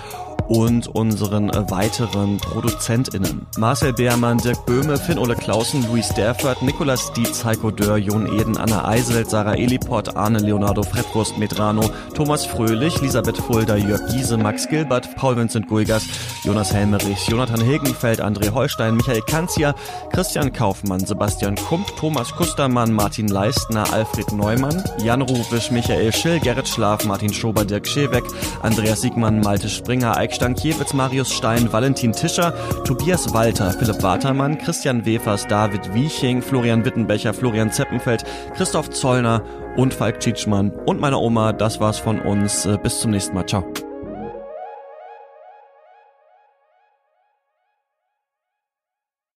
und 0.48 0.88
unseren 0.88 1.50
äh, 1.50 1.70
weiteren 1.70 2.38
ProduzentInnen. 2.38 3.46
Marcel 3.58 3.92
Beermann, 3.92 4.38
Dirk 4.38 4.64
Böhme, 4.66 4.96
Finn-Ole 4.96 5.34
Clausen, 5.34 5.84
Luis 5.90 6.08
Derfert, 6.10 6.62
Nikolas 6.62 7.12
Dietz, 7.12 7.44
Heiko 7.44 7.70
Dörr, 7.70 7.96
Jon 7.96 8.26
Eden, 8.26 8.56
Anna 8.56 8.86
Eiselt, 8.86 9.30
Sarah 9.30 9.56
Eliport, 9.56 10.16
Arne 10.16 10.38
Leonardo, 10.38 10.82
Fredwurst 10.82 11.38
Medrano, 11.38 11.90
Thomas 12.14 12.46
Fröhlich, 12.46 12.96
Elisabeth 13.00 13.38
Fulda, 13.38 13.76
Jörg 13.76 14.06
Giese, 14.08 14.36
Max 14.36 14.68
Gilbert, 14.68 15.16
Paul 15.16 15.36
Vincent 15.36 15.66
Guigas, 15.68 16.04
Jonas 16.44 16.72
Helmerich, 16.72 17.26
Jonathan 17.28 17.60
Hilgenfeld, 17.60 18.20
André 18.20 18.50
Holstein, 18.50 18.96
Michael 18.96 19.22
Kanzia, 19.22 19.74
Christian 20.12 20.52
Kaufmann, 20.52 21.04
Sebastian 21.04 21.56
Kump, 21.56 21.86
Thomas 21.96 22.30
Kustermann, 22.32 22.92
Martin 22.92 23.28
Leistner, 23.28 23.92
Alfred 23.92 24.32
Neumann, 24.32 24.84
Jan 25.02 25.22
Rubisch, 25.22 25.70
Michael 25.70 26.12
Schill, 26.12 26.40
Gerrit 26.40 26.68
Schlaf, 26.68 27.04
Martin 27.04 27.32
Schober, 27.32 27.64
Dirk 27.64 27.86
Scheweck, 27.86 28.24
Andreas 28.62 29.00
Siegmann, 29.00 29.40
Malte 29.40 29.68
Springer, 29.68 30.16
Eik 30.16 30.35
Stankiewicz, 30.36 30.92
Marius 30.92 31.32
Stein, 31.32 31.72
Valentin 31.72 32.12
Tischer, 32.12 32.52
Tobias 32.84 33.32
Walter, 33.32 33.72
Philipp 33.72 34.02
Watermann, 34.02 34.58
Christian 34.58 35.04
Wefers, 35.04 35.46
David 35.46 35.92
Wieching, 35.94 36.42
Florian 36.42 36.84
Wittenbecher, 36.84 37.34
Florian 37.34 37.72
Zeppenfeld, 37.72 38.24
Christoph 38.54 38.90
Zollner 38.90 39.42
und 39.76 39.92
Falk 39.92 40.20
Tschitschmann 40.20 40.70
und 40.70 41.00
meine 41.00 41.18
Oma. 41.18 41.52
Das 41.52 41.80
war's 41.80 41.98
von 41.98 42.20
uns. 42.20 42.68
Bis 42.82 43.00
zum 43.00 43.10
nächsten 43.10 43.34
Mal. 43.34 43.46
Ciao. 43.46 43.64